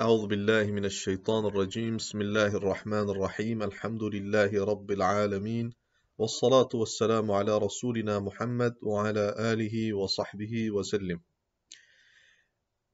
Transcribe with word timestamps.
أعوذ 0.00 0.26
بالله 0.26 0.64
من 0.64 0.84
الشيطان 0.84 1.44
الرجيم. 1.46 1.96
بسم 1.96 2.20
الله 2.20 2.56
الرحمن 2.56 3.10
الرحيم. 3.10 3.62
الحمد 3.62 4.02
لله 4.02 4.64
رب 4.64 4.90
العالمين 4.90 5.72
والصلاة 6.18 6.68
والسلام 6.74 7.30
على 7.30 7.58
رسولنا 7.58 8.18
محمد 8.18 8.74
وعلى 8.82 9.34
آله 9.52 9.92
وصحبه 9.92 10.70
وسلم. 10.70 11.20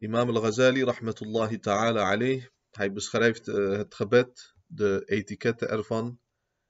إمام 0.05 0.31
الغزالي 0.31 0.83
رحمة 0.83 1.15
الله 1.23 1.57
تعالى 1.57 2.01
عليه 2.01 2.51
هاي 2.77 2.89
بس 2.89 3.09
خريفت 3.09 3.51
هتخبت 3.51 4.39
آه، 4.39 4.75
de 4.75 5.03
etiket 5.07 5.63
ervan 5.63 6.19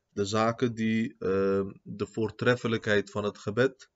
de 0.08 0.24
zaken 0.24 0.74
die 0.74 1.16
uh, 1.18 1.64
de 1.82 2.06
voortreffelijkheid 2.06 3.10
van 3.10 3.24
het 3.24 3.38
gebed 3.38 3.90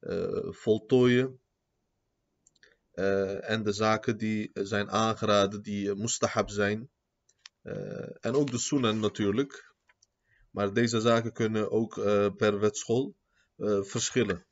uh, 0.00 0.52
voltooien 0.52 1.40
uh, 2.94 3.50
en 3.50 3.62
de 3.62 3.72
zaken 3.72 4.16
die 4.16 4.50
zijn 4.52 4.90
aangeraden, 4.90 5.62
die 5.62 5.86
uh, 5.86 5.94
mustahab 5.94 6.50
zijn. 6.50 6.90
En 8.20 8.34
ook 8.34 8.50
de 8.50 8.58
sunan 8.58 9.00
natuurlijk. 9.00 9.74
Maar 10.50 10.72
deze 10.72 11.00
zaken 11.00 11.32
kunnen 11.32 11.70
ook 11.70 11.94
per 12.36 12.60
wetschool 12.60 13.16
verschillen. 13.80 14.46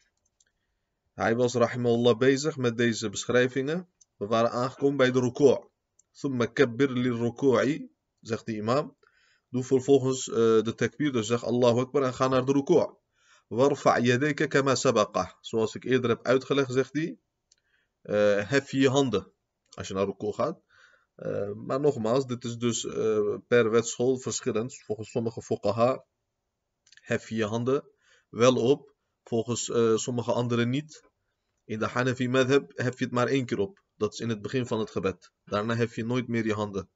Hij 1.15 1.37
was 1.37 1.55
rahimahullah 1.55 2.19
bezig 2.19 2.57
met 2.57 2.77
deze 2.77 3.09
beschrijvingen. 3.09 3.89
We 4.17 4.27
waren 4.27 4.51
aangekomen 4.51 4.97
bij 4.97 5.11
de 5.11 5.21
ruku'. 5.21 5.71
Thumma 6.13 6.47
kabbir 6.47 6.91
li 6.91 7.11
ruku'i, 7.11 7.91
zegt 8.21 8.47
de 8.47 8.55
imam. 8.55 8.97
Doe 9.49 9.65
vervolgens 9.65 10.25
de 10.65 10.73
takbir, 10.77 11.13
dus 11.13 11.27
zeg 11.27 11.45
Allahu 11.45 11.79
Akbar 11.79 12.03
en 12.03 12.15
ga 12.15 12.29
naar 12.29 12.45
de 12.45 12.53
ruku'. 12.53 12.97
Warfa' 13.49 14.47
kama 14.49 14.75
sabaqa. 14.75 15.37
Zoals 15.41 15.75
ik 15.75 15.85
eerder 15.85 16.11
heb 16.11 16.27
uitgelegd, 16.27 16.73
zegt 16.73 16.93
hij 16.93 17.19
hef 18.48 18.72
je 18.72 18.80
je 18.80 18.90
handen 18.90 19.32
als 19.76 19.88
je 19.88 19.94
naar 19.94 20.06
Ruku 20.06 20.32
gaat. 20.34 20.62
Uh, 21.18 21.52
maar 21.54 21.80
nogmaals, 21.80 22.26
dit 22.26 22.44
is 22.44 22.58
dus 22.58 22.84
uh, 22.84 23.38
per 23.48 23.70
wetschool 23.70 24.18
verschillend. 24.18 24.84
Volgens 24.84 25.10
sommige 25.10 25.42
fuqaha 25.42 26.06
hef 27.02 27.30
je 27.30 27.36
je 27.36 27.46
handen 27.46 27.90
wel 28.30 28.56
op, 28.56 28.96
volgens 29.24 29.72
sommige 29.96 30.32
anderen 30.32 30.70
niet. 30.70 31.10
In 31.64 31.80
de 31.80 31.88
Hanafi 31.88 32.30
madhab 32.30 32.72
hef 32.76 33.00
je 33.00 33.04
het 33.04 33.14
maar 33.14 33.28
één 33.28 33.46
keer 33.46 33.60
op. 33.60 33.84
Dat 33.96 34.14
is 34.14 34.20
in 34.20 34.30
het 34.30 34.42
begin 34.42 34.68
van 34.68 34.80
het 34.80 34.90
gebed. 34.90 35.32
Daarna 35.44 35.76
hef 35.76 35.96
je 35.96 36.06
nooit 36.06 36.28
meer 36.28 36.46
je 36.46 36.54
handen. 36.54 36.90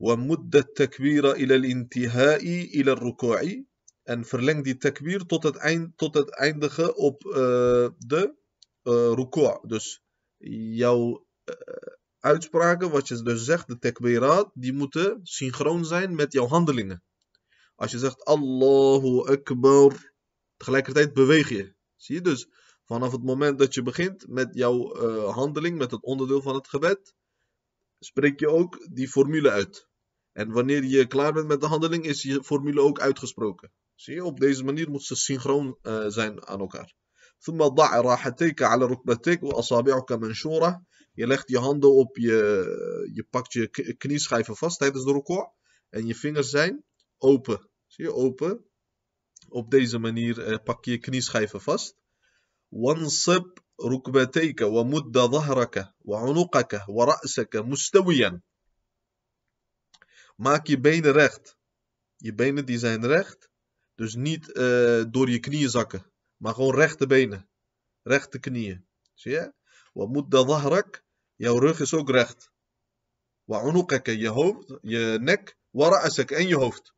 ومد 0.00 0.56
التكبير 0.56 1.32
إلى 1.32 1.54
الانتهاء 1.56 2.44
إلى 2.74 2.92
الركوع 2.92 3.64
en 4.02 4.24
verleng 4.24 4.64
die 4.64 4.76
takbir 4.76 5.26
tot 5.26 5.42
het, 5.42 5.56
eind, 5.56 5.96
tot 5.96 6.14
het 6.14 6.30
eindigen 6.30 6.96
op 6.96 7.20
de 7.98 8.34
uh. 8.85 9.55
Dus 9.61 10.01
jouw 10.73 11.25
uh, 11.45 11.55
uitspraken, 12.19 12.91
wat 12.91 13.07
je 13.07 13.21
dus 13.21 13.43
zegt, 13.43 13.67
de 13.67 13.77
takbiraat, 13.77 14.51
die 14.53 14.73
moeten 14.73 15.19
synchroon 15.23 15.85
zijn 15.85 16.15
met 16.15 16.33
jouw 16.33 16.47
handelingen. 16.47 17.03
Als 17.75 17.91
je 17.91 17.99
zegt 17.99 18.23
Allahu 18.23 19.27
Akbar, 19.31 20.13
tegelijkertijd 20.57 21.13
beweeg 21.13 21.49
je. 21.49 21.75
Zie 21.95 22.15
je 22.15 22.21
dus, 22.21 22.47
vanaf 22.83 23.11
het 23.11 23.23
moment 23.23 23.59
dat 23.59 23.73
je 23.73 23.81
begint 23.81 24.27
met 24.27 24.49
jouw 24.53 25.01
uh, 25.01 25.33
handeling, 25.33 25.77
met 25.77 25.91
het 25.91 26.03
onderdeel 26.03 26.41
van 26.41 26.55
het 26.55 26.67
gebed, 26.67 27.15
spreek 27.99 28.39
je 28.39 28.49
ook 28.49 28.87
die 28.91 29.09
formule 29.09 29.49
uit. 29.49 29.87
En 30.31 30.51
wanneer 30.51 30.83
je 30.83 31.07
klaar 31.07 31.33
bent 31.33 31.47
met 31.47 31.61
de 31.61 31.67
handeling, 31.67 32.05
is 32.05 32.21
je 32.21 32.43
formule 32.43 32.81
ook 32.81 32.99
uitgesproken. 32.99 33.71
Zie 33.95 34.13
je, 34.13 34.23
op 34.23 34.39
deze 34.39 34.63
manier 34.63 34.89
moet 34.89 35.03
ze 35.03 35.15
synchroon 35.15 35.77
zijn 36.07 36.47
aan 36.47 36.59
elkaar. 36.59 36.93
ثم 37.38 37.58
ضع 37.58 38.00
راحتيك 38.00 38.62
على 38.62 38.84
ركبتيك 38.84 39.42
وأصابعك 39.42 40.12
منشورة 40.12 40.82
je 41.12 41.26
legt 41.26 41.48
je 41.48 41.58
handen 41.58 41.94
op 41.94 42.16
je, 42.16 43.08
je 43.12 43.26
pakt 43.30 43.52
je 43.52 43.94
knieschijven 43.98 44.56
vast 44.56 44.78
tijdens 44.78 45.04
de 45.04 45.12
ruku' 45.12 45.50
en 45.90 46.06
je 46.06 46.14
vingers 46.14 46.50
zijn 46.50 46.84
open. 47.18 47.68
Zie 47.86 48.04
je, 48.04 48.14
open. 48.14 48.64
Op 49.48 49.70
deze 49.70 49.98
manier 49.98 50.42
eh, 50.42 50.58
pak 50.64 50.84
je 50.84 50.90
je 50.90 50.98
knieschijven 50.98 51.60
vast. 51.60 51.98
وانصب 52.72 53.44
ركبتيك 53.80 54.60
ومد 54.60 55.18
ظهرك 55.18 55.94
وعنقك 56.00 56.84
ورأسك 56.88 57.56
مستويا. 57.56 58.42
Maak 60.36 60.66
je 60.66 60.80
benen 60.80 61.12
recht. 61.12 61.56
Je 62.16 62.34
benen 62.34 62.66
die 62.66 62.78
zijn 62.78 63.06
recht. 63.06 63.50
Dus 63.94 64.14
niet 64.14 64.48
uh, 64.48 65.04
door 65.10 65.30
je 65.30 65.40
knieën 65.40 65.70
zakken. 65.70 66.12
Maar 66.37 66.53
gewoon 66.53 66.75
rechte 66.75 67.07
benen. 67.07 67.49
Rechte 68.01 68.39
knieën. 68.39 68.87
Zie 69.13 69.31
je? 69.31 69.53
Wat 69.93 70.09
moet 70.09 70.31
de 70.31 70.45
dhahrak? 70.45 71.03
Jouw 71.35 71.57
rug 71.57 71.79
is 71.79 71.93
ook 71.93 72.09
recht. 72.09 72.49
Wa 73.43 73.71
je 74.03 74.27
hoofd, 74.27 74.77
je 74.81 75.17
nek. 75.21 75.57
Wa 75.69 76.09
en 76.25 76.47
je 76.47 76.55
hoofd. 76.55 76.93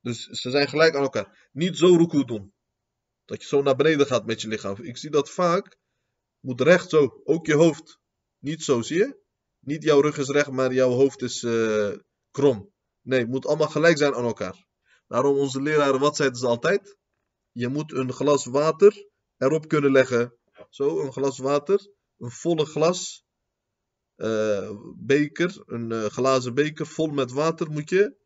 Dus 0.00 0.26
ze 0.26 0.50
zijn 0.50 0.68
gelijk 0.68 0.94
aan 0.94 1.02
elkaar. 1.02 1.48
Niet 1.52 1.76
zo 1.76 1.96
ruku 1.96 2.24
doen. 2.24 2.54
Dat 3.24 3.42
je 3.42 3.48
zo 3.48 3.62
naar 3.62 3.76
beneden 3.76 4.06
gaat 4.06 4.26
met 4.26 4.40
je 4.40 4.48
lichaam. 4.48 4.76
Ik 4.82 4.96
zie 4.96 5.10
dat 5.10 5.30
vaak. 5.30 5.78
Moet 6.40 6.60
recht 6.60 6.90
zo. 6.90 7.20
Ook 7.24 7.46
je 7.46 7.54
hoofd. 7.54 8.00
Niet 8.38 8.62
zo, 8.62 8.82
zie 8.82 8.98
je? 8.98 9.18
Niet 9.58 9.82
jouw 9.82 10.00
rug 10.00 10.18
is 10.18 10.28
recht, 10.28 10.50
maar 10.50 10.72
jouw 10.72 10.90
hoofd 10.90 11.22
is 11.22 11.42
uh, 11.42 11.96
krom. 12.30 12.72
Nee, 13.00 13.26
moet 13.26 13.46
allemaal 13.46 13.68
gelijk 13.68 13.98
zijn 13.98 14.14
aan 14.14 14.24
elkaar. 14.24 14.66
Daarom 15.06 15.36
onze 15.36 15.62
leraren, 15.62 16.00
wat 16.00 16.16
zeiden 16.16 16.38
ze 16.38 16.46
altijd? 16.46 16.96
Je 17.52 17.68
moet 17.68 17.92
een 17.92 18.12
glas 18.12 18.44
water 18.44 19.08
erop 19.36 19.68
kunnen 19.68 19.92
leggen. 19.92 20.34
Zo, 20.70 21.00
een 21.00 21.12
glas 21.12 21.38
water. 21.38 21.88
Een 22.18 22.30
volle 22.30 22.64
glas. 22.64 23.24
Uh, 24.16 24.70
beker. 24.96 25.62
Een 25.66 25.90
uh, 25.90 26.04
glazen 26.04 26.54
beker 26.54 26.86
vol 26.86 27.06
met 27.06 27.32
water 27.32 27.70
moet 27.70 27.90
je 27.90 28.16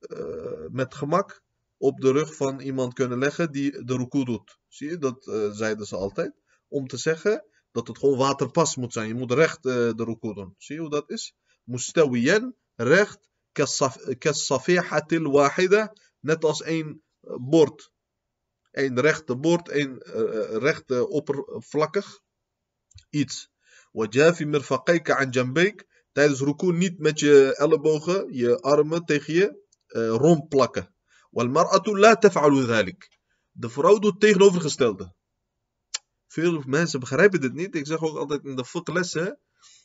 uh, 0.00 0.68
met 0.70 0.94
gemak 0.94 1.42
op 1.76 2.00
de 2.00 2.12
rug 2.12 2.34
van 2.34 2.60
iemand 2.60 2.94
kunnen 2.94 3.18
leggen 3.18 3.52
die 3.52 3.84
de 3.84 3.96
ruku 3.96 4.24
doet. 4.24 4.58
Zie 4.68 4.88
je, 4.90 4.98
dat 4.98 5.24
zeiden 5.52 5.86
ze 5.86 5.96
altijd. 5.96 6.32
Om 6.68 6.86
te 6.86 6.96
zeggen 6.96 7.44
dat 7.72 7.88
het 7.88 7.98
gewoon 7.98 8.18
waterpas 8.18 8.76
moet 8.76 8.92
zijn. 8.92 9.08
Je 9.08 9.14
moet 9.14 9.32
recht 9.32 9.62
de 9.62 10.04
ruku 10.04 10.34
doen. 10.34 10.54
Zie 10.58 10.74
je 10.74 10.80
hoe 10.80 10.90
dat 10.90 11.10
is? 11.10 11.34
Mustawiyan, 11.64 12.54
recht. 12.74 13.28
Kassafihatil 14.18 15.30
wahida. 15.30 15.92
Net 16.20 16.44
als 16.44 16.62
één 16.62 17.02
bord 17.20 17.90
een 18.78 19.00
rechte 19.00 19.36
bord, 19.36 19.70
een 19.70 20.02
uh, 20.06 20.56
rechte 20.56 21.08
oppervlakkig 21.08 22.20
iets. 23.10 23.50
Wajafi 23.92 24.46
mirfaqayka 24.46 25.14
an 25.14 25.30
jambayk. 25.30 25.86
Tijdens 26.12 26.40
ruku 26.40 26.72
niet 26.72 26.98
met 26.98 27.18
je 27.20 27.56
ellebogen, 27.56 28.32
je 28.32 28.60
armen 28.60 29.04
tegen 29.04 29.34
je 29.34 29.66
uh, 29.88 30.08
romp 30.08 30.48
plakken. 30.48 30.94
Wal 31.30 31.48
mar'atu 31.48 31.98
la 31.98 32.16
taf'alu 32.16 32.66
dhalik. 32.66 33.18
De 33.50 33.68
vrouw 33.68 33.98
doet 33.98 34.20
tegenovergestelde. 34.20 35.14
Veel 36.26 36.62
mensen 36.66 37.00
begrijpen 37.00 37.40
dit 37.40 37.54
niet. 37.54 37.74
Ik 37.74 37.86
zeg 37.86 38.00
ook 38.00 38.16
altijd 38.16 38.44
in 38.44 38.56
de 38.56 38.64
fiqh 38.64 39.36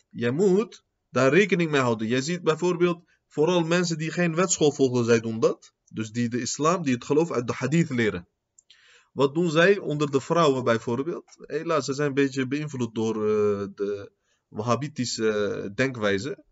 je 0.10 0.32
moet 0.32 0.84
daar 1.10 1.34
rekening 1.34 1.72
mee 1.72 1.82
houden. 1.82 2.08
Je 2.08 2.22
ziet 2.22 2.44
bijvoorbeeld, 2.44 3.04
vooral 3.28 3.64
mensen 3.64 3.98
die 3.98 4.12
geen 4.12 4.36
wetschool 4.36 4.72
volgen, 4.72 5.06
zij 5.06 5.20
doen 5.20 5.40
dat. 5.40 5.74
Dus 5.92 6.12
die 6.12 6.30
de 6.30 6.42
islam, 6.42 6.84
die 6.84 6.94
het 6.94 7.06
geloof 7.06 7.32
uit 7.32 7.48
de 7.48 7.54
hadith 7.54 7.90
leren. 7.90 8.28
Wat 9.14 9.34
doen 9.34 9.50
zij 9.50 9.78
onder 9.78 10.12
de 10.12 10.22
vrouwen 10.22 10.64
bijvoorbeeld? 10.64 11.36
Helaas, 11.38 11.86
ze 11.86 11.94
zijn 11.94 12.08
een 12.08 12.14
beetje 12.14 12.48
beïnvloed 12.48 12.96
door 12.96 13.16
uh, 13.16 13.68
de 13.76 14.12
Wahhabitische 14.48 15.72
denkwijze. 15.76 16.44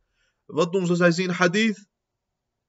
Wat 0.45 0.71
doen 0.71 0.85
ze? 0.85 0.95
Zij 0.95 1.11
zien 1.11 1.29
hadith. 1.29 1.85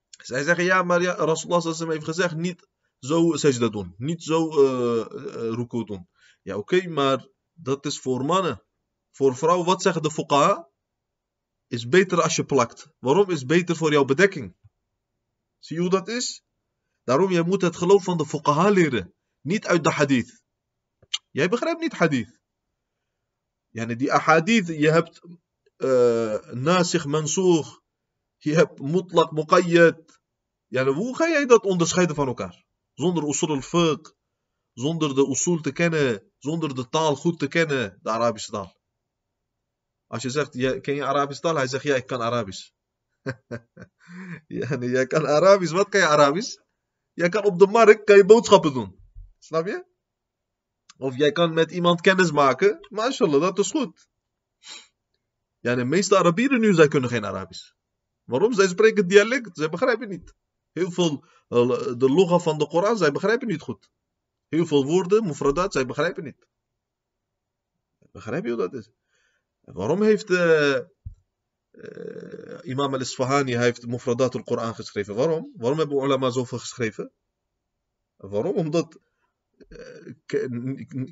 Zij 0.08 0.42
zeggen 0.42 0.64
ja, 0.64 0.82
maar 0.82 1.02
ja, 1.02 1.14
Rasulullah 1.14 1.88
heeft 1.88 2.04
gezegd 2.04 2.36
niet 2.36 2.68
zo 2.98 3.32
sajda 3.32 3.68
doen. 3.68 3.94
Niet 3.96 4.22
zo 4.22 4.48
uh, 4.62 5.68
doen. 5.68 6.08
Ja, 6.42 6.56
oké, 6.56 6.88
maar 6.88 7.26
dat 7.52 7.86
is 7.86 7.98
voor 7.98 8.24
mannen. 8.24 8.62
Voor 9.10 9.36
vrouwen, 9.36 9.66
wat 9.66 9.82
zeggen 9.82 10.02
de 10.02 10.10
fuqaha? 10.10 10.68
Is 11.68 11.88
beter 11.88 12.22
als 12.22 12.36
je 12.36 12.44
plakt. 12.44 12.88
Waarom 12.98 13.30
is 13.30 13.44
beter 13.44 13.76
voor 13.76 13.92
jouw 13.92 14.04
bedekking? 14.04 14.56
Zie 15.58 15.76
je 15.76 15.82
hoe 15.82 15.90
dat 15.90 16.08
is? 16.08 16.42
Daarom, 17.04 17.30
je 17.30 17.42
moet 17.42 17.62
het 17.62 17.76
geloof 17.76 18.04
van 18.04 18.16
de 18.16 18.26
fuqaha 18.26 18.68
leren. 18.70 19.14
Niet 19.42 19.66
uit 19.66 19.84
de 19.84 19.90
hadith. 19.90 20.42
Jij 21.30 21.48
begrijpt 21.48 21.80
niet 21.80 21.92
hadith. 21.92 22.40
Yani 23.68 23.96
die 23.96 24.12
ahadith, 24.12 24.66
je 24.66 24.90
hebt 24.90 25.20
uh, 25.76 26.38
nasikh, 26.52 27.04
mansukh, 27.04 27.68
je 28.38 28.54
hebt 28.54 28.80
mutlaq, 28.80 29.32
muqayyad. 29.32 30.20
Yani 30.66 30.90
hoe 30.90 31.16
ga 31.16 31.28
jij 31.28 31.46
dat 31.46 31.64
onderscheiden 31.64 32.16
van 32.16 32.26
elkaar? 32.26 32.64
Zonder 32.94 33.28
usul 33.28 33.48
al-fiqh, 33.48 34.10
zonder 34.72 35.14
de 35.14 35.28
usul 35.28 35.60
te 35.60 35.72
kennen, 35.72 36.32
zonder 36.38 36.74
de 36.74 36.88
taal 36.88 37.16
goed 37.16 37.38
te 37.38 37.48
kennen, 37.48 37.98
de 38.02 38.10
Arabische 38.10 38.50
taal. 38.50 38.80
Als 40.06 40.22
je 40.22 40.30
zegt, 40.30 40.80
ken 40.80 40.94
je 40.94 41.04
Arabische 41.04 41.42
taal? 41.42 41.56
Hij 41.56 41.66
zegt, 41.66 41.84
ja, 41.84 41.94
ik 41.94 42.06
kan 42.06 42.22
Arabisch. 42.22 42.70
yani, 44.46 44.86
jij 44.86 45.06
kan 45.06 45.26
Arabisch, 45.26 45.72
wat 45.72 45.88
kan 45.88 46.00
je 46.00 46.06
Arabisch? 46.06 46.58
Jij 47.12 47.28
kan 47.28 47.44
op 47.44 47.58
de 47.58 47.66
markt 47.66 48.04
kan 48.04 48.16
je 48.16 48.24
boodschappen 48.24 48.72
doen. 48.72 49.01
Snap 49.44 49.66
je? 49.66 49.84
Of 50.96 51.16
jij 51.16 51.32
kan 51.32 51.54
met 51.54 51.70
iemand 51.70 52.00
kennis 52.00 52.30
maken. 52.30 52.86
Mashallah, 52.90 53.40
dat 53.40 53.58
is 53.58 53.70
goed. 53.70 54.08
Ja, 55.58 55.74
de 55.74 55.84
meeste 55.84 56.16
Arabieren 56.16 56.60
nu, 56.60 56.74
zij 56.74 56.88
kunnen 56.88 57.10
geen 57.10 57.24
Arabisch. 57.24 57.72
Waarom? 58.24 58.52
Zij 58.52 58.68
spreken 58.68 59.08
dialect, 59.08 59.50
zij 59.52 59.68
begrijpen 59.68 60.08
niet. 60.08 60.34
Heel 60.72 60.90
veel, 60.90 61.24
eh, 61.48 61.68
de 61.96 62.10
loga 62.10 62.38
van 62.38 62.58
de 62.58 62.66
Koran, 62.66 62.96
zij 62.96 63.12
begrijpen 63.12 63.48
niet 63.48 63.60
goed. 63.60 63.90
Heel 64.48 64.66
veel 64.66 64.84
woorden, 64.84 65.26
mufradat, 65.26 65.72
zij 65.72 65.86
begrijpen 65.86 66.24
niet. 66.24 66.46
Begrijp 67.98 68.44
je 68.44 68.50
hoe 68.50 68.58
dat 68.58 68.74
is? 68.74 68.90
waarom 69.60 70.02
heeft 70.02 70.30
uh, 70.30 70.78
uh, 71.70 72.58
imam 72.62 72.94
al-Isfahani 72.94 73.56
heeft 73.56 73.86
mufradat 73.86 74.34
al-Quran 74.34 74.74
geschreven? 74.74 75.14
Waarom? 75.14 75.52
Waarom 75.56 75.78
hebben 75.78 76.04
ulama 76.04 76.30
zoveel 76.30 76.58
geschreven? 76.58 77.12
Waarom? 78.16 78.56
Omdat 78.56 79.00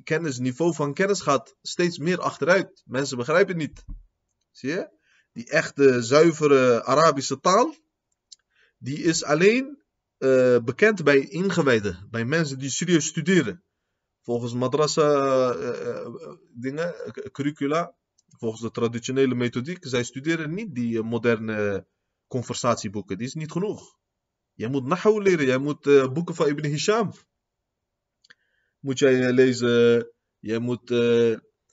kennis, 0.05 0.39
niveau 0.39 0.75
van 0.75 0.95
kennis 0.95 1.21
gaat 1.21 1.57
steeds 1.63 1.99
meer 1.99 2.19
achteruit. 2.19 2.83
Mensen 2.85 3.17
begrijpen 3.17 3.57
niet. 3.57 3.85
Zie 4.51 4.71
je? 4.71 4.99
Die 5.33 5.51
echte, 5.51 6.03
zuivere 6.03 6.85
Arabische 6.85 7.41
taal, 7.41 7.75
die 8.79 8.99
is 8.99 9.25
alleen 9.25 9.83
uh, 10.19 10.59
bekend 10.59 11.05
bij 11.05 11.19
ingewijden, 11.29 12.09
bij 12.11 12.25
mensen 12.25 12.59
die 12.59 12.71
serieus 12.71 13.07
studeren. 13.07 13.65
Volgens 14.23 14.55
madrasa 14.55 15.55
uh, 15.55 16.09
dingen, 16.55 16.95
curricula, 17.33 17.97
volgens 18.29 18.63
de 18.63 18.71
traditionele 18.71 19.35
methodiek, 19.35 19.79
zij 19.81 20.05
studeren 20.05 20.55
niet 20.55 20.75
die 20.75 21.03
moderne 21.03 21.87
conversatieboeken. 22.27 23.19
Die 23.19 23.27
is 23.27 23.35
niet 23.35 23.53
genoeg. 23.53 23.99
Jij 24.53 24.69
moet 24.69 24.87
nahu 24.87 25.23
leren, 25.23 25.47
jij 25.47 25.59
moet 25.59 26.13
boeken 26.13 26.35
van 26.35 26.49
Ibn 26.49 26.67
Hisham. 26.67 27.13
Moet 28.81 28.99
jij 28.99 29.33
lezen, 29.33 30.11
jij 30.39 30.59
moet 30.59 30.91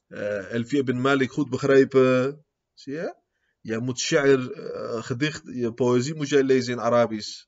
Elfie 0.08 0.80
ibn 0.80 1.02
Malik 1.02 1.32
goed 1.32 1.50
begrijpen. 1.50 2.46
Zie 2.74 2.94
je? 2.94 3.16
Jij 3.62 3.80
moet 3.80 4.00
sha'ir, 4.00 4.40
gedicht, 5.04 5.42
je 5.46 5.74
poëzie 5.74 6.16
moet 6.16 6.30
jij 6.30 6.44
lezen 6.44 6.74
in 6.74 6.80
Arabisch. 6.80 7.46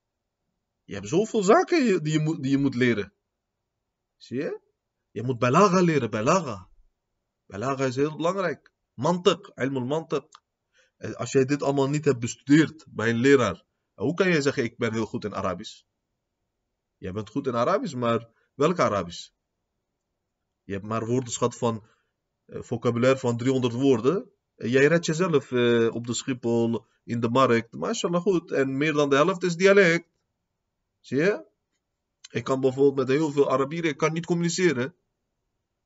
Je 0.83 0.93
hebt 0.93 1.07
zoveel 1.07 1.43
zaken 1.43 2.03
die 2.03 2.13
je 2.13 2.19
moet, 2.19 2.43
die 2.43 2.51
je 2.51 2.57
moet 2.57 2.75
leren. 2.75 3.13
Zie 4.17 4.37
je? 4.37 4.59
Je 5.11 5.23
moet 5.23 5.39
balaga 5.39 5.81
leren, 5.81 6.09
balaga. 6.09 6.69
Balaga 7.45 7.85
is 7.85 7.95
heel 7.95 8.15
belangrijk. 8.15 8.71
Mantik, 8.93 9.51
ilmul 9.55 9.85
mantik. 9.85 10.41
Als 11.13 11.31
jij 11.31 11.45
dit 11.45 11.63
allemaal 11.63 11.89
niet 11.89 12.05
hebt 12.05 12.19
bestudeerd 12.19 12.85
bij 12.89 13.09
een 13.09 13.19
leraar, 13.19 13.65
hoe 13.93 14.13
kan 14.13 14.29
jij 14.29 14.41
zeggen 14.41 14.63
ik 14.63 14.77
ben 14.77 14.93
heel 14.93 15.05
goed 15.05 15.25
in 15.25 15.35
Arabisch? 15.35 15.83
Jij 16.97 17.11
bent 17.11 17.29
goed 17.29 17.47
in 17.47 17.55
Arabisch, 17.55 17.93
maar 17.93 18.29
welk 18.55 18.79
Arabisch? 18.79 19.29
Je 20.69 20.75
hebt 20.75 20.87
maar 20.87 21.05
woordenschat 21.05 21.57
van 21.57 21.83
uh, 22.45 22.61
vocabulaire 22.61 23.19
van 23.19 23.37
300 23.37 23.73
woorden. 23.73 24.31
jij 24.55 24.85
redt 24.87 25.05
jezelf 25.05 25.51
uh, 25.51 25.93
op 25.93 26.07
de 26.07 26.13
Schiphol, 26.13 26.85
in 27.03 27.19
de 27.19 27.29
markt. 27.29 27.73
Mashallah 27.73 28.21
goed. 28.21 28.51
En 28.51 28.77
meer 28.77 28.93
dan 28.93 29.09
de 29.09 29.15
helft 29.15 29.43
is 29.43 29.55
dialect. 29.55 30.07
Zie 30.99 31.17
je? 31.17 31.45
Ik 32.29 32.43
kan 32.43 32.61
bijvoorbeeld 32.61 33.07
met 33.07 33.17
heel 33.17 33.31
veel 33.31 33.51
Arabieren, 33.51 33.89
ik 33.89 33.97
kan 33.97 34.13
niet 34.13 34.25
communiceren. 34.25 34.95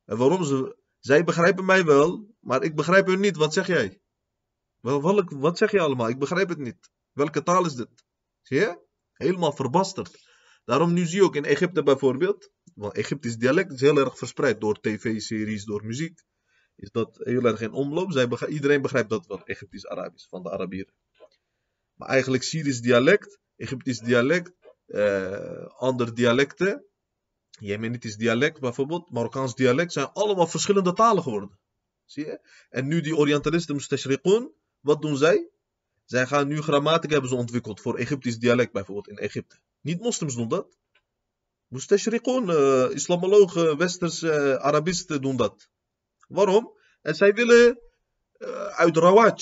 En 0.06 0.18
waarom? 0.18 0.44
Ze, 0.44 0.78
zij 1.00 1.24
begrijpen 1.24 1.66
mij 1.66 1.86
wel, 1.86 2.36
maar 2.40 2.64
ik 2.64 2.76
begrijp 2.76 3.08
hun 3.08 3.20
niet. 3.20 3.38
Wat 3.38 3.54
zeg 3.54 3.68
jij? 3.68 4.02
Wel, 4.80 5.24
wat 5.26 5.58
zeg 5.58 5.72
je 5.72 5.80
allemaal? 5.80 6.10
Ik 6.10 6.20
begrijp 6.20 6.50
het 6.50 6.60
niet. 6.60 6.92
Welke 7.12 7.44
taal 7.44 7.66
is 7.66 7.76
dit? 7.76 8.06
Zie 8.42 8.60
je? 8.60 8.80
Helemaal 9.14 9.54
verbasterd. 9.54 10.32
Daarom 10.66 10.94
nu 10.94 11.06
zie 11.06 11.18
je 11.18 11.24
ook 11.24 11.36
in 11.36 11.46
Egypte 11.46 11.84
bijvoorbeeld, 11.84 12.52
want 12.76 12.94
Egyptisch 12.94 13.38
dialect 13.38 13.72
is 13.72 13.82
heel 13.82 13.98
erg 13.98 14.18
verspreid 14.18 14.62
door 14.62 14.80
tv-series, 14.80 15.66
door 15.66 15.86
muziek. 15.86 16.24
Is 16.76 16.92
dat 16.92 17.20
heel 17.24 17.44
erg 17.44 17.62
in 17.62 17.72
omloop. 17.72 18.12
Zij 18.12 18.28
iedereen 18.48 18.82
begrijpt 18.82 19.10
dat 19.10 19.28
wel, 19.28 19.44
Egyptisch-Arabisch, 19.46 20.28
van 20.30 20.44
de 20.44 20.52
Arabieren. 20.52 20.94
Maar 21.94 22.08
eigenlijk 22.08 22.44
Syrisch 22.44 22.82
dialect, 22.82 23.40
Egyptisch 23.56 24.00
dialect, 24.00 24.52
uh, 24.88 25.66
andere 25.66 26.14
dialecten, 26.14 26.86
Jemenitisch 27.60 28.16
dialect 28.16 28.60
bijvoorbeeld, 28.60 29.12
Marokkaans 29.12 29.56
dialect, 29.56 29.92
zijn 29.92 30.12
allemaal 30.14 30.48
verschillende 30.48 30.94
talen 30.94 31.24
geworden. 31.24 31.60
Zie 32.06 32.26
je? 32.26 32.40
En 32.70 32.88
nu 32.88 33.02
die 33.02 33.16
Orientalisten, 33.16 33.76
Mustashriqun, 33.76 34.52
wat 34.80 35.02
doen 35.02 35.18
zij? 35.18 35.50
Zij 36.06 36.28
gaan 36.28 36.48
nu 36.48 36.62
grammatica 36.62 37.12
hebben 37.14 37.30
ze 37.30 37.36
ontwikkeld 37.36 37.82
voor 37.82 37.98
Egyptisch 37.98 38.40
dialect 38.40 38.72
bijvoorbeeld 38.72 39.08
in 39.08 39.18
Egypte. 39.18 39.60
Niet 39.82 40.00
moslims 40.00 40.36
doen 40.36 40.48
dat. 40.48 40.78
Mustashriqun, 41.74 42.50
uh, 42.50 42.92
islamologen, 42.94 43.78
westerse 43.78 44.28
uh, 44.28 44.66
Arabisten 44.66 45.22
doen 45.22 45.38
dat. 45.38 45.70
Waarom? 46.28 46.72
En 47.02 47.16
zij 47.16 47.34
willen 47.34 47.80
uh, 48.38 48.66
uit 48.66 48.98
Rawaj 48.98 49.36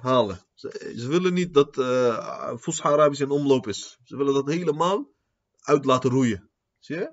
halen. 0.00 0.40
Ze, 0.54 1.06
willen 1.08 1.34
niet 1.34 1.54
dat 1.54 1.76
uh, 1.76 2.56
Fusha 2.56 2.88
Arabisch 2.88 3.20
in 3.20 3.30
omloop 3.30 3.66
is. 3.66 3.98
Ze 4.04 4.16
willen 4.16 4.34
dat 4.34 4.48
helemaal 4.48 5.08
uit 5.60 5.84
laten 5.84 6.10
roeien. 6.10 6.50
Zie 6.78 6.96
je? 6.96 7.12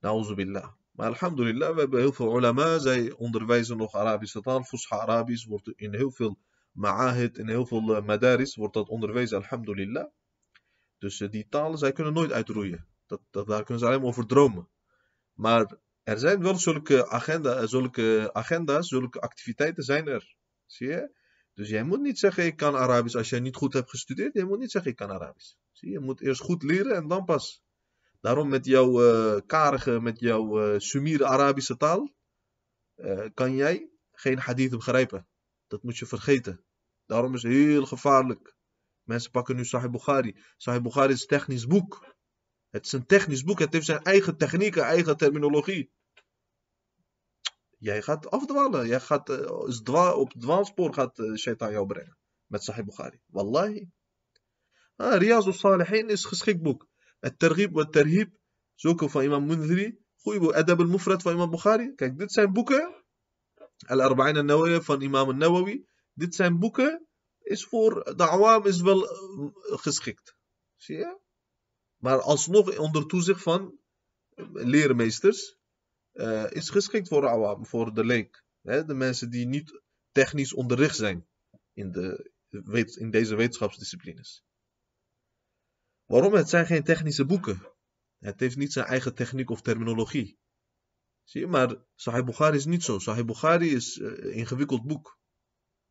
Nauzubillah. 0.00 0.68
Maar 0.90 1.06
alhamdulillah, 1.06 1.74
we 1.74 1.80
hebben 1.80 2.00
heel 2.00 2.12
veel 2.12 2.36
ulama. 2.36 2.78
Zij 2.78 3.12
onderwijzen 3.12 3.76
nog 3.76 3.94
Arabische 3.94 4.40
taal. 4.40 4.64
Fusha 4.64 4.96
Arabisch 4.96 5.46
wordt 5.46 5.72
in 5.76 5.94
heel 5.94 6.10
veel 6.10 6.38
ma'ahid, 6.72 7.38
in 7.38 7.48
heel 7.48 7.66
veel 7.66 7.80
madaris 8.02 8.56
wordt 8.56 8.74
dat 8.74 8.88
onderwezen, 8.88 9.36
alhamdulillah. 9.36 10.06
Dus 10.98 11.18
die 11.30 11.46
talen, 11.48 11.78
zij 11.78 11.92
kunnen 11.92 12.12
nooit 12.12 12.32
uitroeien. 12.32 12.86
Dat, 13.06 13.20
dat, 13.30 13.46
daar 13.46 13.62
kunnen 13.62 13.78
ze 13.78 13.86
alleen 13.86 14.00
maar 14.00 14.08
over 14.08 14.26
dromen. 14.26 14.68
Maar 15.32 15.78
er 16.02 16.18
zijn 16.18 16.42
wel 16.42 16.58
zulke, 16.58 17.08
agenda, 17.08 17.66
zulke 17.66 18.30
agenda's, 18.32 18.88
zulke 18.88 19.20
activiteiten 19.20 19.82
zijn 19.82 20.06
er. 20.06 20.36
Zie 20.66 20.88
je? 20.88 21.14
Dus 21.52 21.68
jij 21.68 21.82
moet 21.82 22.00
niet 22.00 22.18
zeggen 22.18 22.46
ik 22.46 22.56
kan 22.56 22.76
Arabisch 22.76 23.16
als 23.16 23.28
jij 23.28 23.40
niet 23.40 23.56
goed 23.56 23.72
hebt 23.72 23.90
gestudeerd. 23.90 24.34
Jij 24.34 24.44
moet 24.44 24.58
niet 24.58 24.70
zeggen 24.70 24.90
ik 24.90 24.96
kan 24.96 25.10
Arabisch. 25.10 25.54
Zie 25.72 25.88
je? 25.88 25.94
Je 25.98 26.04
moet 26.04 26.20
eerst 26.20 26.40
goed 26.40 26.62
leren 26.62 26.96
en 26.96 27.08
dan 27.08 27.24
pas. 27.24 27.64
Daarom 28.20 28.48
met 28.48 28.64
jouw 28.64 29.02
uh, 29.02 29.40
karige, 29.46 30.00
met 30.00 30.20
jouw 30.20 30.72
uh, 30.72 30.78
Sumire 30.78 31.26
Arabische 31.26 31.76
taal, 31.76 32.14
kan 33.34 33.54
jij 33.54 33.90
geen 34.12 34.38
hadith 34.38 34.70
begrijpen. 34.70 35.28
Dat 35.66 35.82
moet 35.82 35.96
je 35.96 36.06
vergeten. 36.06 36.64
Daarom 37.06 37.34
is 37.34 37.42
het 37.42 37.52
heel 37.52 37.86
gevaarlijk. 37.86 38.56
Mensen 39.02 39.30
pakken 39.30 39.56
nu 39.56 39.64
Sahih 39.64 39.90
Bukhari. 39.90 40.36
Sahih 40.56 40.82
Bukhari 40.82 41.12
is 41.12 41.26
technisch 41.26 41.66
boek. 41.66 42.15
Het 42.76 42.86
is 42.86 42.92
een 42.92 43.06
technisch 43.06 43.42
boek. 43.42 43.58
Het 43.58 43.72
heeft 43.72 43.86
zijn 43.86 44.02
eigen 44.02 44.36
technieken, 44.36 44.82
eigen 44.82 45.16
terminologie. 45.16 45.90
Jij 47.78 48.02
gaat 48.02 48.30
afdwalen. 48.30 48.86
Jij 48.86 49.00
gaat 49.00 49.30
uh, 49.30 50.18
op 50.18 50.32
het 50.32 50.40
dwaalspoor 50.40 50.94
gaat 50.94 51.18
uh, 51.18 51.36
shaitan 51.36 51.70
jou 51.70 51.86
brengen. 51.86 52.16
Met 52.46 52.64
Sahih 52.64 52.84
Bukhari. 52.84 53.20
Wallahi. 53.26 53.88
Ah, 54.96 55.18
Riyaz 55.18 55.46
al-Salihin 55.46 56.08
is 56.08 56.24
geschikt 56.24 56.62
boek. 56.62 56.88
Het 57.18 57.38
Terghib 57.38 57.72
wa 57.72 57.84
Terhib. 57.84 58.30
Zulke 58.74 59.08
van 59.08 59.22
imam 59.22 59.46
Mundhiri. 59.46 59.98
Goeie 60.16 60.40
boek. 60.40 60.52
Adab 60.52 60.78
al-Mufrad 60.78 61.22
van 61.22 61.32
imam 61.32 61.50
Bukhari. 61.50 61.94
Kijk, 61.94 62.18
dit 62.18 62.32
zijn 62.32 62.52
boeken. 62.52 63.04
Al-Arba'in 63.86 64.36
al-Nawawi 64.36 64.80
van 64.80 65.00
imam 65.00 65.28
al-Nawawi. 65.28 65.86
Dit 66.12 66.34
zijn 66.34 66.58
boeken. 66.58 67.06
Is 67.38 67.64
voor 67.64 68.14
de 68.16 68.28
awam 68.28 68.66
is 68.66 68.80
wel 68.80 69.02
uh, 69.04 69.50
geschikt. 69.78 70.36
Zie 70.76 70.96
je? 70.96 71.24
Maar 71.96 72.20
alsnog 72.20 72.78
onder 72.78 73.06
toezicht 73.06 73.42
van 73.42 73.78
leermeesters 74.52 75.56
uh, 76.12 76.50
is 76.50 76.70
geschikt 76.70 77.08
voor, 77.08 77.28
awam, 77.28 77.66
voor 77.66 77.94
de 77.94 78.04
leek. 78.04 78.44
Hè? 78.62 78.84
De 78.84 78.94
mensen 78.94 79.30
die 79.30 79.46
niet 79.46 79.80
technisch 80.12 80.54
onderricht 80.54 80.96
zijn 80.96 81.26
in, 81.72 81.92
de, 81.92 82.30
in 82.98 83.10
deze 83.10 83.34
wetenschapsdisciplines. 83.34 84.44
Waarom? 86.04 86.34
Het 86.34 86.48
zijn 86.48 86.66
geen 86.66 86.84
technische 86.84 87.24
boeken. 87.24 87.72
Het 88.18 88.40
heeft 88.40 88.56
niet 88.56 88.72
zijn 88.72 88.86
eigen 88.86 89.14
techniek 89.14 89.50
of 89.50 89.62
terminologie. 89.62 90.38
Zie 91.22 91.40
je, 91.40 91.46
maar 91.46 91.76
Sahih 91.94 92.24
Bukhari 92.24 92.56
is 92.56 92.64
niet 92.64 92.82
zo. 92.82 92.98
Sahih 92.98 93.24
Bukhari 93.24 93.74
is 93.74 93.96
een 93.96 94.26
uh, 94.26 94.36
ingewikkeld 94.36 94.86
boek. 94.86 95.18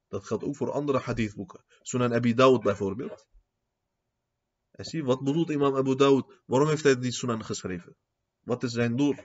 Dat 0.07 0.25
geldt 0.25 0.43
ook 0.43 0.55
voor 0.55 0.71
andere 0.71 0.99
hadithboeken. 0.99 1.65
Sunan 1.81 2.13
Abi 2.13 2.33
Dawud 2.33 2.61
bijvoorbeeld. 2.61 3.27
En 4.75 4.85
zie, 4.85 5.03
wat 5.03 5.23
bedoelt 5.23 5.49
imam 5.49 5.75
Abu 5.75 5.95
Dawud? 5.95 6.41
Waarom 6.45 6.69
heeft 6.69 6.83
hij 6.83 6.99
die 6.99 7.11
Sunan 7.11 7.45
geschreven? 7.45 7.95
Wat 8.39 8.63
is 8.63 8.71
zijn 8.71 8.95
doel? 8.95 9.15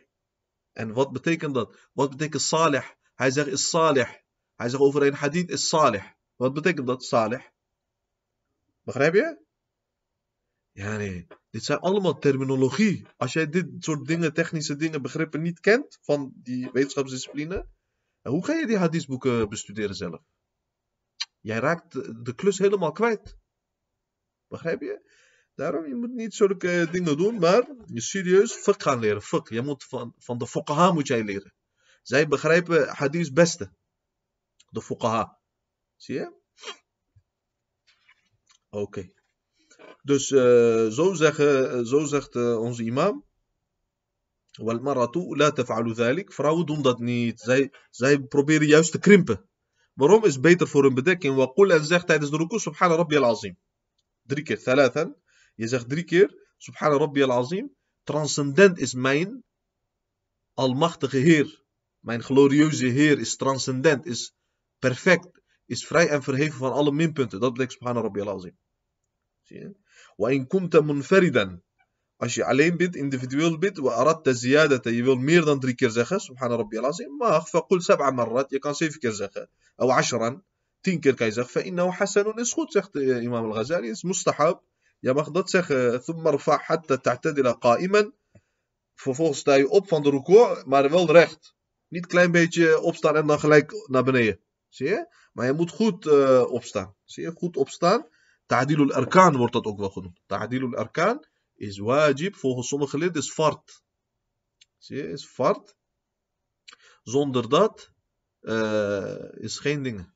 En 0.72 0.92
wat 0.92 1.12
betekent 1.12 1.54
dat? 1.54 1.88
Wat 1.92 2.10
betekent 2.10 2.42
salih? 2.42 2.84
Hij 3.14 3.30
zegt 3.30 3.46
is 3.48 3.68
salih. 3.68 4.08
Hij 4.54 4.68
zegt 4.68 4.82
over 4.82 5.02
een 5.02 5.14
hadith 5.14 5.50
is 5.50 5.68
salih. 5.68 6.04
Wat 6.36 6.52
betekent 6.52 6.86
dat, 6.86 7.04
salih? 7.04 7.42
Begrijp 8.82 9.14
je? 9.14 9.38
Ja, 10.72 10.96
nee. 10.96 11.26
Dit 11.50 11.64
zijn 11.64 11.78
allemaal 11.78 12.18
terminologie. 12.18 13.06
Als 13.16 13.32
jij 13.32 13.48
dit 13.48 13.66
soort 13.78 14.06
dingen, 14.06 14.32
technische 14.32 14.76
dingen, 14.76 15.02
begrippen 15.02 15.42
niet 15.42 15.60
kent 15.60 15.98
van 16.02 16.32
die 16.34 16.70
wetenschapsdiscipline, 16.72 17.66
hoe 18.22 18.44
ga 18.44 18.52
je 18.52 18.66
die 18.66 18.76
hadithboeken 18.76 19.48
bestuderen 19.48 19.94
zelf? 19.94 20.22
Jij 21.40 21.58
raakt 21.58 21.92
de 22.24 22.34
klus 22.34 22.58
helemaal 22.58 22.92
kwijt. 22.92 23.36
Begrijp 24.48 24.80
je? 24.80 25.09
Daarom, 25.60 25.86
je 25.86 25.94
moet 25.94 26.14
niet 26.14 26.34
zulke 26.34 26.88
dingen 26.90 27.16
doen, 27.16 27.38
maar 27.38 27.68
je 27.86 28.00
serieus 28.00 28.52
fiqh 28.52 28.82
gaan 28.82 28.98
leren. 28.98 29.22
Je 29.44 29.76
van, 30.18 30.38
de 30.38 30.46
fuqaha 30.46 30.92
moet 30.92 31.06
jij 31.06 31.24
leren. 31.24 31.54
Zij 32.02 32.28
begrijpen 32.28 32.88
hadith 32.88 33.34
beste. 33.34 33.72
De 34.68 34.82
fuqaha. 34.82 35.38
Zie 35.96 36.14
je? 36.14 36.32
Oké. 38.70 39.10
Dus 40.02 40.30
uh, 40.30 40.86
zo, 40.88 41.12
zeggen, 41.14 41.86
zo 41.86 42.04
zegt 42.04 42.34
uh, 42.34 42.60
onze 42.60 42.82
imam. 42.82 43.24
La 44.50 45.50
taf'alu. 45.50 46.24
Vrouwen 46.26 46.66
doen 46.66 46.82
dat 46.82 46.98
niet. 46.98 47.40
Zij, 47.40 47.72
zij 47.90 48.20
proberen 48.20 48.66
juist 48.66 48.92
te 48.92 48.98
krimpen. 48.98 49.48
Waarom 49.94 50.24
is 50.24 50.32
het 50.32 50.42
beter 50.42 50.68
voor 50.68 50.82
hun 50.82 50.94
bedekking? 50.94 51.36
Waqul 51.36 51.70
en 51.70 51.84
zegt 51.84 52.06
tijdens 52.06 52.30
de 52.30 52.36
ruku 52.36 52.58
subhana 52.58 52.94
rabbi 52.94 53.16
al-azim. 53.16 53.58
Drie 54.22 54.44
keer. 54.44 54.62
Thalathan. 54.62 55.19
Je 55.60 55.68
zegt 55.68 55.88
drie 55.88 56.04
keer 56.04 56.28
subhana 56.56 56.96
rabbi 56.96 57.22
al-azim. 57.22 57.66
Transcendent 58.02 58.78
is 58.78 58.94
mijn 58.94 59.44
almachtige 60.54 61.16
Heer. 61.16 61.64
Mijn 61.98 62.22
glorieuze 62.22 62.86
Heer 62.86 63.18
is 63.18 63.36
transcendent, 63.36 64.06
is 64.06 64.34
perfect, 64.78 65.28
is 65.66 65.86
vrij 65.86 66.08
en 66.08 66.22
verheven 66.22 66.58
van 66.58 66.72
alle 66.72 66.92
minpunten. 66.92 67.40
Dat 67.40 67.52
betekent 67.52 67.72
subhana 67.72 68.00
rabbi 68.00 68.20
al-azim. 68.20 68.56
Zie 69.42 69.58
je? 69.58 70.32
In 70.32 70.46
kunta 70.46 70.80
munfaridan. 70.80 71.62
Als 72.16 72.34
je 72.34 72.44
alleen 72.44 72.76
bent, 72.76 72.96
individueel 72.96 73.58
wa 73.58 73.92
aradta 73.92 74.32
ziyadata, 74.32 74.90
je 74.90 75.02
wil 75.02 75.16
meer 75.16 75.44
dan 75.44 75.60
drie 75.60 75.74
keer 75.74 75.90
zeggen, 75.90 76.20
subhana 76.20 76.56
rabbi 76.56 76.76
al-azim, 76.78 77.16
mag, 77.16 77.48
faqul 77.48 77.80
sab'a 77.80 78.10
marrat, 78.10 78.50
je 78.50 78.58
kan 78.58 78.74
zeven 78.74 79.00
keer 79.00 79.12
zeggen. 79.12 79.50
Of 79.76 79.90
ashran, 79.90 80.44
tien 80.80 81.00
keer 81.00 81.14
kan 81.14 81.26
je 81.26 81.32
zeggen, 81.32 81.52
fa'innahu 81.52 81.90
hasanun 81.90 82.38
is 82.38 82.52
goed, 82.52 82.72
zegt 82.72 82.94
imam 82.94 83.44
al-Ghazali, 83.44 83.88
is 83.88 84.02
mustahab. 84.02 84.68
Je 85.00 85.14
mag 85.14 85.30
dat 85.30 85.50
zeggen. 85.50 86.02
Vervolgens 88.94 89.38
sta 89.38 89.54
je 89.54 89.68
op 89.68 89.88
van 89.88 90.02
de 90.02 90.10
record, 90.10 90.66
maar 90.66 90.90
wel 90.90 91.10
recht. 91.10 91.54
Niet 91.88 92.02
een 92.02 92.08
klein 92.08 92.30
beetje 92.30 92.80
opstaan 92.80 93.16
en 93.16 93.26
dan 93.26 93.40
gelijk 93.40 93.86
naar 93.86 94.04
beneden. 94.04 94.40
Zie 94.68 94.86
je? 94.86 95.14
Maar 95.32 95.46
je 95.46 95.52
moet 95.52 95.70
goed 95.70 96.06
uh, 96.06 96.52
opstaan. 96.52 96.94
Zie 97.04 97.22
je? 97.22 97.30
Goed 97.30 97.56
opstaan. 97.56 98.06
Ta'dilul 98.46 98.92
arkan 98.92 99.36
wordt 99.36 99.52
dat 99.52 99.64
ook 99.64 99.78
wel 99.78 99.90
genoemd. 99.90 100.20
Ta'dilul 100.26 100.74
arkan 100.74 101.24
is 101.54 101.78
wajib. 101.78 102.34
Volgens 102.34 102.68
sommige 102.68 102.98
leden 102.98 103.22
is 103.22 103.32
fart. 103.32 103.82
Zie 104.78 104.96
je? 104.96 105.08
Is 105.08 105.26
fart. 105.26 105.76
Zonder 107.02 107.48
dat 107.48 107.90
uh, 108.40 109.32
is 109.32 109.58
geen 109.58 109.82
dingen. 109.82 110.14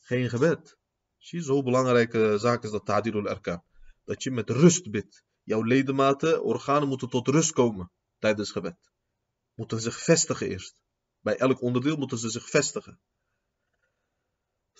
Geen 0.00 0.28
gebed. 0.28 0.78
Zie 1.18 1.38
je? 1.38 1.44
Zo 1.44 1.62
belangrijke 1.62 2.38
zaak 2.38 2.64
is 2.64 2.70
dat 2.70 2.86
ta'dilul 2.86 3.28
arkan 3.28 3.62
Dat 4.05 4.23
je 4.23 4.31
met 4.31 4.49
rust 4.49 4.91
bidt. 4.91 5.23
Jouw 5.43 5.63
ledematen, 5.63 6.43
organen 6.43 6.87
moeten 6.87 7.09
tot 7.09 7.27
rust 7.27 7.51
komen 7.51 7.91
tijdens 8.19 8.51
gebed. 8.51 8.77
Moeten 9.53 9.81
zich 9.81 9.99
vestigen 9.99 10.47
eerst. 10.47 10.81
Bij 11.19 11.37
elk 11.37 11.61
onderdeel 11.61 11.95
moeten 11.95 12.17
ze 12.17 12.29
zich 12.29 12.49
vestigen. 12.49 12.99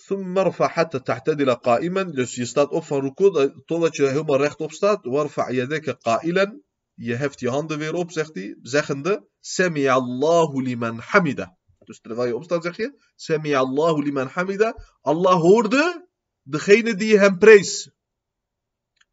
ثم 0.08 0.38
ارفع 0.38 0.68
حتى 0.68 0.98
تعتدل 0.98 1.54
قائما 1.54 2.02
dus 2.02 2.34
je 2.34 2.44
staat 2.44 2.70
op 2.70 2.84
van 2.84 3.00
ruku 3.00 3.52
totdat 3.64 3.96
je 3.96 4.06
helemaal 4.06 4.36
rechtop 4.36 4.72
staat 4.72 5.06
وارفع 5.06 5.50
يديك 5.50 5.90
قائلا 5.90 6.60
je 6.94 7.14
heft 7.14 7.40
je 7.40 7.48
handen 7.48 7.78
weer 7.78 7.94
op 7.94 8.10
zegt 8.10 8.34
hij 8.34 8.56
zeggende 8.62 9.28
سمع 9.40 9.96
الله 9.96 10.62
لمن 10.62 11.02
حمده 11.02 11.56
dus 11.78 12.00
terwijl 12.00 12.28
je 12.28 12.36
opstaat 12.36 12.62
zeg 12.62 12.76
je 12.76 12.92
سمع 13.16 13.60
الله 13.60 14.02
لمن 14.02 14.28
حمده 14.28 14.74
Allah 15.00 15.40
hoorde 15.40 16.08
degene 16.42 16.94
die 16.94 17.18
hem 17.18 17.38
prees 17.38 17.90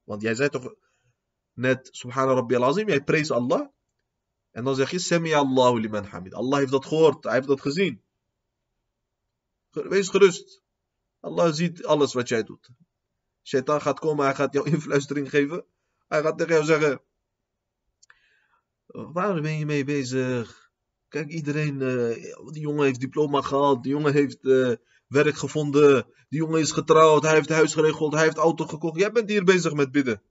want 0.05 0.23
jij 0.23 0.35
zei 0.35 0.49
toch 0.49 0.75
net 1.53 1.89
subhana 1.93 2.33
rabbi 2.33 2.55
al-azim 2.55 2.89
jij 2.89 3.05
prees 3.05 3.31
Allah 3.31 3.69
en 4.55 4.65
dan 4.65 4.75
zeg 4.75 4.91
je 4.91 4.99
Sami 4.99 5.35
Allahu 5.35 5.81
liman 5.81 6.05
hamid. 6.05 6.35
Allah 6.35 6.59
heeft 6.59 6.71
dat 6.71 6.87
gehoord. 6.87 7.25
Hij 7.25 7.33
heeft 7.33 7.47
dat 7.47 7.61
gezien. 7.61 8.03
Wees 9.71 10.09
gerust. 10.09 10.63
Allah 11.21 11.53
ziet 11.53 11.85
alles 11.85 12.13
wat 12.13 12.29
jij 12.29 12.43
doet. 12.43 12.69
Shaitan 13.43 13.81
gaat 13.81 13.99
komen, 13.99 14.25
hij 14.25 14.35
gaat 14.35 14.53
jou 14.53 14.71
influistering 14.75 15.31
geven. 15.31 15.65
Hij 16.09 16.23
gaat 16.23 16.39
tegen 16.39 16.53
jou 16.53 16.65
zeggen: 16.65 17.01
Waar 18.87 19.41
ben 19.41 19.59
je 19.59 19.67
mee 19.67 19.85
bezig? 19.85 20.71
Kijk, 21.09 21.29
iedereen, 21.29 21.81
uh, 21.81 22.51
die 22.53 22.63
jongen 22.63 22.85
heeft 22.85 23.01
diploma 23.01 23.41
gehaald, 23.41 23.83
die 23.83 23.93
jongen 23.93 24.13
heeft 24.13 24.45
uh, 24.45 24.75
werk 25.07 25.37
gevonden, 25.37 26.07
die 26.29 26.39
jongen 26.39 26.61
is 26.61 26.71
getrouwd, 26.71 27.23
hij 27.23 27.35
heeft 27.35 27.49
huis 27.49 27.75
geregeld, 27.75 28.13
hij 28.13 28.23
heeft 28.23 28.37
auto 28.37 28.67
gekocht. 28.67 28.99
Jij 28.99 29.13
bent 29.13 29.29
hier 29.29 29.45
bezig 29.45 29.73
met 29.73 29.93
bidden. 29.93 30.23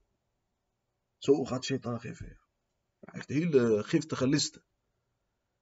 Zo 1.18 1.44
gaat 1.44 1.65
Shaitan 1.65 2.00
geven. 2.00 2.25
Hij 3.00 3.13
heeft 3.13 3.27
hele 3.27 3.84
giftige 3.84 4.27
listen. 4.27 4.63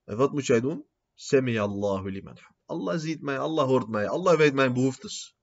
En 0.04 0.18
wat 0.18 0.32
moet 0.32 0.46
jij 0.46 0.62
doen? 0.62 0.86
Semi 1.14 1.60
Allahu 1.60 2.12
liman 2.12 2.38
Allah 2.66 3.00
ziet 3.00 3.22
mij, 3.22 3.40
Allah 3.40 3.66
hoort 3.66 3.88
mij, 3.88 4.08
Allah 4.08 4.38
weet 4.38 4.54
mijn 4.54 4.74
behoeftes. 4.74 5.36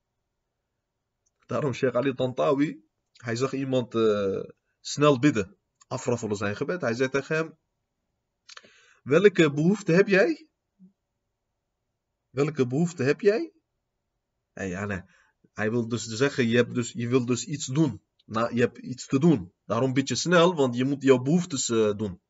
Daarom 1.46 1.72
Sheikh 1.72 1.96
Ali 1.96 2.14
Tantawi, 2.14 2.84
hij 3.12 3.37
zag 3.37 3.52
iemand 3.52 3.94
uh, 3.94 4.42
snel 4.80 5.18
bidden, 5.18 5.56
afraffelen 5.87 6.37
zijn 6.37 6.56
gebed. 6.56 6.80
Hij 6.80 6.94
zei 6.94 7.08
tegen 7.08 7.37
hem, 7.37 7.58
welke 9.02 9.52
behoefte 9.52 9.92
heb 9.92 10.08
jij? 10.08 10.48
Welke 12.30 12.66
behoefte 12.66 13.02
heb 13.02 13.20
jij? 13.20 13.52
Hij 15.52 15.70
wil 15.70 15.88
dus 15.88 16.04
zeggen, 16.04 16.48
je, 16.48 16.56
hebt 16.56 16.74
dus, 16.74 16.92
je 16.92 17.08
wil 17.08 17.24
dus 17.24 17.44
iets 17.44 17.66
doen. 17.66 18.02
Nou, 18.24 18.54
je 18.54 18.60
hebt 18.60 18.78
iets 18.78 19.06
te 19.06 19.18
doen. 19.18 19.52
Daarom 19.64 19.92
bid 19.92 20.08
je 20.08 20.14
snel, 20.14 20.54
want 20.54 20.76
je 20.76 20.84
moet 20.84 21.02
jouw 21.02 21.18
behoeftes 21.18 21.68
uh, 21.68 21.92
doen. 21.96 22.20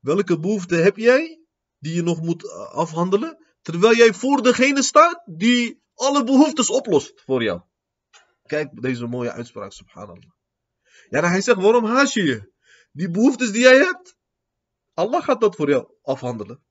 Welke 0.00 0.38
behoefte 0.38 0.74
heb 0.74 0.96
jij 0.96 1.40
die 1.78 1.94
je 1.94 2.02
nog 2.02 2.22
moet 2.22 2.44
uh, 2.44 2.50
afhandelen? 2.74 3.38
Terwijl 3.62 3.94
jij 3.94 4.14
voor 4.14 4.42
degene 4.42 4.82
staat 4.82 5.22
die 5.26 5.82
alle 5.94 6.24
behoeftes 6.24 6.70
oplost 6.70 7.22
voor 7.24 7.42
jou. 7.42 7.60
Kijk 8.42 8.82
deze 8.82 9.06
mooie 9.06 9.32
uitspraak, 9.32 9.72
subhanallah. 9.72 10.30
Ja, 11.08 11.28
hij 11.28 11.40
zegt, 11.40 11.60
waarom 11.60 11.84
haast 11.84 12.14
je 12.14 12.22
je? 12.22 12.52
Die 12.92 13.10
behoeftes 13.10 13.52
die 13.52 13.60
jij 13.60 13.76
hebt, 13.76 14.16
Allah 14.94 15.22
gaat 15.22 15.40
dat 15.40 15.56
voor 15.56 15.68
jou 15.68 15.94
afhandelen. 16.02 16.64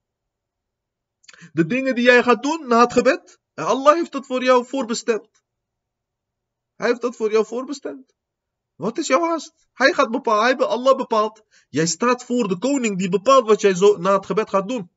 De 1.52 1.66
dingen 1.66 1.94
die 1.94 2.04
jij 2.04 2.22
gaat 2.22 2.42
doen 2.42 2.68
na 2.68 2.80
het 2.80 2.92
gebed, 2.92 3.40
Allah 3.64 3.94
heeft 3.94 4.12
dat 4.12 4.26
voor 4.26 4.42
jou 4.42 4.66
voorbestemd. 4.66 5.44
Hij 6.74 6.88
heeft 6.88 7.00
dat 7.00 7.16
voor 7.16 7.30
jou 7.30 7.46
voorbestemd. 7.46 8.14
Wat 8.74 8.98
is 8.98 9.06
jouw 9.06 9.20
haast? 9.20 9.68
Hij 9.72 9.92
gaat 9.92 10.10
bepalen, 10.10 10.56
hij, 10.56 10.66
Allah 10.66 10.96
bepaalt. 10.96 11.44
Jij 11.68 11.86
staat 11.86 12.24
voor 12.24 12.48
de 12.48 12.58
koning 12.58 12.98
die 12.98 13.08
bepaalt 13.08 13.46
wat 13.46 13.60
jij 13.60 13.74
zo 13.74 13.96
na 13.96 14.12
het 14.12 14.26
gebed 14.26 14.48
gaat 14.48 14.68
doen. 14.68 14.90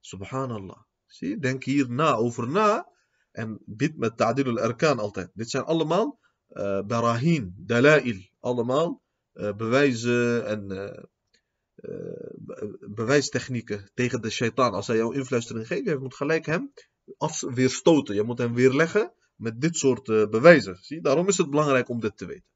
Subhanallah. 0.00 0.82
Zie, 1.06 1.38
denk 1.38 1.64
hier 1.64 1.90
na 1.90 2.14
over 2.14 2.48
na. 2.48 2.88
En 3.30 3.58
bid 3.64 3.96
met 3.96 4.16
ta'dil 4.16 4.46
al-arkan 4.46 4.98
altijd. 4.98 5.30
Dit 5.34 5.50
zijn 5.50 5.64
allemaal 5.64 6.18
uh, 6.48 6.82
barahin, 6.82 7.54
dalail. 7.56 8.28
Allemaal 8.40 9.02
uh, 9.34 9.52
bewijzen 9.56 10.46
en 10.46 10.70
uh, 10.70 12.17
bewijstechnieken 12.80 13.90
tegen 13.94 14.20
de 14.20 14.30
shaitaan. 14.30 14.72
Als 14.72 14.86
hij 14.86 14.96
jou 14.96 15.14
influistering 15.14 15.66
geeft, 15.66 15.84
je 15.84 15.98
moet 15.98 16.14
gelijk 16.14 16.46
hem 16.46 16.72
af. 17.16 17.40
Je 17.40 18.22
moet 18.24 18.38
hem 18.38 18.54
weerleggen 18.54 19.12
met 19.34 19.60
dit 19.60 19.76
soort 19.76 20.08
uh, 20.08 20.28
bewijzen. 20.28 20.76
Zie, 20.76 21.00
daarom 21.00 21.28
is 21.28 21.36
het 21.36 21.50
belangrijk 21.50 21.88
om 21.88 22.00
dit 22.00 22.16
te 22.16 22.26
weten. 22.26 22.48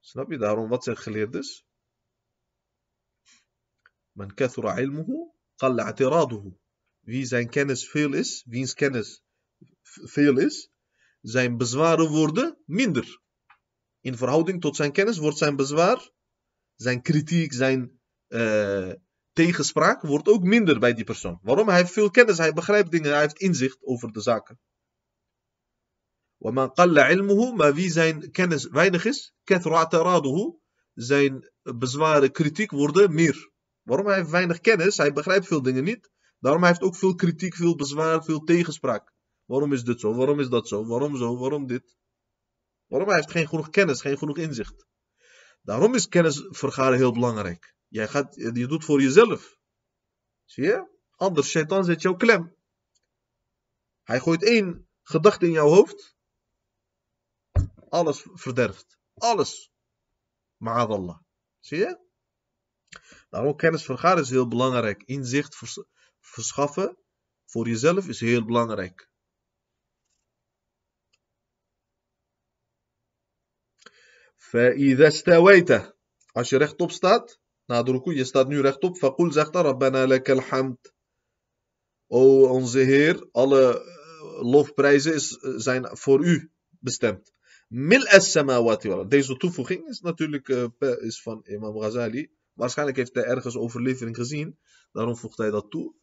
Snap 0.00 0.30
je 0.30 0.38
daarom 0.38 0.68
wat 0.68 0.84
zijn? 0.84 1.64
Man 4.12 4.34
kathura 4.34 4.76
ilmuhu. 4.76 6.58
Wie 7.00 7.24
zijn 7.26 7.48
kennis 7.48 7.88
veel 7.88 8.12
is, 8.12 8.44
wiens 8.48 8.74
kennis 8.74 9.22
veel 9.82 10.38
is, 10.38 10.70
zijn 11.20 11.56
bezwaren 11.56 12.08
worden 12.08 12.58
minder. 12.64 13.20
In 14.00 14.16
verhouding 14.16 14.60
tot 14.60 14.76
zijn 14.76 14.92
kennis 14.92 15.18
wordt 15.18 15.38
zijn 15.38 15.56
bezwaar, 15.56 16.10
zijn 16.74 17.02
kritiek, 17.02 17.52
zijn 17.52 17.99
uh, 18.29 18.91
tegenspraak 19.33 20.01
wordt 20.01 20.27
ook 20.27 20.43
minder 20.43 20.79
bij 20.79 20.93
die 20.93 21.03
persoon. 21.03 21.39
Waarom? 21.41 21.67
Hij 21.67 21.77
heeft 21.77 21.91
veel 21.91 22.11
kennis, 22.11 22.37
hij 22.37 22.53
begrijpt 22.53 22.91
dingen, 22.91 23.11
hij 23.11 23.21
heeft 23.21 23.39
inzicht 23.39 23.77
over 23.81 24.11
de 24.11 24.21
zaken. 24.21 24.59
وَمَنْ 26.37 26.69
قَلَّ 26.73 26.99
عِلْمُهُ 26.99 27.55
Maar 27.55 27.73
wie 27.73 27.91
zijn 27.91 28.31
kennis 28.31 28.67
weinig 28.67 29.05
is, 29.05 29.33
كَثْرُ 29.43 29.71
اعْتَرَادُهُ 29.71 30.59
Zijn 30.93 31.51
bezwaren, 31.61 32.31
kritiek 32.31 32.71
worden 32.71 33.13
meer. 33.13 33.51
Waarom? 33.81 34.05
Hij 34.05 34.15
heeft 34.15 34.29
weinig 34.29 34.59
kennis, 34.59 34.97
hij 34.97 35.13
begrijpt 35.13 35.47
veel 35.47 35.61
dingen 35.61 35.83
niet. 35.83 36.11
Daarom 36.39 36.63
heeft 36.63 36.79
hij 36.79 36.87
ook 36.87 36.95
veel 36.95 37.15
kritiek, 37.15 37.55
veel 37.55 37.75
bezwaar, 37.75 38.23
veel 38.23 38.39
tegenspraak. 38.39 39.13
Waarom 39.45 39.73
is 39.73 39.83
dit 39.83 39.99
zo? 39.99 40.15
Waarom 40.15 40.39
is 40.39 40.49
dat 40.49 40.67
zo? 40.67 40.85
Waarom 40.85 41.17
zo? 41.17 41.37
Waarom 41.37 41.67
dit? 41.67 41.95
Waarom? 42.87 43.09
Hij 43.09 43.17
heeft 43.17 43.31
geen 43.31 43.47
genoeg 43.47 43.69
kennis, 43.69 44.01
geen 44.01 44.17
genoeg 44.17 44.37
inzicht. 44.37 44.85
Daarom 45.61 45.95
is 45.95 46.07
kennis 46.07 46.45
vergaren 46.49 46.97
heel 46.97 47.13
belangrijk. 47.13 47.75
Jij 47.90 48.08
gaat, 48.08 48.34
je 48.34 48.66
doet 48.66 48.84
voor 48.84 49.00
jezelf. 49.02 49.58
Zie 50.44 50.64
je? 50.64 50.98
Anders, 51.16 51.48
shaitan 51.48 51.84
zet 51.84 52.02
jou 52.02 52.16
klem. 52.16 52.56
Hij 54.02 54.20
gooit 54.20 54.42
één 54.42 54.88
gedachte 55.02 55.46
in 55.46 55.52
jouw 55.52 55.68
hoofd. 55.68 56.16
Alles 57.88 58.26
verderft. 58.34 58.98
Alles. 59.14 59.72
Ma'adallah. 60.56 61.18
Zie 61.60 61.78
je? 61.78 61.98
Daarom 63.28 63.56
kennis 63.56 63.84
vergaren 63.84 64.22
is 64.22 64.30
heel 64.30 64.48
belangrijk. 64.48 65.02
Inzicht 65.02 65.56
verschaffen 66.20 66.98
voor 67.44 67.68
jezelf 67.68 68.08
is 68.08 68.20
heel 68.20 68.44
belangrijk. 68.44 69.08
Als 76.32 76.48
je 76.48 76.56
rechtop 76.56 76.90
staat, 76.90 77.39
na 77.70 77.82
de 77.82 78.00
je 78.04 78.24
staat 78.24 78.48
nu 78.48 78.60
rechtop. 78.60 78.96
Fakul 78.96 79.32
zegt 79.32 79.54
Rabbana 79.54 80.06
lakal 80.06 80.40
hamd. 80.40 80.92
O 82.06 82.46
onze 82.46 82.78
Heer, 82.78 83.28
alle 83.32 83.82
lofprijzen 84.40 85.14
is, 85.14 85.38
zijn 85.56 85.96
voor 85.96 86.24
u 86.24 86.50
bestemd. 86.78 87.32
Mil 87.68 88.06
as 88.06 88.30
samawati 88.30 88.88
wal 88.88 89.08
Deze 89.08 89.36
toevoeging 89.36 89.88
is 89.88 90.00
natuurlijk 90.00 90.48
is 90.98 91.22
van 91.22 91.42
Imam 91.44 91.78
Ghazali. 91.80 92.30
Waarschijnlijk 92.52 92.98
heeft 92.98 93.14
hij 93.14 93.24
ergens 93.24 93.56
overlevering 93.56 94.16
gezien. 94.16 94.58
Daarom 94.92 95.16
voegt 95.16 95.38
hij 95.38 95.50
dat 95.50 95.70
toe. 95.70 95.94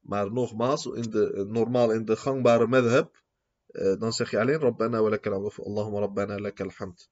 Maar 0.00 0.32
nogmaals, 0.32 0.86
in 0.86 1.10
de, 1.10 1.44
normaal 1.48 1.90
in 1.92 2.04
de 2.04 2.16
gangbare 2.16 2.66
madhab, 2.66 3.22
uh, 3.68 3.98
dan 3.98 4.12
zeg 4.12 4.30
je 4.30 4.38
alleen 4.38 4.60
Rabbana 4.60 5.02
wa 5.02 5.08
lakal 5.08 5.52
Allahumma 5.56 5.98
Rabbana 5.98 6.38
lakal 6.38 6.70
hamd. 6.76 7.10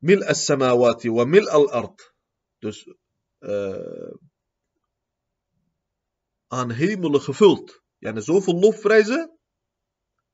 Mil 0.00 0.22
as-samawati 0.24 1.10
wa 1.10 1.24
mil 1.24 1.48
al-ard. 1.48 2.14
Dus 2.58 2.86
uh, 3.40 4.12
aan 6.46 6.70
hemelen 6.70 7.20
gevuld. 7.20 7.82
Ja, 7.98 8.20
zoveel 8.20 8.58
lofprijzen 8.58 9.38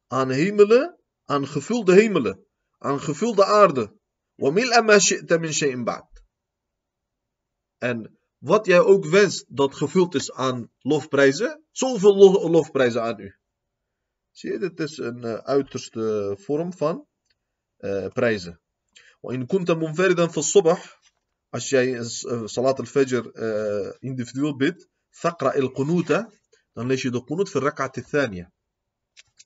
aan 0.07 0.31
hemelen, 0.31 1.01
aan 1.25 1.47
gevulde 1.47 1.95
hemelen, 1.95 2.47
aan 2.79 3.01
gevulde 3.01 3.45
aarde. 3.45 3.95
En 7.79 8.19
wat 8.39 8.67
jij 8.67 8.81
ook 8.81 9.05
wenst 9.07 9.57
dat 9.57 9.75
gevuld 9.75 10.15
is 10.15 10.33
aan 10.33 10.73
lofprijzen, 10.79 11.65
zoveel 11.71 12.15
lofprijzen 12.51 13.03
aan 13.03 13.21
u. 13.21 13.37
Zie 14.31 14.53
je, 14.53 14.59
dit 14.59 14.81
is 14.81 14.97
een 14.97 15.25
uh, 15.25 15.35
uiterste 15.35 16.37
vorm 16.41 16.73
van 16.73 17.07
uh, 17.79 18.07
prijzen. 18.09 18.61
In 19.33 19.47
kunta 19.47 19.75
munfaridan 19.75 20.31
fi 20.31 20.43
subh, 20.43 20.83
als 21.51 21.69
jij 21.69 21.87
uh, 21.99 22.47
salat 22.47 22.79
al-fajr 22.79 23.25
individueel 24.01 24.57
bidt, 24.57 24.89
faqra 25.11 25.55
al-qunuta, 25.55 26.31
dan 26.73 26.87
lees 26.87 27.03
je 27.03 27.11
de 27.11 27.25
qunut 27.25 27.51
voor 27.51 27.63
rak'at 27.63 27.97
al-thaniya. 27.97 28.53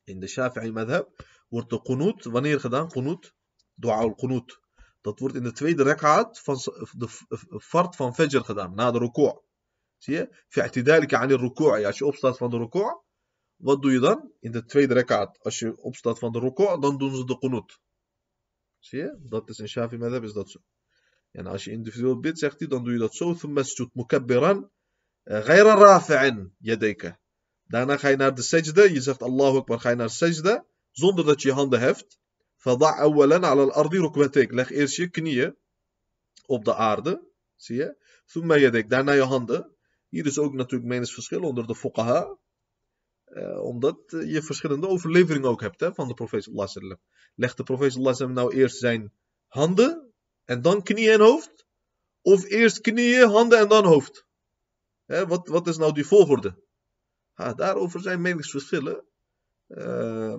In 0.05 0.21
de 0.21 0.27
Shafi'i 0.27 0.73
madhab 0.73 1.09
wordt 1.49 1.71
de 1.71 1.83
qunut 1.83 2.25
wanneer 2.25 2.61
gedaan? 2.61 2.89
Qunut, 2.89 3.33
dua 3.75 3.95
al-qunut. 3.95 4.59
Dat 5.01 5.19
wordt 5.19 5.35
in 5.35 5.43
de 5.43 5.53
tweede 5.53 5.83
rak'at 5.83 6.41
van 6.41 6.59
de 6.97 7.09
fard 7.61 7.97
van 7.97 8.15
Fajr 8.15 8.45
gedaan, 8.45 8.75
na 8.75 8.91
de 8.91 8.99
ruku'. 8.99 9.43
Zie 9.99 10.15
je? 10.15 10.29
Fi'tidalika 10.49 11.19
aan 11.19 11.29
de 11.29 11.37
ruku'. 11.37 11.85
Als 11.87 11.99
je 11.99 12.07
opstaat 12.07 12.37
van 12.37 12.51
de 12.51 12.57
ruku', 12.57 13.03
wat 13.57 13.83
doe 13.83 13.93
je 13.93 13.99
dan? 13.99 14.33
In 14.41 14.53
de 14.53 14.65
tweede 14.65 14.95
rak'at. 14.95 15.39
Als 15.43 15.59
je 15.59 15.77
opstaat 15.77 16.19
van 16.19 16.33
de 16.33 16.39
ruku', 16.39 16.81
dan 16.81 16.99
doen 16.99 17.17
ze 17.17 17.25
de 17.25 17.39
qunut. 17.39 17.79
Zie 18.81 18.99
je? 18.99 19.17
Dat 19.21 19.49
is 19.49 19.59
in 19.59 19.69
Shafi 19.69 19.97
Madhab 19.97 20.23
is 20.25 20.33
dat 20.33 20.51
zo. 20.51 20.59
En 21.31 21.47
als 21.47 21.65
je 21.65 21.71
individueel 21.71 22.21
bid, 22.21 22.39
zegt 22.39 22.59
hij, 22.59 22.69
dan 22.69 22.85
doe 22.85 22.93
je 22.93 22.99
dat 22.99 23.15
zo. 23.15 23.35
Thumasjud 23.35 23.95
mukabbiran 23.95 24.71
eh, 25.23 25.45
rafi'in. 25.45 26.55
Daarna 27.65 27.97
ga 27.97 28.09
je 28.09 28.17
naar 28.17 28.35
de 28.35 28.43
sejde, 28.43 28.93
Je 28.93 29.01
zegt 29.01 29.23
Allahu 29.23 29.57
Akbar, 29.57 29.81
ga 29.81 29.91
je 29.91 29.97
naar 29.97 30.11
sejde, 30.11 30.65
Zonder 30.91 31.25
dat 31.25 31.43
je 31.43 31.53
handen 31.53 31.81
heft. 31.81 32.19
Fada' 32.57 32.97
ala 32.97 33.39
al-ardi. 33.39 34.47
Leg 34.51 34.71
eerst 34.71 34.97
je 34.97 35.09
knieën 35.09 35.57
op 36.47 36.65
de 36.65 36.75
aarde. 36.75 37.29
Zie 37.57 37.77
je? 37.77 37.97
Thumma 38.27 38.57
yadek. 38.57 38.91
Daarna 38.91 39.13
je 39.13 39.23
handen. 39.23 39.75
Hier 40.09 40.27
is 40.27 40.39
ook 40.39 40.55
natuurlijk 40.55 40.91
meningsverschil 40.91 41.43
onder 41.43 41.67
de 41.67 41.75
fuqaha. 41.75 42.37
Uh, 43.31 43.63
omdat 43.63 43.97
je 44.09 44.43
verschillende 44.43 44.89
overleveringen 44.89 45.49
ook 45.49 45.61
hebt 45.61 45.81
hè, 45.81 45.95
van 45.95 46.09
de 46.09 46.15
profeet 46.15 46.43
sallallahu. 46.43 46.97
Legt 47.35 47.57
de 47.57 47.63
profeet 47.63 47.93
sallallahu 47.93 48.33
nou 48.33 48.55
eerst 48.55 48.77
zijn 48.77 49.13
handen 49.47 50.13
en 50.45 50.63
dan 50.63 50.83
knieën 50.83 51.13
en 51.13 51.21
hoofd? 51.21 51.67
Of 52.23 52.45
eerst 52.45 52.81
knieën, 52.81 53.29
handen 53.29 53.59
en 53.59 53.69
dan 53.69 53.85
hoofd? 53.85 54.27
Hè, 55.07 55.27
wat, 55.27 55.49
wat 55.49 55.67
is 55.67 55.77
nou 55.77 55.93
die 55.93 56.07
volgorde? 56.07 56.59
Daarover 57.35 58.01
zijn 58.01 58.21
meningsverschillen. 58.21 59.05
Uh, 59.69 60.37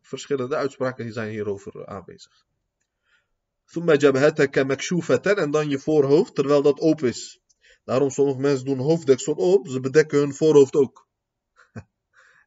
verschillende 0.00 0.56
uitspraken 0.56 1.12
zijn 1.12 1.30
hierover 1.30 1.86
aanwezig. 1.86 2.46
En 5.22 5.50
dan 5.50 5.68
je 5.68 5.78
voorhoofd 5.78 6.34
terwijl 6.34 6.62
dat 6.62 6.80
open 6.80 7.08
is. 7.08 7.40
Daarom 7.84 8.10
sommige 8.10 8.40
mensen 8.40 8.64
doen 8.64 8.78
hoofddeksel 8.78 9.34
op. 9.34 9.68
Ze 9.68 9.80
bedekken 9.80 10.18
hun 10.18 10.34
voorhoofd 10.34 10.74
ook. 10.74 11.05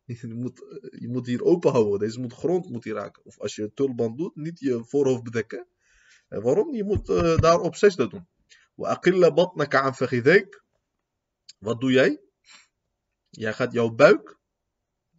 je, 0.21 0.33
moet, 0.33 0.63
je 0.99 1.07
moet 1.09 1.25
hier 1.25 1.43
open 1.43 1.71
houden. 1.71 1.99
Deze 1.99 2.19
moet 2.19 2.33
grond 2.33 2.69
moet 2.69 2.83
hier 2.83 2.93
raken. 2.93 3.25
Of 3.25 3.39
als 3.39 3.55
je 3.55 3.73
tulband 3.73 4.17
doet, 4.17 4.35
niet 4.35 4.59
je 4.59 4.83
voorhoofd 4.85 5.23
bedekken. 5.23 5.67
En 6.27 6.41
waarom? 6.41 6.75
Je 6.75 6.83
moet 6.83 7.09
uh, 7.09 7.37
daar 7.37 7.59
op 7.59 7.75
zesde 7.75 8.07
doen. 8.07 8.27
Wat 11.59 11.81
doe 11.81 11.91
jij? 11.91 12.21
Jij 13.29 13.53
gaat 13.53 13.71
jouw 13.71 13.89
buik 13.89 14.37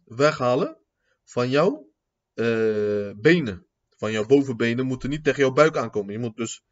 weghalen 0.03 0.77
van 1.23 1.49
jouw 1.49 1.89
uh, 2.33 3.11
benen. 3.15 3.65
Van 3.89 4.11
jouw 4.11 4.25
bovenbenen 4.25 4.85
moeten 4.85 5.09
niet 5.09 5.23
tegen 5.23 5.39
jouw 5.39 5.51
buik 5.51 5.77
aankomen. 5.77 6.13
Je 6.13 6.19
moet 6.19 6.35
dus, 6.35 6.63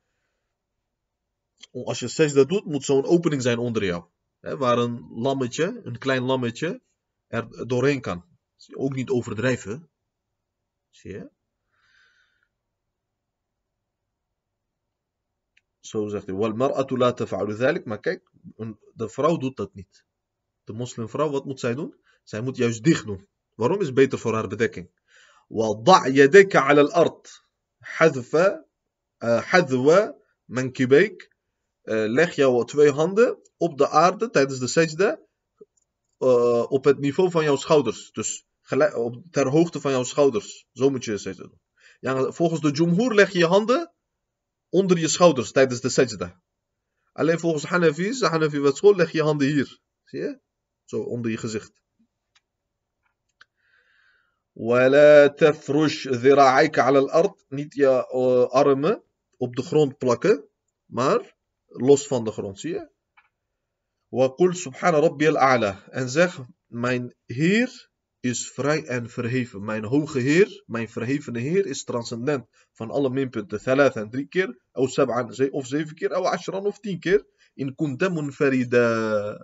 als 1.71 1.99
je 1.99 2.07
zesde 2.07 2.45
doet, 2.45 2.65
moet 2.65 2.83
zo'n 2.83 3.05
opening 3.05 3.41
zijn 3.41 3.57
onder 3.57 3.85
jou. 3.85 4.03
Waar 4.39 4.77
een 4.77 5.07
lammetje, 5.09 5.81
een 5.83 5.97
klein 5.97 6.21
lammetje, 6.21 6.81
er 7.28 7.66
doorheen 7.68 8.00
kan. 8.00 8.24
Ook 8.72 8.94
niet 8.94 9.10
overdrijven. 9.10 9.90
Zie 10.90 11.12
je? 11.12 11.30
Zo 15.80 16.08
zegt 16.08 16.26
hij. 16.26 16.34
Wal 16.34 16.52
mar'atu 16.52 16.96
la 16.96 17.12
taf'alu 17.12 17.56
dhalik. 17.56 17.84
Maar 17.84 18.00
kijk, 18.00 18.30
de 18.94 19.08
vrouw 19.08 19.36
doet 19.36 19.56
dat 19.56 19.74
niet 19.74 20.04
de 20.64 20.72
moslimvrouw, 20.72 21.30
wat 21.30 21.44
moet 21.44 21.60
zij 21.60 21.74
doen? 21.74 21.94
Zij 22.22 22.40
moet 22.40 22.56
juist 22.56 22.84
dicht 22.84 23.06
doen. 23.06 23.28
Waarom 23.54 23.80
is 23.80 23.86
het 23.86 23.94
beter 23.94 24.18
voor 24.18 24.34
haar 24.34 24.48
bedekking? 24.48 24.90
وضع 25.50 26.06
يديك 26.06 26.56
على 26.56 26.80
الأرض 26.80 27.26
حذف 27.82 28.36
حذو 29.22 30.14
منكبيك 30.48 31.30
leg 31.86 32.34
jouw 32.34 32.64
twee 32.64 32.90
handen 32.90 33.38
op 33.56 33.78
de 33.78 33.88
aarde 33.88 34.30
tijdens 34.30 34.58
de 34.58 34.66
sajda 34.66 35.20
uh, 36.18 36.70
op 36.70 36.84
het 36.84 36.98
niveau 36.98 37.30
van 37.30 37.44
jouw 37.44 37.56
schouders. 37.56 38.12
Dus 38.12 38.46
op, 38.94 39.22
ter 39.30 39.48
hoogte 39.48 39.80
van 39.80 39.90
jouw 39.90 40.04
schouders. 40.04 40.66
Zo 40.72 40.90
moet 40.90 41.04
je 41.04 41.10
de 41.10 41.18
sajda 41.18 41.42
doen. 41.42 41.60
Ja, 42.00 42.32
volgens 42.32 42.60
de 42.60 42.70
jumhur 42.70 43.14
leg 43.14 43.32
je 43.32 43.38
je 43.38 43.46
handen 43.46 43.94
onder 44.68 44.98
je 44.98 45.08
schouders 45.08 45.52
tijdens 45.52 45.80
de 45.80 45.88
sajda. 45.88 46.42
Alleen 47.12 47.38
volgens 47.38 47.64
Hanafi's, 47.64 48.18
de 48.18 48.26
Hanafi 48.26 48.58
wat 48.58 48.76
school, 48.76 48.94
leg 48.94 49.12
je 49.12 49.22
handen 49.22 49.48
hier. 49.48 49.80
Zie 50.04 50.20
je? 50.20 50.40
Zo 50.84 51.00
onder 51.00 51.30
je 51.30 51.36
gezicht. 51.36 51.82
ولا 54.56 55.26
تفرش 55.26 56.08
ذراعيك 56.08 56.78
على 56.78 56.98
الأرض 56.98 57.34
niet 57.48 57.74
je 57.74 58.08
uh, 58.14 58.52
armen 58.52 59.02
op 59.36 59.56
de 59.56 59.62
grond 59.62 59.98
plakken 59.98 60.48
maar 60.84 61.36
los 61.66 62.06
van 62.06 62.24
de 62.24 62.30
grond 62.30 62.60
zie 62.60 62.72
je 62.72 62.88
وقل 64.11 64.55
سبحان 64.55 64.93
ربي 64.93 65.37
a'la. 65.37 65.83
En 65.91 66.09
zeg, 66.09 66.39
mijn 66.67 67.15
Heer 67.25 67.89
is 68.19 68.51
vrij 68.51 68.85
en 68.85 69.09
verheven. 69.09 69.63
Mijn 69.63 69.83
hoge 69.83 70.19
Heer, 70.19 70.63
mijn 70.65 70.89
verhevene 70.89 71.39
Heer 71.39 71.65
is 71.65 71.83
transcendent 71.83 72.45
van 72.73 72.91
alle 72.91 73.09
minpunten. 73.09 73.61
Thalat 73.61 73.95
en 73.95 74.09
drie 74.09 74.27
keer, 74.27 74.59
of 74.71 74.91
zeven, 74.91 75.51
of 75.51 75.93
keer, 75.93 76.17
of 76.17 76.25
ashran 76.25 76.65
of 76.65 76.79
tien 76.79 76.99
keer. 76.99 77.25
In 77.53 77.75
kuntamun 77.75 78.33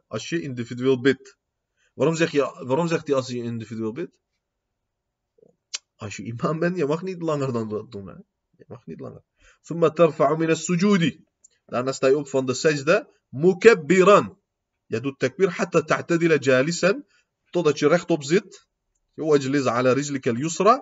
als 0.08 0.30
je 0.30 0.42
individueel 0.42 1.02
bidt. 1.02 1.38
Waarom, 1.94 2.16
zeg 2.16 2.32
waarom 2.66 2.88
zegt 2.88 3.08
hij 3.08 3.16
als 3.16 3.28
je 3.28 3.44
individueel 3.44 3.92
bidt? 3.92 4.12
Als 5.96 6.16
je 6.16 6.24
imam 6.24 6.60
bent, 6.60 6.78
je 6.78 6.86
mag 6.86 7.02
niet 7.02 7.22
langer 7.22 7.54
dan 7.54 7.70
dat 7.70 7.92
doen. 7.92 8.08
Hè? 8.08 8.14
Je 8.58 8.66
mag 8.68 8.86
niet 8.86 9.00
langer. 9.00 9.24
Thumma 9.62 9.90
tarfa'u 9.90 10.38
min 10.38 10.50
as-sujudi. 10.50 11.24
Daarna 11.66 11.92
sta 11.92 12.08
je 12.08 12.18
op 12.18 12.28
van 12.28 12.46
de 12.46 12.54
zesde, 12.54 13.08
Mukabbiran. 13.30 14.38
يد 14.92 15.06
التكبير 15.06 15.50
حتى 15.50 15.82
تعتدل 15.82 16.40
جالسا. 16.40 17.04
تضع 17.54 17.74
ريخ 17.84 18.06
توب 18.06 18.24
زيت. 18.24 18.56
واجلس 19.18 19.68
على 19.68 19.94
رجلك 19.94 20.28
اليسرى. 20.28 20.82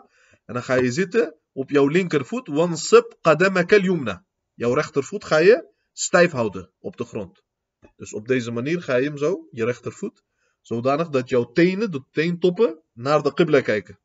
أنا 0.50 0.62
خاي 0.62 0.92
زيت. 0.92 1.14
وبيو 1.56 1.90
لينكر 1.90 2.24
فوت. 2.24 2.50
وانصب 2.50 3.04
قدمك 3.24 3.74
اليمنى. 3.74 4.26
يو 4.58 4.74
ريخ 4.74 5.00
فوت 5.00 5.24
خاي 5.24 5.62
ستايف 5.94 6.36
هاوده. 6.36 6.72
اوب 6.86 6.96
دو 6.96 7.06
فرونت. 7.06 7.38
دس 8.00 8.14
اوب 8.14 8.28
ديزي 8.28 8.52
مانير 8.52 8.80
خاي 8.80 9.10
مزو 9.10 9.50
يا 9.54 9.66
ريخ 9.66 9.90
فوت. 9.90 10.24
زودانخ 10.66 11.08
دات 11.08 11.32
يو 11.32 11.44
تين. 11.44 11.90
دو 11.90 12.04
تين 12.14 12.40
توب. 12.40 12.80
نار 12.98 13.20
دو 13.20 13.30
قبلة 13.30 13.60
كايك. 13.60 13.98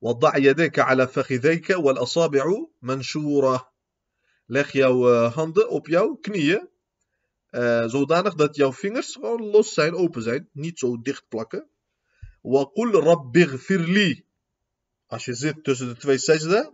وضع 0.00 0.36
يديك 0.36 0.78
على 0.78 1.08
فخذيك 1.08 1.70
والأصابع 1.70 2.44
منشورة. 2.82 3.72
لخ 4.48 4.76
يو 4.76 5.08
هاند 5.08 5.58
اوب 5.58 5.88
يو 5.88 6.16
كنية. 6.16 6.71
Uh, 7.52 7.88
zodanig 7.88 8.34
dat 8.34 8.56
jouw 8.56 8.72
vingers 8.72 9.12
gewoon 9.12 9.42
los 9.50 9.74
zijn, 9.74 9.94
open 9.94 10.22
zijn, 10.22 10.48
niet 10.52 10.78
zo 10.78 11.00
dicht 11.00 11.28
plakken. 11.28 11.68
Waqul 12.40 12.92
rabbighfirli. 12.92 14.24
Als 15.06 15.24
je 15.24 15.34
zit 15.34 15.64
tussen 15.64 15.88
de 15.88 15.96
twee 15.96 16.18
sajda, 16.18 16.72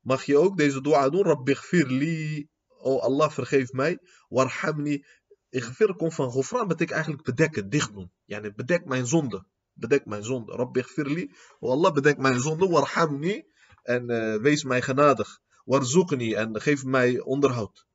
mag 0.00 0.24
je 0.24 0.38
ook 0.38 0.56
deze 0.56 0.80
dua 0.80 1.08
doen. 1.08 1.24
Rabbighfirli. 1.24 2.48
Oh 2.78 3.02
Allah, 3.02 3.30
vergeef 3.30 3.72
mij. 3.72 3.98
Warhamni. 4.28 5.04
Igfir 5.50 5.94
komt 5.96 6.14
van 6.14 6.30
gofran, 6.30 6.68
betekent 6.68 6.90
eigenlijk 6.96 7.24
bedekken, 7.24 7.68
dicht 7.68 7.92
doen. 7.92 8.12
Yani 8.24 8.52
bedek 8.52 8.84
mijn 8.84 9.06
zonde. 9.06 9.44
Bedek 9.72 10.06
mijn 10.06 10.24
zonde. 10.24 10.52
Rabbighfirli. 10.52 11.32
Oh 11.58 11.70
Allah, 11.70 11.92
bedek 11.92 12.18
mijn 12.18 12.40
zonde. 12.40 12.68
Warhamni. 12.68 13.44
En 13.82 14.10
eh, 14.10 14.40
wees 14.40 14.64
mij 14.64 14.82
genadig. 14.82 15.40
Warzoekni. 15.64 16.34
En 16.34 16.60
geef 16.60 16.84
mij 16.84 17.20
onderhoud. 17.20 17.86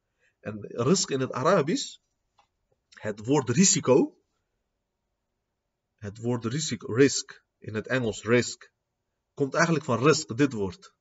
En 0.48 0.58
risk 0.62 1.10
in 1.10 1.20
het 1.20 1.32
Arabisch, 1.32 1.98
het 2.90 3.26
woord 3.26 3.50
risico, 3.50 4.18
het 5.96 6.18
woord 6.18 6.46
risico, 6.46 6.94
risk, 6.94 7.44
in 7.58 7.76
het 7.76 7.88
Engels 7.88 8.24
risk, 8.24 8.72
komt 9.34 9.54
eigenlijk 9.54 9.86
van 9.86 10.04
risk, 10.04 10.38
dit 10.38 10.54
woord. 10.54 10.94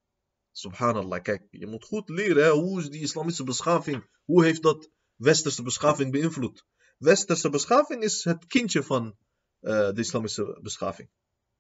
Subhanallah, 0.53 1.23
kijk, 1.23 1.43
je 1.51 1.67
moet 1.67 1.85
goed 1.85 2.09
leren 2.09 2.51
hoe 2.51 2.81
is 2.81 2.89
die 2.89 3.01
islamitische 3.01 3.45
beschaving, 3.45 4.09
hoe 4.25 4.45
heeft 4.45 4.63
dat 4.63 4.91
westerse 5.15 5.63
beschaving 5.63 6.13
beïnvloed. 6.13 6.65
Westerse 6.99 7.51
beschaving 7.51 8.03
is 8.03 8.25
het 8.25 8.47
kindje 8.47 8.83
van 8.83 9.17
uh, 9.61 9.91
de 9.93 10.01
islamitische 10.01 10.59
beschaving. 10.63 11.09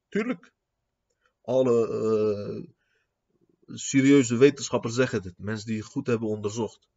Tuurlijk. 0.09 0.53
Alle 1.43 1.89
uh, 1.89 3.77
serieuze 3.77 4.37
wetenschappers 4.37 4.95
zeggen 4.95 5.23
dit. 5.23 5.39
Mensen 5.39 5.67
die 5.67 5.79
het 5.79 5.87
goed 5.87 6.07
hebben 6.07 6.29
onderzocht. 6.29 6.89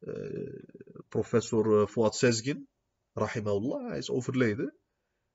Uh, 0.00 0.62
professor 1.08 1.88
Fuad 1.88 2.14
Sezgin, 2.14 2.68
rahimahullah, 3.12 3.88
hij 3.88 3.98
is 3.98 4.10
overleden. 4.10 4.74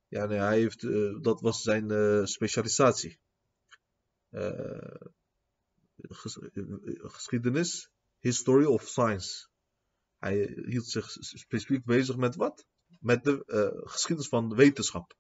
Ja, 0.08 0.26
nee, 0.26 0.40
hij 0.40 0.60
heeft, 0.60 0.82
dat 1.24 1.42
was 1.42 1.62
zijn 1.62 2.28
specialisatie. 2.28 3.20
geschiedenis, 6.98 7.90
history 8.20 8.66
of 8.66 8.88
science. 8.88 9.48
Hij 10.18 10.62
hield 10.66 10.88
zich 10.88 11.12
specifiek 11.20 11.86
bezig 11.86 12.16
met 12.16 12.36
wat? 12.36 12.66
Met 13.00 13.24
de 13.24 13.44
geschiedenis 13.84 14.30
van 14.30 14.56
wetenschap. 14.56 15.18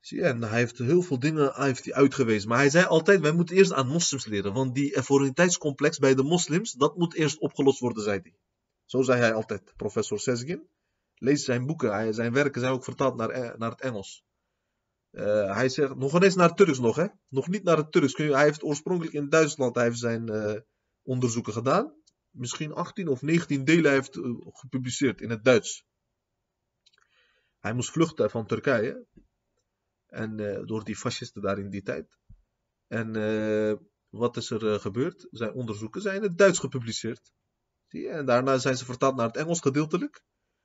Zie 0.00 0.18
je, 0.18 0.24
en 0.24 0.42
hij 0.42 0.58
heeft 0.58 0.78
heel 0.78 1.02
veel 1.02 1.18
dingen 1.18 1.52
heeft 1.54 1.84
hij 1.84 1.94
uitgewezen. 1.94 2.48
Maar 2.48 2.58
hij 2.58 2.70
zei 2.70 2.84
altijd, 2.84 3.20
wij 3.20 3.32
moeten 3.32 3.56
eerst 3.56 3.72
aan 3.72 3.88
moslims 3.88 4.26
leren. 4.26 4.52
Want 4.52 4.74
die 4.74 4.94
ervorenheidscomplex 4.94 5.98
bij 5.98 6.14
de 6.14 6.22
moslims, 6.22 6.72
dat 6.72 6.96
moet 6.96 7.14
eerst 7.14 7.38
opgelost 7.38 7.80
worden, 7.80 8.02
zei 8.02 8.20
hij. 8.22 8.34
Zo 8.84 9.02
zei 9.02 9.20
hij 9.20 9.34
altijd, 9.34 9.72
professor 9.76 10.20
Sesgin. 10.20 10.68
Lees 11.14 11.44
zijn 11.44 11.66
boeken, 11.66 12.14
zijn 12.14 12.32
werken 12.32 12.60
zijn 12.60 12.72
ook 12.72 12.84
vertaald 12.84 13.16
naar, 13.16 13.30
eh, 13.30 13.58
naar 13.58 13.70
het 13.70 13.80
Engels. 13.80 14.24
Uh, 15.10 15.54
hij 15.54 15.68
zegt, 15.68 15.96
nog 15.96 16.22
eens 16.22 16.34
naar 16.34 16.48
het 16.48 16.56
Turks 16.56 16.78
nog, 16.78 16.96
hè? 16.96 17.06
Nog 17.28 17.48
niet 17.48 17.62
naar 17.62 17.76
het 17.76 17.92
Turks. 17.92 18.16
Hij 18.16 18.42
heeft 18.42 18.62
oorspronkelijk 18.62 19.14
in 19.14 19.28
Duitsland 19.28 19.74
hij 19.74 19.84
heeft 19.84 19.98
zijn 19.98 20.30
uh, 20.30 20.54
onderzoeken 21.02 21.52
gedaan. 21.52 21.94
Misschien 22.30 22.72
18 22.72 23.08
of 23.08 23.22
19 23.22 23.64
delen 23.64 23.92
heeft 23.92 24.16
uh, 24.16 24.36
gepubliceerd 24.42 25.20
in 25.20 25.30
het 25.30 25.44
Duits. 25.44 25.86
Hij 27.58 27.72
moest 27.72 27.90
vluchten 27.90 28.30
van 28.30 28.46
Turkije. 28.46 29.06
En 30.08 30.36
door 30.66 30.84
die 30.84 30.96
fascisten 30.96 31.42
daar 31.42 31.58
in 31.58 31.70
die 31.70 31.82
tijd. 31.82 32.18
En 32.86 33.12
wat 34.08 34.36
is 34.36 34.50
er 34.50 34.80
gebeurd? 34.80 35.26
Zijn 35.30 35.52
onderzoeken 35.52 36.00
zijn 36.00 36.16
in 36.16 36.22
het 36.22 36.38
Duits 36.38 36.58
gepubliceerd. 36.58 37.32
Zie 37.86 38.00
je? 38.00 38.08
En 38.08 38.26
daarna 38.26 38.58
zijn 38.58 38.76
ze 38.76 38.84
vertaald 38.84 39.16
naar 39.16 39.26
het 39.26 39.36
Engels 39.36 39.60
gedeeltelijk. 39.60 40.22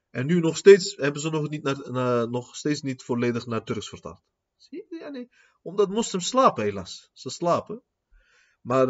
En 0.09 0.25
nu 0.25 0.39
nog 0.39 0.57
steeds 0.57 0.95
hebben 0.95 1.21
ze 1.21 1.29
nog, 1.29 1.49
niet 1.49 1.63
naar, 1.63 1.91
naar, 1.91 2.29
nog 2.29 2.55
steeds 2.55 2.81
niet 2.81 3.03
volledig 3.03 3.45
naar 3.45 3.63
Turks 3.63 3.89
vertaald. 3.89 4.21
Zie 4.55 4.85
je? 4.89 4.95
Ja. 4.95 5.25
Omdat 5.61 5.89
moslims 5.89 6.27
slapen 6.27 6.63
helaas. 6.63 7.09
Ze 7.13 7.29
slapen. 7.29 7.83
Maar 8.61 8.87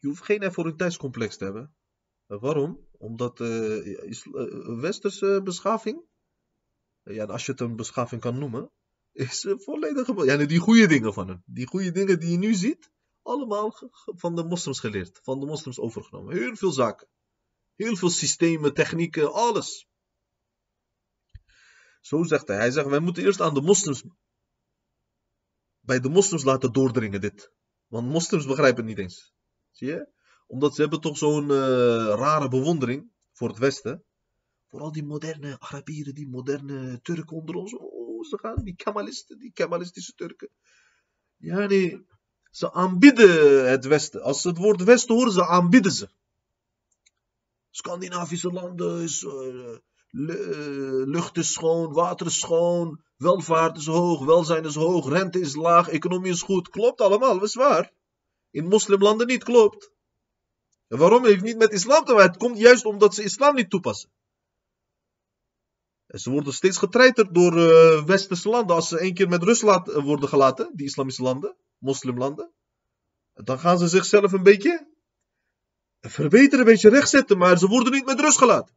je 0.00 0.06
hoeft 0.06 0.22
geen 0.22 0.42
autoriteitscomplex 0.42 1.36
te 1.36 1.44
hebben. 1.44 1.74
Waarom? 2.26 2.86
Omdat 2.98 3.40
uh, 3.40 4.80
westerse 4.80 5.40
beschaving, 5.44 6.02
ja, 7.02 7.24
als 7.24 7.46
je 7.46 7.52
het 7.52 7.60
een 7.60 7.76
beschaving 7.76 8.20
kan 8.20 8.38
noemen, 8.38 8.70
is 9.18 9.46
volledig... 9.48 10.24
Ja, 10.24 10.36
die 10.36 10.58
goede 10.58 10.86
dingen 10.86 11.12
van 11.12 11.28
hem. 11.28 11.42
Die 11.46 11.66
goede 11.66 11.90
dingen 11.90 12.20
die 12.20 12.30
je 12.30 12.38
nu 12.38 12.54
ziet, 12.54 12.90
allemaal 13.22 13.90
van 14.04 14.36
de 14.36 14.44
moslims 14.44 14.80
geleerd. 14.80 15.20
Van 15.22 15.40
de 15.40 15.46
moslims 15.46 15.78
overgenomen. 15.78 16.36
Heel 16.36 16.56
veel 16.56 16.72
zaken. 16.72 17.08
Heel 17.74 17.96
veel 17.96 18.10
systemen, 18.10 18.74
technieken, 18.74 19.32
alles. 19.32 19.88
Zo 22.00 22.22
zegt 22.22 22.48
hij. 22.48 22.56
Hij 22.56 22.70
zegt, 22.70 22.88
wij 22.88 22.98
moeten 22.98 23.24
eerst 23.24 23.40
aan 23.40 23.54
de 23.54 23.60
moslims, 23.60 24.04
bij 25.80 26.00
de 26.00 26.08
moslims 26.08 26.44
laten 26.44 26.72
doordringen 26.72 27.20
dit. 27.20 27.52
Want 27.86 28.08
moslims 28.08 28.46
begrijpen 28.46 28.86
het 28.86 28.86
niet 28.86 28.98
eens. 29.04 29.34
Zie 29.70 29.88
je? 29.88 30.08
Omdat 30.46 30.74
ze 30.74 30.80
hebben 30.80 31.00
toch 31.00 31.16
zo'n 31.16 31.50
uh, 31.50 31.58
rare 32.14 32.48
bewondering 32.48 33.12
voor 33.32 33.48
het 33.48 33.58
Westen. 33.58 34.04
Vooral 34.66 34.92
die 34.92 35.04
moderne 35.04 35.60
Arabieren, 35.60 36.14
die 36.14 36.28
moderne 36.28 37.00
Turken 37.02 37.36
onder 37.36 37.54
ons. 37.54 37.72
Ze 38.24 38.38
gaan, 38.38 38.62
die 38.62 38.76
Kemalisten, 38.76 39.38
die 39.38 39.52
Kemalistische 39.52 40.14
Turken. 40.14 40.48
Ja, 41.36 41.66
nee. 41.66 42.06
Ze 42.50 42.72
aanbidden 42.72 43.70
het 43.70 43.84
Westen. 43.84 44.22
Als 44.22 44.40
ze 44.40 44.48
het 44.48 44.58
woord 44.58 44.82
Westen 44.82 45.14
horen, 45.14 45.32
ze 45.32 45.46
aanbidden 45.46 45.92
ze. 45.92 46.08
Scandinavische 47.70 48.52
landen 48.52 49.02
is, 49.02 49.22
uh, 49.22 49.76
lucht 51.06 51.36
is 51.36 51.52
schoon, 51.52 51.92
water 51.92 52.26
is 52.26 52.40
schoon, 52.40 53.02
welvaart 53.16 53.76
is 53.76 53.86
hoog, 53.86 54.24
welzijn 54.24 54.64
is 54.64 54.74
hoog, 54.74 55.08
rente 55.08 55.40
is 55.40 55.54
laag, 55.54 55.88
economie 55.88 56.32
is 56.32 56.42
goed. 56.42 56.68
Klopt 56.68 57.00
allemaal, 57.00 57.42
is 57.42 57.54
waar. 57.54 57.92
In 58.50 58.68
moslimlanden 58.68 59.26
niet, 59.26 59.44
klopt. 59.44 59.90
En 60.88 60.98
waarom? 60.98 61.24
Heeft 61.24 61.42
niet 61.42 61.58
met 61.58 61.72
islam 61.72 62.04
te 62.04 62.12
maken. 62.12 62.30
Het 62.30 62.38
komt 62.38 62.58
juist 62.58 62.84
omdat 62.84 63.14
ze 63.14 63.22
islam 63.22 63.54
niet 63.54 63.70
toepassen. 63.70 64.10
Ze 66.08 66.30
worden 66.30 66.52
steeds 66.52 66.78
getreiterd 66.78 67.34
door 67.34 67.56
uh, 67.56 68.04
westerse 68.04 68.48
landen. 68.48 68.76
Als 68.76 68.88
ze 68.88 68.98
één 68.98 69.14
keer 69.14 69.28
met 69.28 69.42
rust 69.42 69.62
laat, 69.62 69.92
worden 69.92 70.28
gelaten, 70.28 70.70
die 70.74 70.86
islamische 70.86 71.22
landen, 71.22 71.56
moslimlanden. 71.78 72.52
Dan 73.32 73.58
gaan 73.58 73.78
ze 73.78 73.88
zichzelf 73.88 74.32
een 74.32 74.42
beetje 74.42 74.88
verbeteren, 76.00 76.58
een 76.58 76.72
beetje 76.72 76.88
rechtzetten, 76.88 77.38
maar 77.38 77.58
ze 77.58 77.66
worden 77.66 77.92
niet 77.92 78.06
met 78.06 78.20
rust 78.20 78.38
gelaten. 78.38 78.76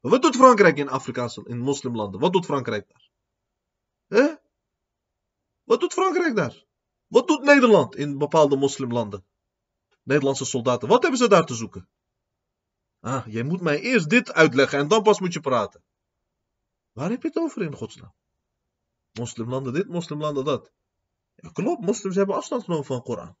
Wat 0.00 0.22
doet 0.22 0.36
Frankrijk 0.36 0.76
in 0.78 0.88
Afrikaanse, 0.88 1.42
in 1.46 1.58
moslimlanden? 1.58 2.20
Wat 2.20 2.32
doet 2.32 2.44
Frankrijk 2.44 2.88
daar? 2.88 3.10
Hè? 4.06 4.34
Wat 5.62 5.80
doet 5.80 5.92
Frankrijk 5.92 6.36
daar? 6.36 6.64
Wat 7.06 7.28
doet 7.28 7.42
Nederland 7.42 7.96
in 7.96 8.18
bepaalde 8.18 8.56
moslimlanden? 8.56 9.24
Nederlandse 10.02 10.44
soldaten, 10.44 10.88
wat 10.88 11.02
hebben 11.02 11.20
ze 11.20 11.28
daar 11.28 11.46
te 11.46 11.54
zoeken? 11.54 11.88
Ah, 13.00 13.26
jij 13.26 13.42
moet 13.42 13.60
mij 13.60 13.80
eerst 13.80 14.10
dit 14.10 14.32
uitleggen 14.32 14.78
en 14.78 14.88
dan 14.88 15.02
pas 15.02 15.20
moet 15.20 15.32
je 15.32 15.40
praten. 15.40 15.84
Waar 16.92 17.10
heb 17.10 17.22
je 17.22 17.28
het 17.28 17.36
over 17.36 17.62
in 17.62 17.74
godsnaam? 17.74 18.14
Moslimlanden 19.12 19.72
dit, 19.72 19.88
moslimlanden 19.88 20.44
dat. 20.44 20.72
Ja, 21.34 21.50
klopt, 21.50 21.84
moslims 21.84 22.16
hebben 22.16 22.36
afstand 22.36 22.64
genomen 22.64 22.84
van 22.84 22.96
de 22.96 23.02
Koran. 23.02 23.36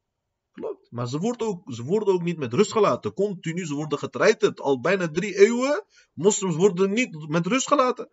Klopt. 0.52 0.90
Maar 0.90 1.08
ze 1.08 1.18
worden, 1.18 1.46
ook, 1.46 1.72
ze 1.72 1.82
worden 1.82 2.14
ook 2.14 2.22
niet 2.22 2.38
met 2.38 2.52
rust 2.52 2.72
gelaten. 2.72 3.14
Continu, 3.14 3.66
ze 3.66 3.74
worden 3.74 3.98
getreiterd. 3.98 4.60
Al 4.60 4.80
bijna 4.80 5.08
drie 5.08 5.38
eeuwen. 5.38 5.84
Moslims 6.12 6.56
worden 6.56 6.92
niet 6.92 7.28
met 7.28 7.46
rust 7.46 7.66
gelaten. 7.66 8.08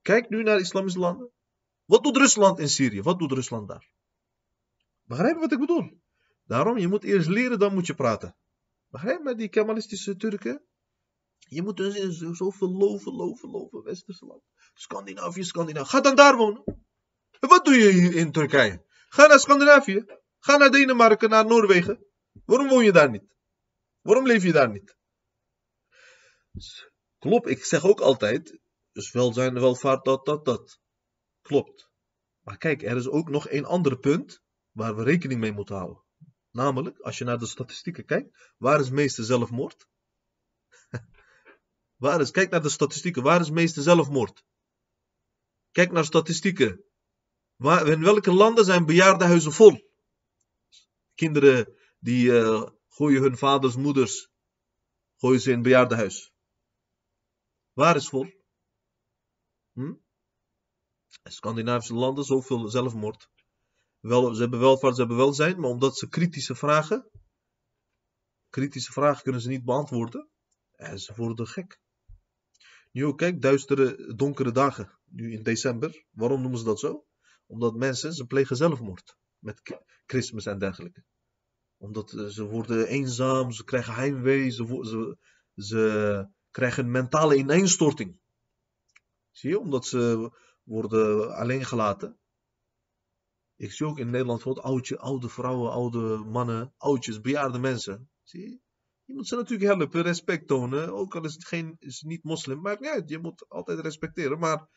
Kijk 0.00 0.28
nu 0.28 0.42
naar 0.42 0.60
islamische 0.60 0.98
landen. 0.98 1.30
Wat 1.84 2.02
doet 2.02 2.16
Rusland 2.16 2.58
in 2.58 2.68
Syrië? 2.68 3.02
Wat 3.02 3.18
doet 3.18 3.32
Rusland 3.32 3.68
daar? 3.68 3.90
Begrijp 5.02 5.34
je 5.34 5.40
wat 5.40 5.52
ik 5.52 5.58
bedoel? 5.58 6.00
Daarom, 6.44 6.78
je 6.78 6.88
moet 6.88 7.04
eerst 7.04 7.28
leren, 7.28 7.58
dan 7.58 7.74
moet 7.74 7.86
je 7.86 7.94
praten. 7.94 8.36
Begrijp 8.88 9.26
je, 9.26 9.34
die 9.34 9.48
Kemalistische 9.48 10.16
Turken? 10.16 10.62
Je 11.52 11.62
moet 11.62 11.76
dus 11.76 12.18
zoveel 12.18 12.70
loven, 12.70 13.12
loven, 13.12 13.50
loven, 13.50 13.82
westerse 13.82 14.26
land. 14.26 14.42
Scandinavië, 14.74 15.44
Scandinavië. 15.44 15.88
Ga 15.88 16.00
dan 16.00 16.16
daar 16.16 16.36
wonen. 16.36 16.64
En 17.40 17.48
wat 17.48 17.64
doe 17.64 17.74
je 17.74 18.14
in 18.14 18.32
Turkije? 18.32 18.84
Ga 19.08 19.26
naar 19.26 19.38
Scandinavië. 19.38 20.04
Ga 20.38 20.56
naar 20.56 20.70
Denemarken, 20.70 21.30
naar 21.30 21.46
Noorwegen. 21.46 22.06
Waarom 22.44 22.68
woon 22.68 22.84
je 22.84 22.92
daar 22.92 23.10
niet? 23.10 23.34
Waarom 24.00 24.26
leef 24.26 24.42
je 24.42 24.52
daar 24.52 24.70
niet? 24.70 24.96
Klopt, 27.18 27.48
ik 27.48 27.64
zeg 27.64 27.84
ook 27.84 28.00
altijd, 28.00 28.58
dus 28.92 29.12
welzijn, 29.12 29.54
welvaart, 29.54 30.04
dat, 30.04 30.24
dat, 30.24 30.44
dat. 30.44 30.80
Klopt. 31.40 31.90
Maar 32.40 32.56
kijk, 32.56 32.82
er 32.82 32.96
is 32.96 33.08
ook 33.08 33.28
nog 33.28 33.50
een 33.50 33.64
ander 33.64 33.98
punt 33.98 34.42
waar 34.70 34.96
we 34.96 35.02
rekening 35.02 35.40
mee 35.40 35.52
moeten 35.52 35.76
houden. 35.76 36.04
Namelijk, 36.50 36.98
als 36.98 37.18
je 37.18 37.24
naar 37.24 37.38
de 37.38 37.46
statistieken 37.46 38.04
kijkt, 38.04 38.52
waar 38.56 38.80
is 38.80 38.90
meeste 38.90 39.24
zelfmoord? 39.24 39.90
Waar 42.02 42.20
is, 42.20 42.30
kijk 42.30 42.50
naar 42.50 42.62
de 42.62 42.68
statistieken, 42.68 43.22
waar 43.22 43.40
is 43.40 43.50
meeste 43.50 43.82
zelfmoord? 43.82 44.44
Kijk 45.70 45.92
naar 45.92 46.04
statistieken. 46.04 46.84
Waar, 47.56 47.88
in 47.88 48.02
welke 48.02 48.32
landen 48.32 48.64
zijn 48.64 48.86
bejaardenhuizen 48.86 49.52
vol? 49.52 49.90
Kinderen 51.14 51.76
die 51.98 52.26
uh, 52.26 52.68
gooien 52.88 53.22
hun 53.22 53.36
vaders, 53.36 53.76
moeders, 53.76 54.28
gooien 55.16 55.40
ze 55.40 55.48
in 55.48 55.54
het 55.54 55.62
bejaardenhuis. 55.62 56.32
Waar 57.72 57.96
is 57.96 58.08
vol? 58.08 58.26
Hm? 59.72 59.94
Scandinavische 61.22 61.94
landen, 61.94 62.24
zoveel 62.24 62.68
zelfmoord. 62.68 63.30
Wel, 64.00 64.34
ze 64.34 64.40
hebben 64.40 64.60
welvaart, 64.60 64.94
ze 64.94 65.00
hebben 65.00 65.18
welzijn, 65.18 65.60
maar 65.60 65.70
omdat 65.70 65.98
ze 65.98 66.08
kritische 66.08 66.54
vragen, 66.54 67.10
kritische 68.48 68.92
vragen 68.92 69.22
kunnen 69.22 69.40
ze 69.40 69.48
niet 69.48 69.64
beantwoorden, 69.64 70.28
en 70.72 70.98
ze 70.98 71.14
worden 71.14 71.46
gek. 71.46 71.81
Nu 72.92 73.04
ook, 73.04 73.18
kijk, 73.18 73.42
duistere, 73.42 74.14
donkere 74.14 74.52
dagen, 74.52 74.98
nu 75.04 75.32
in 75.32 75.42
december. 75.42 76.04
Waarom 76.10 76.40
noemen 76.40 76.58
ze 76.58 76.64
dat 76.64 76.78
zo? 76.78 77.06
Omdat 77.46 77.74
mensen, 77.74 78.12
ze 78.12 78.26
plegen 78.26 78.56
zelfmoord. 78.56 79.16
Met 79.38 79.78
Christmas 80.06 80.46
en 80.46 80.58
dergelijke. 80.58 81.04
Omdat 81.76 82.12
eh, 82.12 82.26
ze 82.26 82.44
worden 82.44 82.86
eenzaam, 82.86 83.52
ze 83.52 83.64
krijgen 83.64 83.94
heimwee, 83.94 84.50
ze, 84.50 84.64
ze, 84.82 85.16
ze 85.54 86.26
krijgen 86.50 86.84
een 86.84 86.90
mentale 86.90 87.36
ineenstorting. 87.36 88.20
Zie 89.30 89.50
je? 89.50 89.58
Omdat 89.58 89.86
ze 89.86 90.30
worden 90.62 91.34
alleen 91.36 91.64
gelaten. 91.64 92.18
Ik 93.56 93.72
zie 93.72 93.86
ook 93.86 93.98
in 93.98 94.10
Nederland 94.10 94.42
bijvoorbeeld 94.42 94.66
oudje, 94.66 94.98
oude 94.98 95.28
vrouwen, 95.28 95.70
oude 95.70 96.16
mannen, 96.16 96.74
oudjes, 96.76 97.20
bejaarde 97.20 97.58
mensen. 97.58 98.10
Zie 98.22 98.40
je? 98.40 98.60
Je 99.04 99.14
moet 99.14 99.28
ze 99.28 99.36
natuurlijk 99.36 99.70
helpen, 99.70 100.02
respect 100.02 100.46
tonen. 100.46 100.92
Ook 100.92 101.16
al 101.16 101.24
is 101.24 101.32
het 101.32 101.46
geen, 101.46 101.76
is 101.78 102.02
niet 102.02 102.24
moslim. 102.24 102.60
Maar 102.60 102.82
ja, 102.82 103.02
je 103.06 103.18
moet 103.18 103.48
altijd 103.48 103.78
respecteren. 103.78 104.38
Maar 104.38 104.68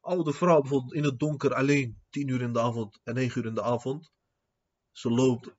oude 0.00 0.32
vrouw 0.32 0.60
bijvoorbeeld 0.60 0.94
in 0.94 1.04
het 1.04 1.18
donker 1.18 1.54
alleen, 1.54 2.02
tien 2.10 2.28
uur 2.28 2.40
in 2.40 2.52
de 2.52 2.60
avond 2.60 3.00
en 3.02 3.14
negen 3.14 3.40
uur 3.40 3.48
in 3.48 3.54
de 3.54 3.62
avond. 3.62 4.10
Ze 4.90 5.10
loopt 5.10 5.54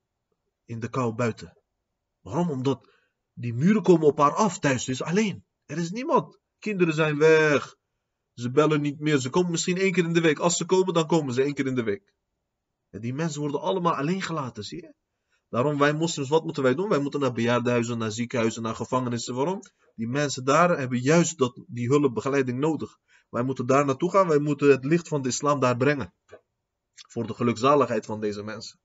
in 0.66 0.80
de 0.80 0.90
kou 0.90 1.14
buiten. 1.14 1.62
Waarom? 2.20 2.50
Omdat 2.50 2.90
die 3.34 3.54
muren 3.54 3.84
komen 3.84 4.08
op 4.08 4.18
haar 4.18 4.34
af 4.36 4.60
thuis. 4.60 4.84
Ze 4.84 4.92
is 4.92 5.02
alleen. 5.02 5.46
Er 5.66 5.78
is 5.78 5.92
niemand. 5.92 6.40
Kinderen 6.60 6.94
zijn 6.94 7.18
weg. 7.18 7.76
Ze 8.34 8.52
bellen 8.52 8.82
niet 8.82 9.00
meer. 9.00 9.18
Ze 9.18 9.30
komen 9.30 9.52
misschien 9.52 9.78
één 9.78 9.92
keer 9.92 10.04
in 10.04 10.14
de 10.14 10.22
week. 10.22 10.40
Als 10.40 10.58
ze 10.58 10.66
komen, 10.66 10.94
dan 10.94 11.08
komen 11.08 11.34
ze 11.34 11.44
één 11.44 11.54
keer 11.54 11.66
in 11.66 11.76
de 11.76 11.84
week. 11.84 12.14
En 12.90 13.02
die 13.02 13.14
mensen 13.14 13.42
worden 13.42 13.62
allemaal 13.62 13.96
alleen 13.96 14.22
gelaten, 14.22 14.64
zie 14.64 14.82
je? 14.82 14.94
Daarom, 15.50 15.78
wij 15.78 15.94
moslims, 15.94 16.30
wat 16.30 16.44
moeten 16.44 16.64
wij 16.64 16.76
doen? 16.76 16.90
Wij 16.90 17.00
moeten 17.00 17.20
naar 17.20 17.34
bejaardenhuizen, 17.34 17.98
naar 17.98 18.12
ziekenhuizen, 18.12 18.62
naar 18.62 18.76
gevangenissen. 18.76 19.36
Waarom? 19.36 19.62
Die 19.96 20.08
mensen 20.08 20.46
daar 20.46 20.78
hebben 20.78 21.00
juist 21.00 21.38
dat, 21.38 21.64
die 21.68 21.88
hulpbegeleiding 21.88 22.60
nodig. 22.60 22.98
Wij 23.30 23.44
moeten 23.44 23.66
daar 23.66 23.86
naartoe 23.86 24.12
gaan. 24.12 24.28
Wij 24.28 24.40
moeten 24.40 24.70
het 24.70 24.86
licht 24.86 25.08
van 25.08 25.22
de 25.22 25.28
islam 25.28 25.60
daar 25.60 25.78
brengen. 25.78 26.14
Voor 27.08 27.28
de 27.28 27.34
gelukzaligheid 27.34 28.06
van 28.06 28.20
deze 28.20 28.44
mensen. 28.44 28.80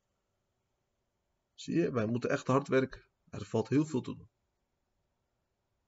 Zie 1.55 1.75
je? 1.75 1.93
Wij 1.93 2.07
moeten 2.07 2.31
echt 2.31 2.47
hard 2.47 2.69
werken. 2.69 3.09
Er 3.31 3.45
valt 3.45 3.69
heel 3.69 3.87
veel 3.87 4.01
te 4.01 4.17
doen. 4.17 4.31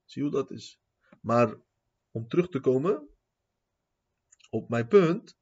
Zie 0.05 0.23
hoe 0.23 0.31
dat 0.31 0.51
is? 0.51 0.81
Maar 1.21 1.57
om 2.11 2.29
terug 2.29 2.49
te 2.49 2.61
komen 2.61 3.09
op 4.51 4.69
mijn 4.69 4.89
punt. 4.89 5.37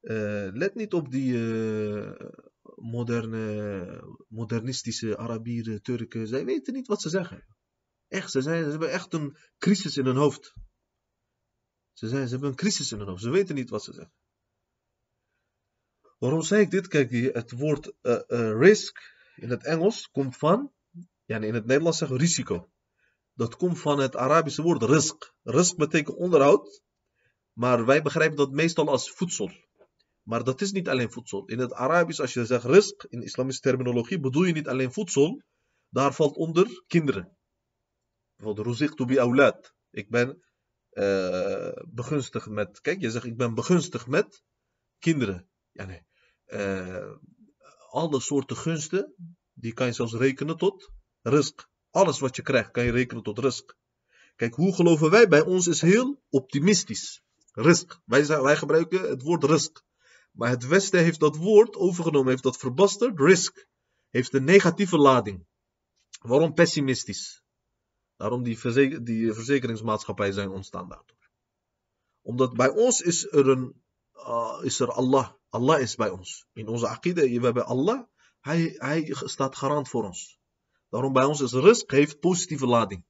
Uh, 0.00 0.48
let 0.52 0.74
niet 0.74 0.94
op 0.94 1.10
die 1.10 1.32
uh, 1.32 2.30
moderne, 2.76 4.02
modernistische 4.28 5.16
Arabieren, 5.16 5.82
Turken. 5.82 6.26
Zij 6.26 6.44
weten 6.44 6.74
niet 6.74 6.86
wat 6.86 7.02
ze 7.02 7.08
zeggen. 7.08 7.46
Echt, 8.08 8.30
ze, 8.30 8.42
zijn, 8.42 8.64
ze 8.64 8.70
hebben 8.70 8.90
echt 8.90 9.12
een 9.12 9.36
crisis 9.58 9.96
in 9.96 10.04
hun 10.04 10.16
hoofd. 10.16 10.54
Ze, 11.92 12.08
zijn, 12.08 12.24
ze 12.26 12.32
hebben 12.32 12.50
een 12.50 12.56
crisis 12.56 12.92
in 12.92 12.98
hun 12.98 13.08
hoofd. 13.08 13.22
Ze 13.22 13.30
weten 13.30 13.54
niet 13.54 13.70
wat 13.70 13.84
ze 13.84 13.92
zeggen. 13.92 14.14
Waarom 16.18 16.42
zei 16.42 16.62
ik 16.62 16.70
dit? 16.70 16.88
Kijk, 16.88 17.10
het 17.34 17.50
woord 17.50 17.92
uh, 18.02 18.20
risk 18.58 18.98
in 19.36 19.50
het 19.50 19.64
Engels 19.64 20.10
komt 20.10 20.36
van, 20.36 20.72
ja, 21.24 21.36
in 21.36 21.54
het 21.54 21.66
Nederlands 21.66 21.98
zeggen 21.98 22.16
we 22.16 22.22
risico. 22.22 22.70
Dat 23.32 23.56
komt 23.56 23.78
van 23.78 23.98
het 23.98 24.16
Arabische 24.16 24.62
woord 24.62 24.82
risk. 24.82 25.34
Risk 25.42 25.76
betekent 25.76 26.16
onderhoud, 26.16 26.82
maar 27.52 27.84
wij 27.86 28.02
begrijpen 28.02 28.36
dat 28.36 28.50
meestal 28.50 28.88
als 28.88 29.10
voedsel. 29.10 29.50
Maar 30.26 30.44
dat 30.44 30.60
is 30.60 30.72
niet 30.72 30.88
alleen 30.88 31.12
voedsel. 31.12 31.44
In 31.44 31.58
het 31.58 31.72
Arabisch, 31.72 32.20
als 32.20 32.32
je 32.32 32.44
zegt 32.44 32.64
risk, 32.64 33.04
in 33.08 33.22
islamische 33.22 33.60
terminologie, 33.60 34.20
bedoel 34.20 34.44
je 34.44 34.52
niet 34.52 34.68
alleen 34.68 34.92
voedsel. 34.92 35.42
Daar 35.88 36.14
valt 36.14 36.36
onder 36.36 36.84
kinderen. 36.86 37.36
Bijvoorbeeld, 38.36 38.66
ruziktu 38.66 39.04
bi 39.04 39.18
aulad. 39.18 39.74
Ik 39.90 40.10
ben 40.10 40.42
uh, 40.90 41.72
begunstigd 41.88 42.48
met, 42.48 42.80
kijk, 42.80 43.00
je 43.00 43.10
zegt 43.10 43.24
ik 43.24 43.36
ben 43.36 43.54
begunstigd 43.54 44.06
met 44.06 44.42
kinderen. 44.98 45.48
Ja, 45.72 45.84
nee. 45.84 46.02
Uh, 46.46 47.14
alle 47.90 48.20
soorten 48.20 48.56
gunsten, 48.56 49.14
die 49.52 49.72
kan 49.72 49.86
je 49.86 49.92
zelfs 49.92 50.14
rekenen 50.14 50.56
tot 50.56 50.90
risk. 51.22 51.68
Alles 51.90 52.18
wat 52.18 52.36
je 52.36 52.42
krijgt, 52.42 52.70
kan 52.70 52.84
je 52.84 52.90
rekenen 52.90 53.22
tot 53.22 53.38
risk. 53.38 53.76
Kijk, 54.36 54.54
hoe 54.54 54.74
geloven 54.74 55.10
wij? 55.10 55.28
Bij 55.28 55.44
ons 55.44 55.66
is 55.66 55.80
heel 55.80 56.22
optimistisch. 56.28 57.22
Risk. 57.52 58.00
Wij, 58.04 58.26
wij 58.26 58.56
gebruiken 58.56 59.00
het 59.08 59.22
woord 59.22 59.44
risk. 59.44 59.84
Maar 60.36 60.50
het 60.50 60.66
Westen 60.66 61.02
heeft 61.02 61.20
dat 61.20 61.36
woord 61.36 61.76
overgenomen, 61.76 62.30
heeft 62.30 62.42
dat 62.42 62.56
verbasterd. 62.56 63.20
Risk. 63.20 63.66
Heeft 64.10 64.34
een 64.34 64.44
negatieve 64.44 64.96
lading. 64.96 65.46
Waarom 66.20 66.54
pessimistisch? 66.54 67.42
Daarom 68.16 68.42
die, 68.42 68.58
verzeker, 68.58 69.04
die 69.04 69.32
verzekeringsmaatschappijen 69.32 70.34
zijn 70.34 70.50
ontstaan 70.50 70.88
daardoor. 70.88 71.30
Omdat 72.22 72.54
bij 72.54 72.68
ons 72.68 73.00
is 73.00 73.26
er, 73.26 73.48
een, 73.48 73.82
uh, 74.14 74.60
is 74.62 74.80
er 74.80 74.92
Allah. 74.92 75.32
Allah 75.48 75.80
is 75.80 75.94
bij 75.94 76.10
ons. 76.10 76.46
In 76.52 76.68
onze 76.68 76.88
akide, 76.88 77.38
we 77.38 77.44
hebben 77.44 77.66
Allah. 77.66 78.04
Hij, 78.40 78.74
hij 78.78 79.14
staat 79.24 79.56
garant 79.56 79.88
voor 79.88 80.04
ons. 80.04 80.38
Daarom 80.88 81.12
bij 81.12 81.24
ons 81.24 81.40
is 81.40 81.52
risk, 81.52 81.90
heeft 81.90 82.20
positieve 82.20 82.66
lading. 82.66 83.04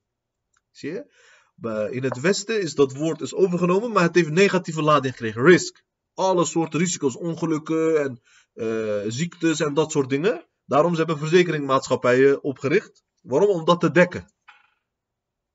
Zie 0.70 0.90
je? 0.90 1.90
In 1.90 2.02
het 2.02 2.20
Westen 2.20 2.60
is 2.60 2.74
dat 2.74 2.92
woord 2.92 3.20
is 3.20 3.34
overgenomen, 3.34 3.92
maar 3.92 4.02
het 4.02 4.14
heeft 4.14 4.30
negatieve 4.30 4.82
lading 4.82 5.14
gekregen. 5.14 5.42
Risk. 5.42 5.84
Alle 6.16 6.44
soorten 6.44 6.80
risico's, 6.80 7.16
ongelukken 7.16 8.02
en 8.02 8.20
uh, 8.54 9.10
ziektes 9.10 9.60
en 9.60 9.74
dat 9.74 9.90
soort 9.92 10.10
dingen. 10.10 10.46
Daarom 10.64 10.92
ze 10.92 10.98
hebben 10.98 11.18
verzekeringmaatschappijen 11.18 12.42
opgericht. 12.42 13.02
Waarom? 13.22 13.48
Om 13.48 13.64
dat 13.64 13.80
te 13.80 13.90
dekken. 13.90 14.32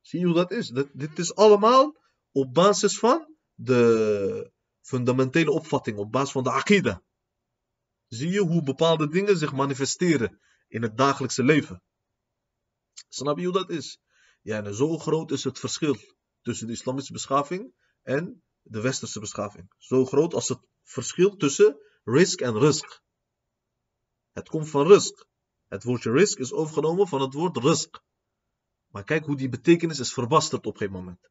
Zie 0.02 0.20
je 0.20 0.26
hoe 0.26 0.36
dat 0.36 0.52
is? 0.52 0.68
Dat, 0.68 0.88
dit 0.94 1.20
is 1.20 1.36
allemaal 1.36 1.98
op 2.32 2.54
basis 2.54 3.00
van 3.00 3.36
de 3.54 4.52
fundamentele 4.82 5.52
opvatting, 5.52 5.98
op 5.98 6.12
basis 6.12 6.32
van 6.32 6.44
de 6.44 6.52
akida. 6.52 7.04
Zie 8.08 8.30
je 8.30 8.40
hoe 8.40 8.64
bepaalde 8.64 9.08
dingen 9.08 9.38
zich 9.38 9.54
manifesteren 9.54 10.40
in 10.68 10.82
het 10.82 10.98
dagelijkse 10.98 11.44
leven. 11.44 11.82
Snap 13.10 13.38
je 13.38 13.44
hoe 13.44 13.54
dat 13.54 13.70
is? 13.70 14.00
Ja, 14.42 14.64
en 14.64 14.76
zo 14.76 14.98
groot 14.98 15.32
is 15.32 15.44
het 15.44 15.60
verschil 15.60 15.96
tussen 16.42 16.68
de 16.68 16.74
islamitische 16.74 17.14
beschaving 17.14 17.74
en 18.02 18.44
de 18.62 18.82
westerse 18.82 19.20
beschaving. 19.20 19.74
Zo 19.78 20.06
groot 20.06 20.34
als 20.34 20.48
het 20.48 20.60
verschil 20.84 21.36
tussen 21.36 21.78
risk 22.04 22.42
en 22.42 22.60
risk. 22.60 23.02
Het 24.32 24.50
komt 24.50 24.70
van 24.70 24.88
risk. 24.88 25.26
Het 25.68 25.84
woordje 25.84 26.12
risk 26.12 26.38
is 26.38 26.54
overgenomen 26.54 27.08
van 27.08 27.22
het 27.22 27.34
woord 27.34 27.58
risk. 27.58 28.02
Maar 28.88 29.04
kijk 29.04 29.26
hoe 29.26 29.38
die 29.38 29.50
betekenis 29.50 30.00
is 30.00 30.14
verbasterd 30.14 30.66
op 30.66 30.82
een 30.82 30.92
moment. 30.92 31.30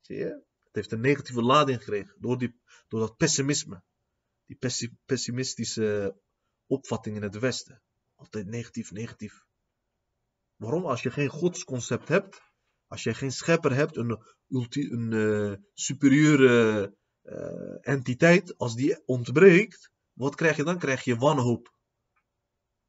Zie 0.00 0.16
je? 0.16 0.48
Het 0.64 0.74
heeft 0.74 0.92
een 0.92 1.00
negatieve 1.00 1.42
lading 1.42 1.78
gekregen 1.78 2.16
door, 2.18 2.38
die, 2.38 2.60
door 2.88 3.00
dat 3.00 3.16
pessimisme. 3.16 3.82
Die 4.46 4.58
pessimistische 5.04 6.20
opvatting 6.66 7.16
in 7.16 7.22
het 7.22 7.38
Westen. 7.38 7.82
Altijd 8.14 8.46
negatief, 8.46 8.90
negatief. 8.90 9.44
Waarom? 10.56 10.86
Als 10.86 11.02
je 11.02 11.10
geen 11.10 11.28
godsconcept 11.28 12.08
hebt, 12.08 12.49
als 12.90 13.02
je 13.02 13.14
geen 13.14 13.32
schepper 13.32 13.74
hebt, 13.74 13.96
een, 13.96 14.18
een 14.48 15.12
uh, 15.12 15.54
superieure 15.74 16.94
uh, 17.22 17.88
entiteit, 17.88 18.58
als 18.58 18.74
die 18.74 19.02
ontbreekt, 19.06 19.90
wat 20.12 20.34
krijg 20.34 20.56
je 20.56 20.64
dan? 20.64 20.78
Krijg 20.78 21.04
je 21.04 21.16
wanhoop. 21.16 21.74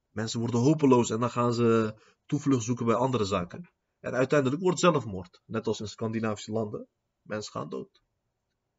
Mensen 0.10 0.40
worden 0.40 0.60
hopeloos 0.60 1.10
en 1.10 1.20
dan 1.20 1.30
gaan 1.30 1.54
ze 1.54 1.96
toevlucht 2.26 2.64
zoeken 2.64 2.86
bij 2.86 2.96
andere 2.96 3.26
zaken. 3.26 3.70
En 4.00 4.14
uiteindelijk 4.14 4.62
wordt 4.62 4.80
zelfmoord, 4.80 5.42
net 5.46 5.68
als 5.68 5.80
in 5.80 5.88
Scandinavische 5.88 6.52
landen. 6.52 6.88
Mensen 7.22 7.52
gaan 7.52 7.70
dood. 7.70 8.02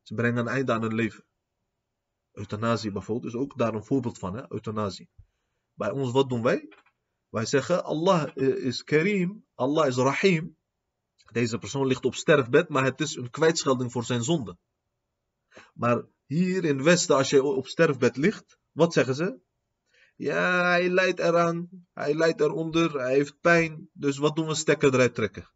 Ze 0.03 0.15
brengen 0.15 0.39
een 0.39 0.53
einde 0.53 0.73
aan 0.73 0.83
hun 0.83 0.95
leven. 0.95 1.25
Euthanasie 2.33 2.93
bijvoorbeeld 2.93 3.35
is 3.35 3.41
ook 3.41 3.59
daar 3.59 3.75
een 3.75 3.85
voorbeeld 3.85 4.19
van, 4.19 4.35
hè? 4.37 4.53
euthanasie. 4.53 5.09
Bij 5.75 5.91
ons, 5.91 6.13
wat 6.13 6.29
doen 6.29 6.43
wij? 6.43 6.69
Wij 7.29 7.47
zeggen, 7.47 7.85
Allah 7.85 8.37
is 8.37 8.85
Karim, 8.85 9.47
Allah 9.55 9.87
is 9.87 9.97
Rahim. 9.97 10.57
Deze 11.33 11.59
persoon 11.59 11.87
ligt 11.87 12.05
op 12.05 12.15
sterfbed, 12.15 12.69
maar 12.69 12.85
het 12.85 13.01
is 13.01 13.17
een 13.17 13.31
kwijtschelding 13.31 13.93
voor 13.93 14.05
zijn 14.05 14.23
zonde. 14.23 14.57
Maar 15.75 16.05
hier 16.27 16.65
in 16.65 16.83
Westen, 16.83 17.17
als 17.17 17.31
je 17.31 17.43
op 17.43 17.67
sterfbed 17.67 18.17
ligt, 18.17 18.59
wat 18.73 18.93
zeggen 18.93 19.15
ze? 19.15 19.39
Ja, 20.17 20.65
hij 20.65 20.89
lijdt 20.89 21.19
eraan, 21.19 21.69
hij 21.93 22.15
lijdt 22.15 22.41
eronder, 22.41 23.01
hij 23.01 23.15
heeft 23.15 23.41
pijn, 23.41 23.89
dus 23.93 24.17
wat 24.17 24.37
doen 24.37 24.47
we? 24.47 24.55
Stekker 24.55 24.95
eruit 24.95 25.15
trekken. 25.15 25.51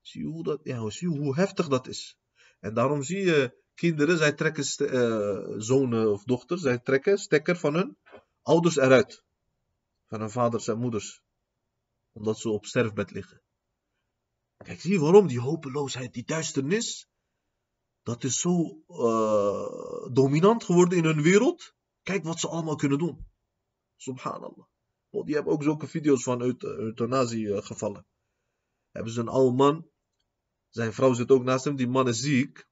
Zie 0.00 0.22
je 0.22 0.28
hoe, 0.28 0.42
dat, 0.42 0.60
ja, 0.62 0.90
zie 0.90 1.08
hoe 1.08 1.34
heftig 1.34 1.68
dat 1.68 1.86
is? 1.86 2.18
En 2.60 2.74
daarom 2.74 3.02
zie 3.02 3.24
je 3.24 3.56
kinderen, 3.74 4.18
zij 4.18 4.32
trekken 4.32 4.64
uh, 4.78 5.54
zonen 5.58 6.12
of 6.12 6.24
dochters, 6.24 6.60
zij 6.60 6.78
trekken 6.78 7.18
stekker 7.18 7.56
van 7.56 7.74
hun 7.74 7.96
ouders 8.42 8.76
eruit 8.76 9.22
van 10.06 10.20
hun 10.20 10.30
vaders 10.30 10.68
en 10.68 10.78
moeders. 10.78 11.22
Omdat 12.12 12.38
ze 12.38 12.50
op 12.50 12.66
sterfbed 12.66 13.10
liggen. 13.10 13.42
Kijk, 14.64 14.80
zie 14.80 14.92
je 14.92 14.98
waarom? 14.98 15.26
Die 15.26 15.40
hopeloosheid, 15.40 16.12
die 16.12 16.24
duisternis. 16.24 17.08
dat 18.02 18.24
is 18.24 18.40
zo 18.40 18.82
uh, 18.88 20.12
dominant 20.12 20.64
geworden 20.64 20.98
in 20.98 21.04
hun 21.04 21.22
wereld. 21.22 21.74
Kijk 22.02 22.24
wat 22.24 22.40
ze 22.40 22.48
allemaal 22.48 22.76
kunnen 22.76 22.98
doen. 22.98 23.26
Subhanallah. 23.96 24.66
Want 25.08 25.26
die 25.26 25.34
hebben 25.34 25.52
ook 25.52 25.62
zulke 25.62 25.86
video's 25.86 26.22
van 26.22 26.42
euthanasie 26.60 27.46
uh, 27.46 27.62
gevallen. 27.62 28.06
Hebben 28.90 29.12
ze 29.12 29.20
een 29.20 29.28
oude 29.28 29.56
man. 29.56 29.90
Zijn 30.68 30.92
vrouw 30.92 31.12
zit 31.12 31.30
ook 31.30 31.44
naast 31.44 31.64
hem. 31.64 31.76
Die 31.76 31.88
man 31.88 32.08
is 32.08 32.20
ziek. 32.20 32.66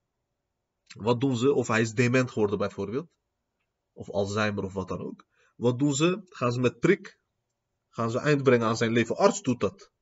Wat 0.87 1.21
doen 1.21 1.37
ze? 1.37 1.53
Of 1.53 1.69
hij 1.69 1.81
is 1.81 1.95
dement 1.95 2.31
geworden 2.31 2.59
bijvoorbeeld. 2.59 3.09
Of 3.93 4.11
Alzheimer 4.11 4.65
of 4.65 4.73
wat 4.73 4.89
dan 4.89 5.01
ook. 5.01 5.27
Wat 5.57 5.79
doen 5.79 5.95
ze? 5.95 6.23
Gaan 6.29 6.53
ze 6.53 6.61
met 6.61 6.79
prik. 6.79 7.19
Gaan 7.89 8.11
ze 8.11 8.19
eind 8.19 8.43
brengen 8.43 8.67
aan 8.67 8.77
zijn 8.77 8.93
leven. 8.93 9.17
Arts 9.17 9.43
doet 9.43 9.61
dat. 9.61 9.93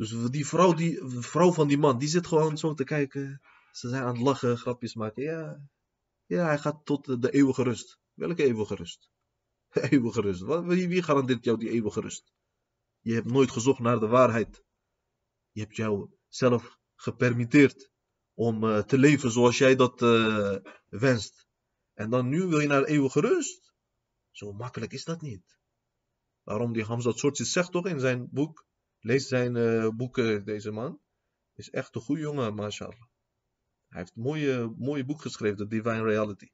Dus 0.00 0.14
die 0.30 0.46
vrouw, 0.46 0.72
die 0.72 1.00
vrouw 1.04 1.52
van 1.52 1.68
die 1.68 1.78
man, 1.78 1.98
die 1.98 2.08
zit 2.08 2.26
gewoon 2.26 2.58
zo 2.58 2.74
te 2.74 2.84
kijken. 2.84 3.40
Ze 3.72 3.88
zijn 3.88 4.02
aan 4.02 4.14
het 4.14 4.22
lachen, 4.22 4.58
grapjes 4.58 4.94
maken. 4.94 5.22
Ja, 5.22 5.60
ja 6.26 6.44
hij 6.44 6.58
gaat 6.58 6.84
tot 6.84 7.22
de 7.22 7.30
eeuwige 7.30 7.62
rust. 7.62 7.98
Welke 8.14 8.44
eeuwige 8.44 8.74
rust? 8.74 9.10
eeuwige 9.90 10.20
rust. 10.20 10.42
Wie, 10.64 11.02
garandeert 11.02 11.44
jou 11.44 11.58
die 11.58 11.70
eeuwige 11.70 12.00
rust? 12.00 12.32
Je 13.00 13.14
hebt 13.14 13.26
nooit 13.30 13.50
gezocht 13.50 13.80
naar 13.80 14.00
de 14.00 14.06
waarheid. 14.06 14.64
Je 15.50 15.60
hebt 15.60 15.76
jou 15.76 16.10
zelf 16.28 16.78
gepermitteerd 16.94 17.90
om 18.34 18.64
uh, 18.64 18.78
te 18.78 18.98
leven 18.98 19.30
zoals 19.30 19.58
jij 19.58 19.76
dat 19.76 20.02
uh, 20.02 20.56
wenst. 20.88 21.46
En 21.94 22.10
dan 22.10 22.28
nu 22.28 22.46
wil 22.46 22.60
je 22.60 22.66
naar 22.66 22.84
eeuwige 22.84 23.20
rust? 23.20 23.74
Zo 24.30 24.52
makkelijk 24.52 24.92
is 24.92 25.04
dat 25.04 25.20
niet. 25.20 25.58
Waarom 26.42 26.72
die 26.72 26.84
Hamza 26.84 27.12
Tsortjes 27.12 27.52
zegt 27.52 27.72
toch 27.72 27.86
in 27.86 28.00
zijn 28.00 28.28
boek. 28.30 28.68
Lees 29.00 29.28
zijn 29.28 29.54
uh, 29.54 29.88
boeken, 29.88 30.44
deze 30.44 30.70
man. 30.70 31.00
Is 31.54 31.70
echt 31.70 31.94
een 31.94 32.00
goede 32.00 32.20
jongen, 32.20 32.54
mashallah. 32.54 33.00
Hij 33.88 33.98
heeft 34.00 34.16
een 34.16 34.22
mooie, 34.22 34.74
mooie 34.78 35.04
boek 35.04 35.20
geschreven, 35.20 35.56
The 35.56 35.66
Divine 35.66 36.02
Reality. 36.02 36.48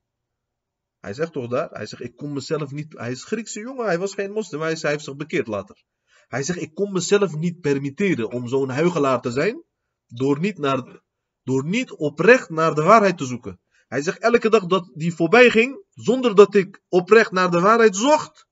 Hij 1.00 1.14
zegt 1.14 1.32
toch 1.32 1.48
daar, 1.48 1.70
hij 1.70 1.86
zegt, 1.86 2.02
ik 2.02 2.16
kon 2.16 2.32
mezelf 2.32 2.70
niet, 2.70 2.92
hij 2.98 3.10
is 3.10 3.24
Griekse 3.24 3.60
jongen, 3.60 3.84
hij 3.84 3.98
was 3.98 4.14
geen 4.14 4.32
moslim, 4.32 4.60
hij, 4.60 4.76
hij 4.80 4.90
heeft 4.90 5.04
zich 5.04 5.16
bekeerd 5.16 5.46
later. 5.46 5.84
Hij 6.28 6.42
zegt, 6.42 6.60
ik 6.60 6.74
kon 6.74 6.92
mezelf 6.92 7.34
niet 7.34 7.60
permitteren 7.60 8.30
om 8.30 8.48
zo'n 8.48 8.68
huigelaar 8.68 9.20
te 9.20 9.30
zijn, 9.30 9.62
door 10.06 10.40
niet, 10.40 10.58
naar, 10.58 11.02
door 11.42 11.64
niet 11.64 11.90
oprecht 11.90 12.50
naar 12.50 12.74
de 12.74 12.82
waarheid 12.82 13.18
te 13.18 13.24
zoeken. 13.24 13.60
Hij 13.88 14.02
zegt, 14.02 14.18
elke 14.18 14.48
dag 14.48 14.66
dat 14.66 14.90
die 14.94 15.14
voorbij 15.14 15.50
ging, 15.50 15.84
zonder 15.90 16.34
dat 16.34 16.54
ik 16.54 16.82
oprecht 16.88 17.30
naar 17.30 17.50
de 17.50 17.60
waarheid 17.60 17.96
zocht, 17.96 18.46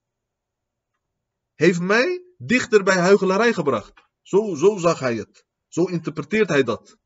heeft 1.54 1.80
mij 1.80 2.22
dichter 2.46 2.82
bij 2.82 2.98
huigelarij 2.98 3.52
gebracht. 3.52 3.92
Zo, 4.22 4.54
zo 4.54 4.76
zag 4.76 4.98
hij 4.98 5.14
het. 5.14 5.44
Zo 5.68 5.84
interpreteert 5.84 6.48
hij 6.48 6.62
dat. 6.62 6.96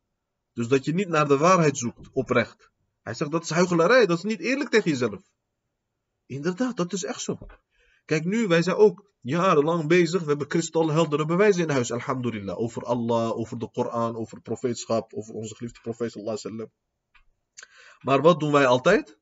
Dus 0.53 0.69
dat 0.69 0.85
je 0.85 0.95
niet 0.95 1.09
naar 1.09 1.29
de 1.29 1.37
waarheid 1.37 1.79
zoekt, 1.79 2.09
oprecht. 2.13 2.71
Hij 3.03 3.15
zegt 3.15 3.31
dat 3.31 3.43
is 3.43 3.51
huigelarij, 3.51 4.07
dat 4.07 4.17
is 4.17 4.23
niet 4.25 4.41
eerlijk 4.41 4.71
tegen 4.71 4.91
jezelf. 4.91 5.21
Inderdaad, 6.27 6.77
dat 6.77 6.93
is 6.93 7.05
echt 7.05 7.21
zo. 7.21 7.39
Kijk, 8.05 8.25
nu, 8.25 8.47
wij 8.47 8.63
zijn 8.63 8.77
ook 8.77 9.11
jarenlang 9.21 9.89
bezig. 9.89 10.21
We 10.23 10.29
hebben 10.29 10.47
kristalheldere 10.47 11.25
bewijzen 11.25 11.63
in 11.63 11.71
huis, 11.71 11.93
alhamdulillah. 11.93 12.59
Over 12.59 12.85
Allah, 12.85 13.37
over 13.37 13.59
de 13.59 13.71
Koran, 13.71 14.17
over 14.17 14.41
profeetschap, 14.41 15.13
over 15.15 15.35
onze 15.35 15.55
geliefde 15.55 15.81
profeet 15.81 16.13
sallallahu 16.13 16.69
Maar 18.01 18.23
wat 18.23 18.41
doen 18.41 18.53
wij 18.53 18.67
altijd? 18.67 19.19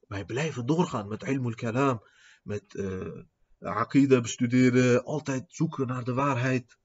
Wij 0.00 0.24
blijven 0.24 0.66
doorgaan 0.66 1.08
met 1.08 1.22
ilmul 1.22 1.54
kalam, 1.54 2.02
met 2.42 2.74
uh, 2.74 3.22
aqida 3.62 4.20
bestuderen, 4.20 5.04
altijd 5.04 5.44
zoeken 5.48 5.86
naar 5.86 6.04
de 6.04 6.14
waarheid. 6.14 6.76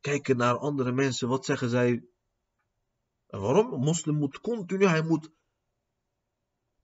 Kijken 0.00 0.36
naar 0.36 0.58
andere 0.58 0.92
mensen, 0.92 1.28
wat 1.28 1.44
zeggen 1.44 1.70
zij? 1.70 2.04
En 3.26 3.40
waarom? 3.40 3.72
Een 3.72 3.80
moslim 3.80 4.14
moet 4.14 4.40
continu, 4.40 4.86
hij 4.86 5.02
moet 5.02 5.30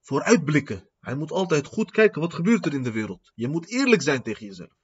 vooruitblikken. 0.01 0.89
Hij 1.01 1.15
moet 1.15 1.31
altijd 1.31 1.67
goed 1.67 1.91
kijken 1.91 2.21
wat 2.21 2.35
gebeurt 2.35 2.67
er 2.67 2.75
in 2.75 2.83
de 2.83 2.93
wereld. 2.93 3.33
Je 3.35 3.49
moet 3.49 3.71
eerlijk 3.71 4.03
zijn 4.03 4.23
tegen 4.23 4.47
jezelf. 4.47 4.77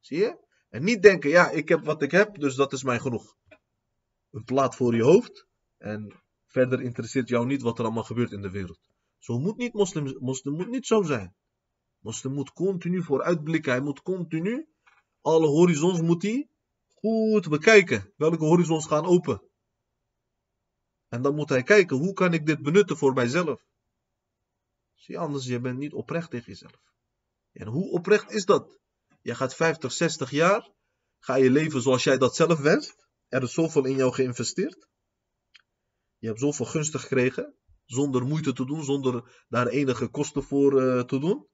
Zie 0.00 0.18
je? 0.18 0.38
En 0.68 0.84
niet 0.84 1.02
denken, 1.02 1.30
ja, 1.30 1.50
ik 1.50 1.68
heb 1.68 1.84
wat 1.84 2.02
ik 2.02 2.10
heb, 2.10 2.40
dus 2.40 2.54
dat 2.54 2.72
is 2.72 2.82
mij 2.82 2.98
genoeg. 2.98 3.36
Een 4.30 4.44
plaat 4.44 4.76
voor 4.76 4.94
je 4.94 5.02
hoofd 5.02 5.46
en 5.78 6.22
verder 6.46 6.82
interesseert 6.82 7.28
jou 7.28 7.46
niet 7.46 7.62
wat 7.62 7.78
er 7.78 7.84
allemaal 7.84 8.04
gebeurt 8.04 8.32
in 8.32 8.42
de 8.42 8.50
wereld. 8.50 8.80
Zo 9.18 9.38
moet 9.38 9.56
niet 9.56 9.72
moslim, 9.72 10.16
moslim 10.18 10.54
moet 10.54 10.70
niet 10.70 10.86
zo 10.86 11.02
zijn. 11.02 11.34
Moslim 12.02 12.32
moet 12.32 12.52
continu 12.52 13.02
vooruitblikken. 13.02 13.72
Hij 13.72 13.80
moet 13.80 14.02
continu, 14.02 14.68
alle 15.20 15.46
horizons 15.46 16.00
moet 16.00 16.22
hij 16.22 16.48
goed 16.88 17.48
bekijken. 17.48 18.12
Welke 18.16 18.44
horizons 18.44 18.86
gaan 18.86 19.04
open? 19.04 19.42
En 21.08 21.22
dan 21.22 21.34
moet 21.34 21.48
hij 21.48 21.62
kijken, 21.62 21.96
hoe 21.96 22.12
kan 22.12 22.32
ik 22.32 22.46
dit 22.46 22.62
benutten 22.62 22.96
voor 22.96 23.12
mijzelf? 23.12 23.64
Zie 24.94 25.18
anders 25.18 25.46
je 25.46 25.60
bent 25.60 25.78
niet 25.78 25.92
oprecht 25.92 26.30
tegen 26.30 26.52
jezelf. 26.52 26.82
En 27.52 27.66
hoe 27.66 27.90
oprecht 27.90 28.30
is 28.30 28.44
dat? 28.44 28.78
Je 29.20 29.34
gaat 29.34 29.54
50, 29.54 29.92
60 29.92 30.30
jaar, 30.30 30.70
ga 31.18 31.34
je 31.34 31.50
leven 31.50 31.82
zoals 31.82 32.04
jij 32.04 32.18
dat 32.18 32.36
zelf 32.36 32.60
wenst. 32.60 33.06
Er 33.28 33.42
is 33.42 33.52
zoveel 33.52 33.84
in 33.84 33.96
jou 33.96 34.12
geïnvesteerd. 34.12 34.88
Je 36.18 36.26
hebt 36.26 36.40
zoveel 36.40 36.66
gunsten 36.66 37.00
gekregen, 37.00 37.54
zonder 37.84 38.26
moeite 38.26 38.52
te 38.52 38.66
doen, 38.66 38.84
zonder 38.84 39.44
daar 39.48 39.66
enige 39.66 40.08
kosten 40.08 40.42
voor 40.42 40.82
uh, 40.82 41.02
te 41.02 41.18
doen. 41.18 41.46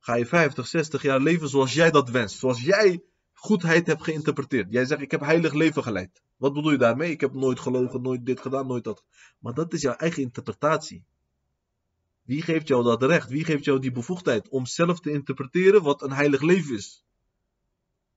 Ga 0.00 0.14
je 0.14 0.26
50, 0.26 0.66
60 0.66 1.02
jaar 1.02 1.20
leven 1.20 1.48
zoals 1.48 1.74
jij 1.74 1.90
dat 1.90 2.10
wenst, 2.10 2.38
zoals 2.38 2.62
jij 2.62 3.02
goedheid 3.32 3.86
hebt 3.86 4.02
geïnterpreteerd. 4.02 4.72
Jij 4.72 4.84
zegt, 4.84 5.00
ik 5.00 5.10
heb 5.10 5.20
heilig 5.20 5.52
leven 5.52 5.82
geleid. 5.82 6.22
Wat 6.36 6.52
bedoel 6.52 6.70
je 6.70 6.78
daarmee? 6.78 7.10
Ik 7.10 7.20
heb 7.20 7.34
nooit 7.34 7.60
gelogen, 7.60 8.02
nooit 8.02 8.26
dit 8.26 8.40
gedaan, 8.40 8.66
nooit 8.66 8.84
dat. 8.84 9.04
Maar 9.38 9.54
dat 9.54 9.72
is 9.72 9.82
jouw 9.82 9.94
eigen 9.94 10.22
interpretatie. 10.22 11.04
Wie 12.22 12.42
geeft 12.42 12.68
jou 12.68 12.82
dat 12.82 13.02
recht? 13.02 13.28
Wie 13.28 13.44
geeft 13.44 13.64
jou 13.64 13.78
die 13.78 13.92
bevoegdheid 13.92 14.48
om 14.48 14.66
zelf 14.66 15.00
te 15.00 15.10
interpreteren 15.10 15.82
wat 15.82 16.02
een 16.02 16.12
heilig 16.12 16.40
leven 16.40 16.74
is? 16.74 17.04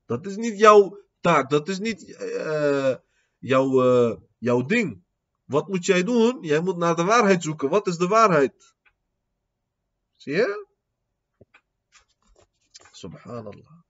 Dat 0.06 0.26
is 0.26 0.36
niet 0.36 0.60
jouw 0.60 1.00
taak, 1.22 1.50
dat 1.50 1.70
is 1.70 1.80
niet 1.80 2.10
uh, 2.10 2.96
jouw, 3.40 3.84
uh, 3.84 4.18
jouw 4.38 4.66
ding. 4.66 5.04
Wat 5.44 5.68
moet 5.68 5.86
jij 5.86 6.04
doen? 6.04 6.38
Jij 6.42 6.62
moet 6.62 6.78
naar 6.78 6.96
de 6.96 7.04
waarheid 7.04 7.44
zoeken. 7.44 7.70
Wat 7.70 7.88
is 7.88 7.98
de 7.98 8.08
waarheid? 8.08 8.76
Zie 10.18 10.34
je? 10.34 10.63
Subhanallah. 13.04 13.84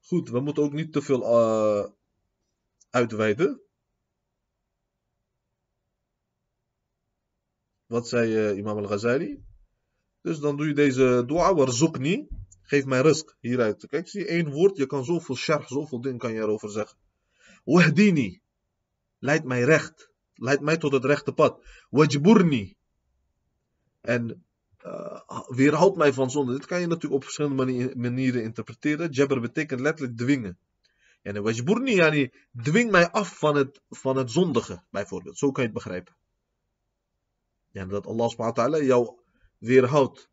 Goed, 0.00 0.28
we 0.30 0.40
moeten 0.40 0.62
ook 0.62 0.72
niet 0.72 0.92
te 0.92 1.02
veel 1.02 1.22
uh, 1.22 1.84
uitweiden. 2.90 3.60
Wat 7.86 8.08
zei 8.08 8.50
uh, 8.50 8.56
Imam 8.56 8.78
al-Ghazali? 8.78 9.44
Dus 10.20 10.38
dan 10.38 10.56
doe 10.56 10.66
je 10.66 10.74
deze 10.74 11.22
dua, 11.26 11.54
warzoekni. 11.54 12.28
Geef 12.62 12.84
mij 12.84 13.00
rust 13.00 13.36
hieruit. 13.40 13.86
Kijk, 13.86 14.08
zie 14.08 14.20
je 14.20 14.26
één 14.26 14.50
woord, 14.50 14.76
je 14.76 14.86
kan 14.86 15.04
zoveel 15.04 15.36
sharh, 15.36 15.66
zoveel 15.66 16.00
dingen 16.00 16.18
kan 16.18 16.32
je 16.32 16.40
erover 16.40 16.70
zeggen. 16.70 16.98
Wahdini. 17.64 18.40
Leid 19.18 19.44
mij 19.44 19.62
recht. 19.62 20.10
Leid 20.34 20.60
mij 20.60 20.76
tot 20.76 20.92
het 20.92 21.04
rechte 21.04 21.32
pad. 21.32 21.64
Wajburni. 21.90 22.76
En 24.00 24.44
uh, 24.86 25.48
weerhoud 25.48 25.96
mij 25.96 26.12
van 26.12 26.30
zonde. 26.30 26.52
Dit 26.52 26.66
kan 26.66 26.80
je 26.80 26.86
natuurlijk 26.86 27.14
op 27.14 27.22
verschillende 27.22 27.94
manieren 27.96 28.42
interpreteren. 28.42 29.10
Jabber 29.10 29.40
betekent 29.40 29.80
letterlijk 29.80 30.16
dwingen. 30.16 30.58
En 31.22 31.42
wajburni, 31.42 31.94
yani, 31.94 32.32
dwing 32.62 32.90
mij 32.90 33.10
af 33.10 33.38
van 33.38 33.56
het, 33.56 33.80
van 33.88 34.16
het 34.16 34.30
zondige, 34.30 34.82
bijvoorbeeld. 34.90 35.38
Zo 35.38 35.50
kan 35.50 35.62
je 35.62 35.68
het 35.68 35.78
begrijpen. 35.78 36.14
Dat 37.72 38.06
Allah 38.06 38.28
subhanahu 38.28 38.56
wa 38.56 38.62
ta'ala 38.62 38.84
jou 38.84 39.18
weerhoudt. 39.58 40.30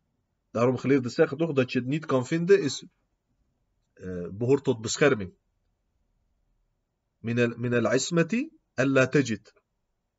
Daarom 0.50 0.76
geleerden 0.76 1.10
zeggen 1.10 1.36
toch 1.36 1.52
dat 1.52 1.72
je 1.72 1.78
het 1.78 1.88
niet 1.88 2.06
kan 2.06 2.26
vinden 2.26 2.62
is 2.62 2.84
uh, 3.94 4.28
behoort 4.32 4.64
tot 4.64 4.80
bescherming. 4.80 5.32
Min 7.18 7.74
al-ismati 7.74 8.50
alla 8.74 9.06
tajid. 9.06 9.52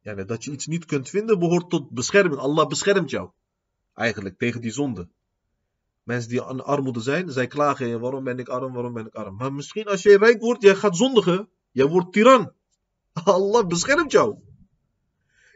Ja, 0.02 0.14
dat 0.14 0.44
je 0.44 0.52
iets 0.52 0.68
niet 0.68 0.86
kunt 0.86 1.10
vinden 1.10 1.40
behoort 1.40 1.70
tot 1.70 1.90
bescherming. 1.90 2.40
Allah 2.40 2.68
beschermt 2.68 3.10
jou. 3.10 3.32
Eigenlijk 3.94 4.38
tegen 4.38 4.62
die 4.62 4.72
zonde. 4.72 5.10
Mensen 6.04 6.30
die 6.30 6.44
aan 6.44 6.66
armoede 6.66 7.00
zijn, 7.00 7.32
zij 7.32 7.48
klagen. 7.48 8.00
Waarom 8.00 8.24
ben 8.24 8.40
ik 8.40 8.48
arm, 8.48 8.74
waarom 8.74 8.94
ben 8.94 9.06
ik 9.06 9.14
arm. 9.14 9.36
Maar 9.36 9.54
misschien 9.54 9.86
als 9.86 10.02
jij 10.02 10.16
rijk 10.16 10.42
wordt, 10.42 10.62
jij 10.62 10.76
gaat 10.76 10.98
zondigen. 10.98 11.50
Jij 11.72 11.86
wordt 11.86 12.14
tiran. 12.14 12.54
Allah 13.24 13.68
beschermt 13.68 14.12
jou. 14.12 14.38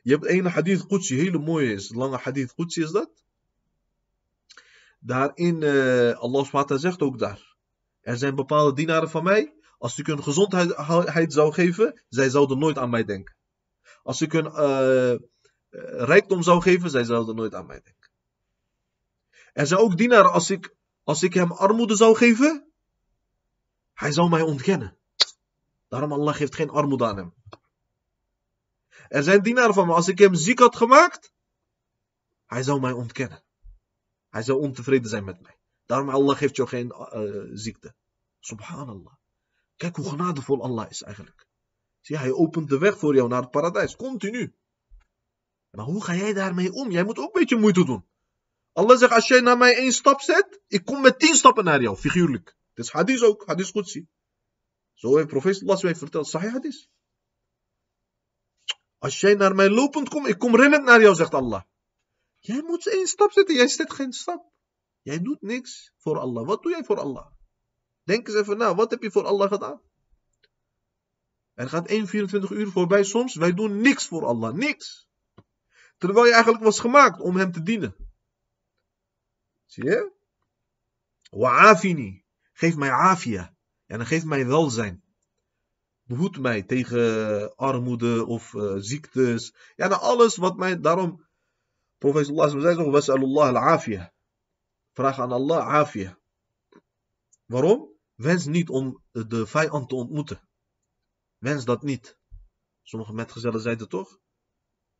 Je 0.01 0.11
hebt 0.11 0.27
een 0.27 0.45
hadith 0.45 0.85
Qudsi, 0.87 1.15
hele 1.15 1.39
mooie 1.39 1.73
is. 1.73 1.93
Lange 1.93 2.17
hadith 2.17 2.53
Qudsi 2.53 2.81
is 2.81 2.91
dat. 2.91 3.09
Daarin, 4.99 5.61
uh, 5.61 6.17
Allah 6.17 6.43
subhanahu 6.43 6.79
zegt 6.79 7.01
ook 7.01 7.19
daar. 7.19 7.55
Er 8.01 8.17
zijn 8.17 8.35
bepaalde 8.35 8.73
dienaren 8.73 9.09
van 9.09 9.23
mij. 9.23 9.53
Als 9.77 9.99
ik 9.99 10.05
hun 10.05 10.23
gezondheid 10.23 11.33
zou 11.33 11.53
geven, 11.53 12.03
zij 12.09 12.29
zouden 12.29 12.59
nooit 12.59 12.77
aan 12.77 12.89
mij 12.89 13.03
denken. 13.03 13.35
Als 14.03 14.21
ik 14.21 14.31
hun 14.31 14.45
uh, 14.45 15.15
rijkdom 16.07 16.43
zou 16.43 16.61
geven, 16.61 16.89
zij 16.89 17.03
zouden 17.03 17.35
nooit 17.35 17.55
aan 17.55 17.65
mij 17.65 17.81
denken. 17.83 18.04
Er 19.55 19.67
zijn 19.67 19.79
ook 19.79 19.97
dienaren, 19.97 20.31
als 20.31 20.49
ik, 20.49 20.75
als 21.03 21.23
ik 21.23 21.33
hem 21.33 21.51
armoede 21.51 21.95
zou 21.95 22.15
geven, 22.15 22.71
hij 23.93 24.11
zou 24.11 24.29
mij 24.29 24.41
ontkennen. 24.41 24.97
Daarom 25.87 26.11
Allah 26.11 26.35
geeft 26.35 26.55
geen 26.55 26.69
armoede 26.69 27.05
aan 27.05 27.17
hem. 27.17 27.33
Er 29.07 29.23
zijn 29.23 29.41
dienaren 29.41 29.73
van 29.73 29.87
me, 29.87 29.93
als 29.93 30.07
ik 30.07 30.17
hem 30.17 30.35
ziek 30.35 30.59
had 30.59 30.75
gemaakt, 30.75 31.31
hij 32.45 32.63
zou 32.63 32.79
mij 32.79 32.91
ontkennen. 32.91 33.43
Hij 34.29 34.43
zou 34.43 34.59
ontevreden 34.59 35.09
zijn 35.09 35.23
met 35.23 35.41
mij. 35.41 35.57
Daarom 35.85 36.09
Allah 36.09 36.37
geeft 36.37 36.55
jou 36.55 36.69
geen 36.69 36.93
uh, 37.13 37.49
ziekte. 37.53 37.95
Subhanallah. 38.39 39.13
Kijk 39.75 39.95
hoe 39.95 40.09
genadevol 40.09 40.63
Allah 40.63 40.89
is 40.89 41.03
eigenlijk. 41.03 41.47
Zie, 42.01 42.17
hij 42.17 42.31
opent 42.31 42.69
de 42.69 42.77
weg 42.77 42.97
voor 42.97 43.15
jou 43.15 43.27
naar 43.27 43.41
het 43.41 43.51
paradijs. 43.51 43.95
Continu. 43.95 44.55
Maar 45.69 45.85
hoe 45.85 46.03
ga 46.03 46.15
jij 46.15 46.33
daarmee 46.33 46.71
om? 46.71 46.91
Jij 46.91 47.03
moet 47.03 47.17
ook 47.17 47.35
een 47.35 47.39
beetje 47.39 47.59
moeite 47.59 47.85
doen. 47.85 48.05
Allah 48.75 48.97
zegt, 48.97 49.11
als 49.11 49.27
jij 49.27 49.41
naar 49.41 49.57
mij 49.57 49.75
één 49.75 49.91
stap 49.91 50.21
zet, 50.21 50.59
ik 50.67 50.85
kom 50.85 51.01
met 51.01 51.19
tien 51.19 51.35
stappen 51.35 51.63
naar 51.63 51.81
jou, 51.81 51.95
figuurlijk. 51.97 52.55
Het 52.73 52.85
is 52.85 52.91
hadith 52.91 53.21
ook, 53.21 53.45
hadith 53.45 53.71
Qudsi. 53.71 54.07
Zo 54.93 55.15
heeft 55.15 55.27
profeet 55.27 55.61
Allah 55.61 55.81
heeft 55.81 55.99
verteld, 55.99 56.27
sahih 56.27 56.51
hadith. 56.51 56.89
Als 58.97 59.19
jij 59.19 59.33
naar 59.33 59.55
mij 59.55 59.69
lopend 59.69 60.09
komt, 60.09 60.27
ik 60.27 60.37
kom 60.37 60.55
rennend 60.55 60.83
naar 60.83 61.01
jou, 61.01 61.15
zegt 61.15 61.33
Allah. 61.33 61.61
Jij 62.39 62.61
moet 62.61 62.87
één 62.87 63.07
stap 63.07 63.31
zetten, 63.31 63.55
jij 63.55 63.67
zet 63.67 63.93
geen 63.93 64.13
stap. 64.13 64.51
Jij 65.01 65.21
doet 65.21 65.41
niks 65.41 65.91
voor 65.97 66.19
Allah. 66.19 66.45
Wat 66.47 66.63
doe 66.63 66.71
jij 66.71 66.83
voor 66.83 66.99
Allah? 66.99 67.25
Denk 68.03 68.27
eens 68.27 68.37
even 68.37 68.57
na, 68.57 68.75
wat 68.75 68.91
heb 68.91 69.01
je 69.01 69.11
voor 69.11 69.25
Allah 69.25 69.51
gedaan? 69.51 69.81
Er 71.53 71.69
gaat 71.69 71.87
1, 71.87 72.07
24 72.07 72.49
uur 72.49 72.67
voorbij 72.71 73.03
soms, 73.03 73.35
wij 73.35 73.53
doen 73.53 73.81
niks 73.81 74.07
voor 74.07 74.25
Allah, 74.25 74.53
niks. 74.53 75.07
Terwijl 75.97 76.25
je 76.25 76.33
eigenlijk 76.33 76.63
was 76.63 76.79
gemaakt 76.79 77.19
om 77.19 77.35
hem 77.35 77.51
te 77.51 77.63
dienen. 77.63 78.04
Zie 79.65 79.83
je? 79.83 80.11
Wa'afini. 81.29 82.23
Geef 82.53 82.75
mij 82.75 82.91
afia. 82.91 83.55
En 83.85 83.97
dan 83.97 84.07
geef 84.07 84.25
mij 84.25 84.47
welzijn. 84.47 85.03
Behoed 86.03 86.39
mij 86.39 86.63
tegen 86.63 87.55
armoede 87.55 88.25
of 88.25 88.53
uh, 88.53 88.73
ziektes. 88.77 89.53
Ja, 89.75 89.87
nou 89.87 90.01
alles 90.01 90.35
wat 90.35 90.57
mij. 90.57 90.79
Daarom, 90.79 91.25
profeet 91.97 92.29
Allah 92.29 92.59
zei 92.59 92.75
toch: 92.75 92.91
Wasalullah 92.91 93.47
al-afia. 93.47 94.13
Vraag 94.93 95.19
aan 95.19 95.31
Allah 95.31 95.67
afia. 95.67 96.17
Waarom? 97.45 97.93
Wens 98.15 98.45
niet 98.45 98.69
om 98.69 99.03
de 99.11 99.47
vijand 99.47 99.89
te 99.89 99.95
ontmoeten. 99.95 100.49
Wens 101.37 101.65
dat 101.65 101.83
niet. 101.83 102.17
Sommige 102.81 103.13
metgezellen 103.13 103.61
zeiden 103.61 103.89
toch? 103.89 104.19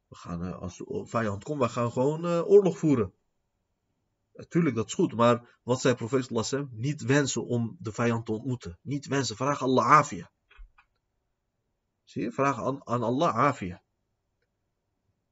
We 0.07 0.16
gaan, 0.16 0.43
uh, 0.43 0.61
als 0.61 0.78
de 0.78 1.05
vijand 1.05 1.43
komt, 1.43 1.61
we 1.61 1.70
gaan 1.70 1.91
gewoon 1.91 2.26
uh, 2.26 2.49
oorlog 2.49 2.78
voeren. 2.78 3.13
Natuurlijk, 4.36 4.75
dat 4.75 4.88
is 4.88 4.93
goed, 4.93 5.15
maar 5.15 5.59
wat 5.63 5.81
zei 5.81 5.95
profeet 5.95 6.29
Lassem? 6.29 6.69
Niet 6.71 7.01
wensen 7.01 7.45
om 7.45 7.77
de 7.79 7.91
vijand 7.91 8.25
te 8.25 8.31
ontmoeten. 8.31 8.79
Niet 8.81 9.05
wensen, 9.05 9.36
vraag 9.36 9.61
Allah 9.61 9.86
afia. 9.86 10.31
Zie 12.03 12.23
je, 12.23 12.31
vraag 12.31 12.63
aan, 12.63 12.88
aan 12.88 13.03
Allah 13.03 13.36
afia. 13.36 13.83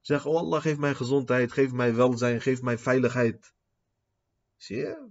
Zeg, 0.02 0.26
oh 0.26 0.38
Allah, 0.38 0.62
geef 0.62 0.78
mij 0.78 0.96
gezondheid, 0.96 1.52
geef 1.52 1.72
mij 1.72 1.96
welzijn, 1.96 2.42
geef 2.42 2.62
mij 2.62 2.78
veiligheid. 2.78 3.54
Zie 4.58 4.78
je? 4.78 5.08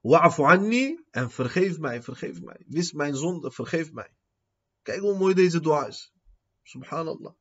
Wa'afu 0.00 0.42
anni 0.42 1.04
en 1.10 1.30
vergeef 1.30 1.78
mij, 1.78 2.02
vergeef 2.02 2.40
mij. 2.40 2.64
Wis 2.66 2.92
mijn 2.92 3.14
zonde, 3.14 3.50
vergeef 3.50 3.92
mij. 3.92 4.14
Kijk 4.82 5.00
hoe 5.00 5.18
mooi 5.18 5.34
deze 5.34 5.60
dua 5.60 5.86
is. 5.86 6.12
Subhanallah. 6.62 7.34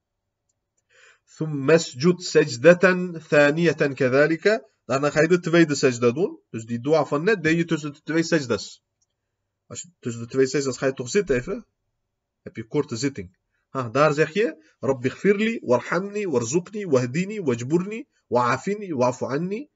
ثم 1.39 1.71
اسجد 1.71 2.19
سجدة 2.21 2.85
ثانية 3.19 3.73
كذلك 3.73 4.61
daarna 4.89 5.11
ga 5.11 5.21
je 5.21 5.29
de 5.29 5.41
tweede 5.41 5.75
sajda 5.75 6.11
doen 6.13 6.39
dus 6.51 6.65
die 6.65 6.81
dua 6.81 7.05
van 7.05 7.25
net 7.25 7.43
deed 7.43 7.57
je 7.57 7.65
tussen 7.65 7.93
de 7.93 8.01
twee 8.03 8.23
sajdas 8.23 8.83
als 9.67 9.83
je 9.83 9.89
tussen 9.99 10.23
de 10.23 10.29
twee 10.29 10.47
sajdas 10.47 10.79
ga 10.79 10.87
je 10.87 10.93
toch 10.93 11.09
zitten 11.09 11.37
even 11.37 11.67
heb 12.43 12.57
je 12.57 12.67
korte 12.67 12.97
zitting 12.97 13.37
ha, 13.69 13.89
daar 13.89 14.13
zeg 14.13 14.33
je 14.33 14.75
Rabbi 14.81 15.09
gfirli 15.09 15.61
warhamni 15.63 16.27
warzuqni 16.27 16.85
wahdini 16.85 17.41
wajburni 17.41 18.07
wa'afini 18.27 18.93
wa'fu 18.93 19.25
anni 19.25 19.69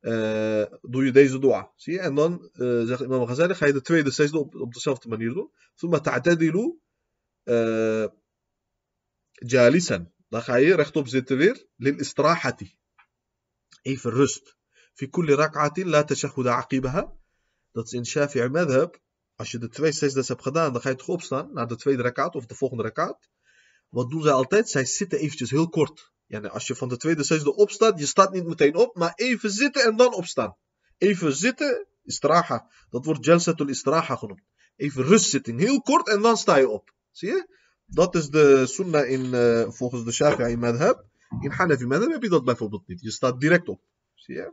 uh, 0.00 0.64
doe 0.80 1.04
je 1.04 1.12
deze 1.12 1.38
dua 1.38 1.72
zie 1.76 1.92
je 1.92 2.00
en 2.00 2.14
dan 2.14 2.50
uh, 2.54 2.86
zegt 2.86 3.00
imam 3.00 3.26
Ghazali 3.26 3.54
ga 3.54 3.66
je 3.66 3.72
de 3.72 3.82
tweede 3.82 4.10
sajda 4.10 4.38
op, 4.38 4.54
op 4.54 4.72
dezelfde 4.72 5.08
manier 5.08 5.32
doen 5.34 5.50
ثم 5.74 5.96
تعتدل 5.96 6.78
uh, 7.44 8.08
جالسا 9.42 10.06
Dan 10.33 10.41
ga 10.41 10.55
je 10.55 10.75
rechtop 10.75 11.07
zitten 11.07 11.37
weer. 11.37 11.65
Lil 11.75 11.99
istrahati. 11.99 12.75
Even 13.81 14.11
rust. 14.11 14.55
Fi 14.93 15.09
kulli 15.09 15.33
rak'atin 15.33 15.87
la 15.89 16.03
tashahuda 16.03 16.53
aqibaha. 16.55 17.13
Dat 17.71 17.85
is 17.85 17.93
in 17.93 18.05
Shafi'i 18.05 18.49
madhab. 18.49 19.01
Als 19.35 19.51
je 19.51 19.57
de 19.57 19.69
twee 19.69 19.91
sesdes 19.91 20.27
hebt 20.27 20.41
gedaan, 20.41 20.73
dan 20.73 20.81
ga 20.81 20.89
je 20.89 20.95
toch 20.95 21.07
opstaan 21.07 21.53
naar 21.53 21.67
de 21.67 21.75
tweede 21.75 22.01
rakaat 22.01 22.35
of 22.35 22.45
de 22.45 22.55
volgende 22.55 22.83
rakaat. 22.83 23.29
Wat 23.89 24.09
doen 24.09 24.21
zij 24.21 24.31
altijd? 24.31 24.69
Zij 24.69 24.85
zitten 24.85 25.19
eventjes 25.19 25.49
heel 25.49 25.69
kort. 25.69 26.11
Ja, 26.25 26.39
als 26.39 26.67
je 26.67 26.75
van 26.75 26.89
de 26.89 26.97
tweede 26.97 27.23
sesde 27.23 27.55
opstaat, 27.55 27.99
je 27.99 28.05
staat 28.05 28.33
niet 28.33 28.45
meteen 28.45 28.75
op, 28.75 28.95
maar 28.95 29.13
even 29.15 29.51
zitten 29.51 29.83
en 29.83 29.95
dan 29.95 30.13
opstaan. 30.13 30.55
Even 30.97 31.35
zitten, 31.35 31.87
istraha. 32.03 32.69
Dat 32.89 33.05
wordt 33.05 33.25
jalsatul 33.25 33.67
istraha 33.67 34.15
genoemd. 34.15 34.43
Even 34.75 35.03
rustzitting, 35.03 35.59
heel 35.59 35.81
kort 35.81 36.07
en 36.07 36.21
dan 36.21 36.37
sta 36.37 36.55
je 36.55 36.69
op. 36.69 36.93
Zie 37.11 37.29
je? 37.29 37.61
Dat 37.92 38.14
is 38.14 38.28
de 38.28 38.66
sunnah 38.66 39.08
in, 39.08 39.24
uh, 39.24 39.70
volgens 39.70 40.04
de 40.04 40.12
Shafi'i 40.12 40.56
madhab. 40.56 41.04
In 41.40 41.50
Hanafi 41.50 41.86
madhab 41.86 42.10
heb 42.10 42.22
je 42.22 42.28
dat 42.28 42.44
bijvoorbeeld 42.44 42.86
niet. 42.86 43.00
Je 43.00 43.10
staat 43.10 43.40
direct 43.40 43.68
op. 43.68 43.80
Zie 44.14 44.34
je? 44.34 44.52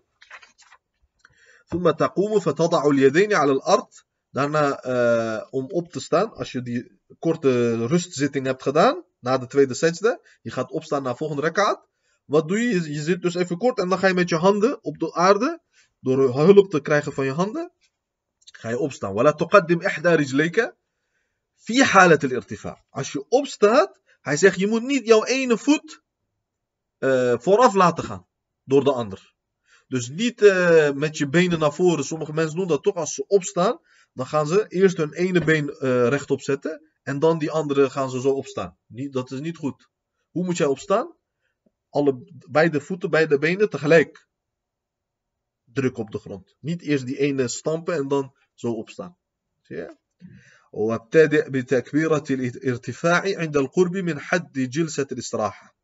ثم 1.68 1.91
تقوم 1.91 2.39
فتضع 2.39 2.86
اليدين 2.86 3.34
على 3.34 3.52
الأرض. 3.52 3.88
Daarna 4.32 4.86
uh, 4.86 5.41
om 5.50 5.66
op 5.72 5.91
te 5.91 6.00
staan, 6.00 6.34
als 6.34 6.52
je 6.52 6.62
die 6.62 7.00
korte 7.20 7.86
rustzitting 7.88 8.46
hebt 8.46 8.64
gedaan, 8.64 9.04
na 9.20 9.38
de 9.38 9.48
tweede 9.48 9.74
sajda, 9.74 10.20
je 10.41 10.52
gaat 10.52 10.72
opstaan 10.72 11.04
naar 11.04 11.12
de 11.12 11.18
volgende 11.18 11.41
rakaat. 11.41 11.88
Wat 12.26 12.48
doe 12.48 12.60
je? 12.60 12.70
je? 12.70 12.93
Je 12.93 13.02
zit 13.02 13.22
dus 13.22 13.36
even 13.36 13.58
kort 13.58 13.80
en 13.80 13.89
dan 13.89 14.00
ga 14.00 14.08
je 14.08 14.14
met 14.14 14.30
je 14.30 14.36
handen 14.36 14.84
op 14.84 15.00
de 15.00 15.14
aarde, 15.14 15.62
door 16.00 16.34
hulp 16.34 16.70
te 16.70 16.82
krijgen 16.82 17.14
van 17.14 17.26
je 17.26 17.32
handen, 17.32 17.72
ga 18.52 18.70
je 18.70 18.78
opstaan. 18.78 19.14
ولا 19.14 19.32
تقدم 19.32 19.82
إحدى 19.82 20.16
رجليك 20.16 20.76
Fi 21.61 21.83
halat 21.83 22.25
al-irtifa. 22.25 22.85
Als 22.91 23.13
je 23.13 23.29
opstaat, 23.29 24.01
hij 24.21 24.37
zegt 24.37 24.59
je 24.59 24.67
moet 24.67 24.83
niet 24.83 25.07
jouw 25.07 25.25
ene 25.25 25.59
voet 25.59 26.03
uh, 26.99 27.39
vooraf 27.39 27.75
laten 27.75 28.05
gaan 28.05 28.27
door 28.65 28.85
de 28.85 28.93
ander. 28.93 29.35
Dus 29.89 30.09
niet 30.09 30.43
uh, 30.43 30.91
met 30.91 31.17
je 31.17 31.29
benen 31.29 31.59
naar 31.59 31.73
voren. 31.75 32.05
Sommige 32.05 32.33
mensen 32.33 32.57
doen 32.57 32.69
dat 32.69 32.83
toch 32.83 32.95
als 32.95 33.15
ze 33.15 33.27
opstaan. 33.27 33.81
Dan 34.13 34.27
gaan 34.27 34.47
ze 34.47 34.67
eerst 34.69 34.97
hun 34.97 35.13
ene 35.13 35.45
been 35.45 35.69
uh, 35.69 36.09
rechtop 36.09 36.41
zetten. 36.41 36.91
En 37.03 37.19
dan 37.19 37.39
die 37.39 37.51
andere 37.51 37.91
gaan 37.91 38.11
ze 38.11 38.21
zo 38.21 38.31
opstaan. 38.31 38.79
Niet, 38.87 39.13
dat 39.13 39.31
is 39.31 39.41
niet 39.41 39.57
goed. 39.57 39.89
Hoe 40.31 40.45
moet 40.45 40.57
jij 40.57 40.67
opstaan? 40.67 41.17
Alle, 41.89 42.23
beide 42.49 42.81
voeten, 42.81 43.11
beide 43.11 43.39
benen 43.39 43.71
tegelijk. 43.71 44.29
Druk 45.65 45.99
op 45.99 46.11
de 46.11 46.19
grond. 46.19 46.57
Niet 46.61 46.83
eerst 46.83 47.07
die 47.07 47.19
ene 47.19 47.49
stampen 47.49 47.95
en 47.95 48.09
dan 48.09 48.35
zo 48.55 48.73
opstaan. 48.73 49.17
Zie 49.61 49.77
je? 49.77 49.97
وابتدئ 50.73 51.51
بتكبيرة 51.51 52.25
الارتفاع 52.31 53.23
عند 53.39 53.57
القرب 53.57 53.97
من 53.97 54.18
حد 54.18 54.59
جلسة 54.59 55.07
الاستراحة 55.12 55.81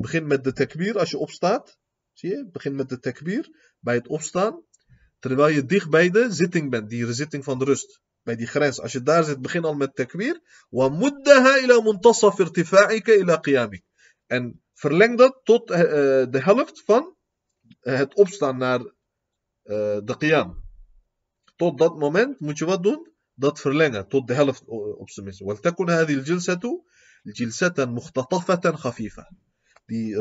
je 0.00 1.18
opstaat 1.18 1.78
zie 2.12 2.30
je 2.30 2.48
begin 2.52 2.74
met 2.74 2.88
de 2.88 2.98
takbir 2.98 3.48
bij 3.78 3.94
het 3.94 4.08
opstaan 4.08 4.64
terwijl 5.18 5.54
je 5.54 5.64
dicht 5.64 5.90
bij 5.90 6.10
de 6.10 6.32
zitting 6.32 6.70
bent 6.70 6.90
die 6.90 7.12
zitting 7.12 7.44
van 7.44 7.58
de 7.58 7.64
rust 7.64 8.00
bij 8.22 8.36
die 8.36 8.46
grens 8.46 8.80
als 8.80 8.92
je 8.92 9.02
daar 9.02 9.24
zit 9.24 9.40
begin 9.40 9.64
al 9.64 9.74
met 9.74 9.94
takbir 9.94 10.40
ومدها 10.70 11.56
إلى 11.64 11.82
منتصف 11.82 12.40
ارتفاعك 12.40 13.10
إلى 13.10 13.34
قيامك 13.34 13.84
en 14.26 14.62
verleng 14.74 15.16
dat 15.18 15.40
tot 15.44 15.70
uh, 15.70 15.76
de 16.30 16.40
helft 16.42 16.82
van 16.84 17.16
het 17.80 18.14
opstaan 18.14 18.56
naar 18.58 18.80
uh, 18.80 19.98
de 20.04 20.14
qiyam 20.18 20.64
tot 21.56 21.78
dat 21.78 21.98
moment 21.98 22.40
moet 22.40 22.58
je 22.58 22.64
wat 22.64 22.82
doen 22.82 23.09
dat 23.39 23.59
verlengen 23.59 24.07
tot 24.07 24.27
de 24.27 24.33
helft 24.33 24.63
op 24.97 25.09
zijn 25.09 25.25
minst. 25.25 25.41
ولتكن 25.41 25.89
هذه 25.89 26.13
الجلسة 26.13 26.83
جلسة 27.25 27.85
مختطفة 27.85 28.71
خفيفة. 28.75 29.25
Die 29.87 30.15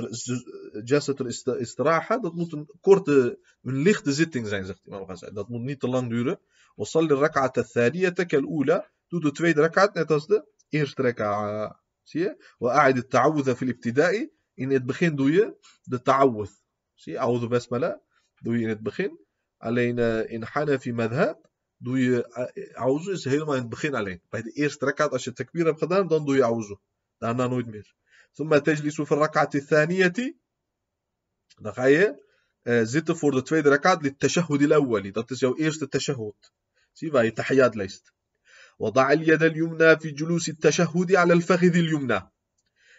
jalsatul 0.84 1.26
istiraha, 1.58 2.18
dat 2.18 2.34
moet 2.34 2.52
een 2.52 2.68
korte, 2.80 3.38
een 3.62 3.76
lichte 3.76 4.12
zitting 4.12 4.46
zijn, 4.46 4.64
zegt 4.64 4.86
Imam 4.86 5.04
Ghazali. 5.04 5.34
Dat 5.34 5.48
moet 5.48 5.62
niet 5.62 5.80
te 5.80 5.88
lang 5.88 6.08
duren. 6.08 6.38
وصلي 6.76 7.14
الركعة 7.14 7.52
الثانية 7.58 8.08
كالأولى. 8.08 8.82
Doe 9.08 9.20
de 9.20 9.30
tweede 9.30 9.60
rakaat 9.60 9.94
net 9.94 10.10
als 10.10 10.26
de 10.26 10.44
eerste 10.68 11.02
rakaat. 11.02 11.76
Zie 12.02 12.20
je? 12.20 12.36
وأعد 12.58 12.96
التعوذ 12.96 13.54
في 13.54 13.62
الابتداء. 13.64 14.28
In 14.54 14.70
het 14.70 14.86
begin 14.86 15.16
doe 15.16 15.32
je 15.32 15.54
de 15.82 16.02
ta'awudh. 16.02 16.52
Zie 16.94 17.12
je? 17.12 17.18
A'udhu 17.18 17.48
basmala. 17.48 18.00
Doe 18.42 18.56
je 18.56 18.62
in 18.62 18.68
het 18.68 18.80
begin. 18.80 19.18
Alleen 19.56 19.96
uh, 19.96 20.30
in 20.30 20.42
Hanafi 20.42 20.92
madhab 20.92 21.47
doe 21.79 21.99
je 21.99 22.17
auzu 22.73 23.11
is 23.11 23.23
helemaal 23.23 23.55
in 23.55 23.61
het 23.61 23.69
begin 23.69 23.95
alleen. 23.95 24.21
Bij 24.29 24.41
de 24.41 24.51
eerste 24.51 24.85
rakat, 24.85 25.11
als 25.11 25.23
je 25.23 25.33
takbir 25.33 25.65
hebt 25.65 25.79
gedaan, 25.79 26.07
dan 26.07 26.25
doe 26.25 26.35
je 26.35 26.41
auzu. 26.41 26.77
Daarna 27.17 27.47
nooit 27.47 27.67
meer. 27.67 27.97
ثم 28.37 28.57
تجلس 28.57 29.01
في 29.01 29.11
الركعة 29.11 29.49
الثانية 29.55 30.13
dan 31.61 31.73
ga 31.73 31.85
je 31.85 32.23
uh, 32.63 32.81
zitten 32.83 33.17
voor 33.17 33.31
de 33.31 33.41
tweede 33.41 33.69
rakat 33.69 34.03
للتشهد 34.03 34.61
الأولي 34.61 35.11
dat 35.11 35.31
is 35.31 35.39
jouw 35.39 35.55
eerste 35.55 35.87
tashahhud 35.87 36.51
zie 36.93 37.11
waar 37.11 37.25
je 37.25 37.33
tahiyat 37.33 37.75
leest 37.75 38.13
وضع 38.79 39.11
اليد 39.11 39.43
اليمنى 39.43 39.99
في 39.99 40.11
جلوس 40.11 40.49
التشهد 40.49 41.15
على 41.15 41.33
الفخذ 41.33 41.75
اليمنى 41.75 42.21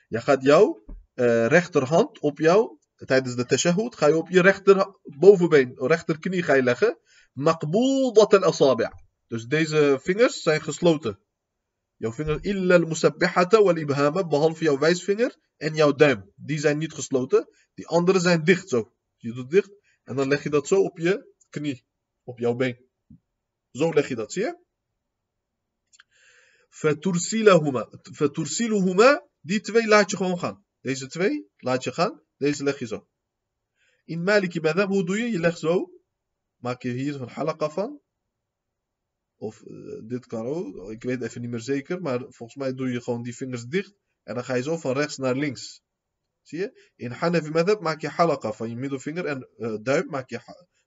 Je 0.09 0.21
gaat 0.21 0.43
jouw 0.43 0.85
uh, 1.15 1.47
rechterhand 1.47 2.19
op 2.19 2.39
jou, 2.39 2.79
tijdens 2.97 3.37
de 3.37 3.47
tashahhud, 3.47 3.97
ga 3.97 4.07
je 4.07 4.17
op 4.17 4.29
je 4.29 4.43
rechter 4.43 4.95
bovenbeen, 5.03 5.73
rechterknie 5.77 6.43
ga 6.43 6.55
je 6.55 6.63
leggen. 6.63 6.99
Maqboedat 7.33 8.35
al-asabi'. 8.35 8.91
Dus 9.27 9.47
deze 9.47 9.99
vingers 10.03 10.43
zijn 10.43 10.63
gesloten. 10.63 11.19
Jouw 11.97 12.13
vinger, 12.13 12.45
illa 12.45 12.75
al-musabbihata 12.75 13.63
wal-ibhama, 13.63 14.27
behalve 14.27 14.65
jouw 14.65 14.79
wijsvinger 14.79 15.37
en 15.57 15.75
jouw 15.75 15.93
duim. 15.93 16.33
Die 16.37 16.59
zijn 16.59 16.79
niet 16.79 16.93
gesloten. 16.93 17.49
Die 17.75 17.87
andere 17.87 18.21
zijn 18.21 18.45
dicht 18.45 18.69
zo. 18.69 18.93
Je 19.17 19.33
doet 19.33 19.51
dicht 19.51 19.71
en 20.05 20.17
dan 20.17 20.29
leg 20.29 20.43
je 20.43 20.51
dat 20.51 20.67
zo 20.67 20.83
op 20.83 20.99
je 20.99 21.35
knie, 21.51 21.85
op 22.25 22.39
jouw 22.39 22.55
been. 22.55 22.89
Zo 23.73 23.93
leg 23.93 24.09
je 24.09 24.15
dat, 24.15 24.33
zie 24.33 24.43
je? 24.43 24.59
Fatursiluhuma. 28.13 29.29
Die 29.41 29.61
twee 29.61 29.87
laat 29.87 30.11
je 30.11 30.17
gewoon 30.17 30.39
gaan. 30.39 30.65
Deze 30.81 31.07
twee 31.07 31.49
laat 31.57 31.85
je 31.85 31.93
gaan. 31.93 32.23
Deze 32.37 32.63
leg 32.63 32.79
je 32.79 32.87
zo. 32.87 33.09
In 34.05 34.23
Maliki 34.23 34.61
Madhab, 34.61 34.89
hoe 34.89 35.05
doe 35.05 35.19
je? 35.19 35.31
Je 35.31 35.39
legt 35.39 35.59
zo. 35.59 35.91
Maak 36.61 36.83
je 36.83 36.91
hier 36.91 37.21
een 37.21 37.29
halaqa 37.29 37.71
van. 37.71 38.01
Of 39.37 39.63
uh, 39.67 40.01
dit 40.09 40.27
kan 40.27 40.47
ook. 40.47 40.91
Ik 40.91 41.03
weet 41.03 41.23
even 41.23 41.41
niet 41.41 41.51
meer 41.51 41.61
zeker. 41.61 42.01
Maar 42.03 42.19
volgens 42.19 42.55
mij 42.55 42.75
doe 42.75 42.91
je 42.93 43.03
gewoon 43.03 43.23
die 43.23 43.37
vingers 43.37 43.65
dicht. 43.65 43.95
En 44.23 44.35
dan 44.35 44.45
ga 44.45 44.55
je 44.55 44.63
zo 44.63 44.77
van 44.77 44.93
rechts 44.93 45.17
naar 45.17 45.37
links. 45.37 45.83
Zie 46.43 46.59
je? 46.59 46.91
In 46.97 47.11
Hanafi 47.11 47.51
Madhab 47.51 47.81
maak 47.81 48.01
je 48.01 48.09
halaqa 48.09 48.53
van 48.53 48.71
je 48.71 48.77
middelvinger. 48.77 49.25
En 49.25 49.49
uh, 49.57 49.77
duim 49.83 50.07
maak 50.07 50.31
je 50.31 50.41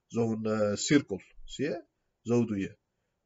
zo'n 0.06 0.46
uh, 0.46 0.74
cirkel. 0.74 1.20
Zie 1.44 1.64
je? 1.64 1.84
Zo 2.22 2.44
doe 2.44 2.58
je. 2.58 2.76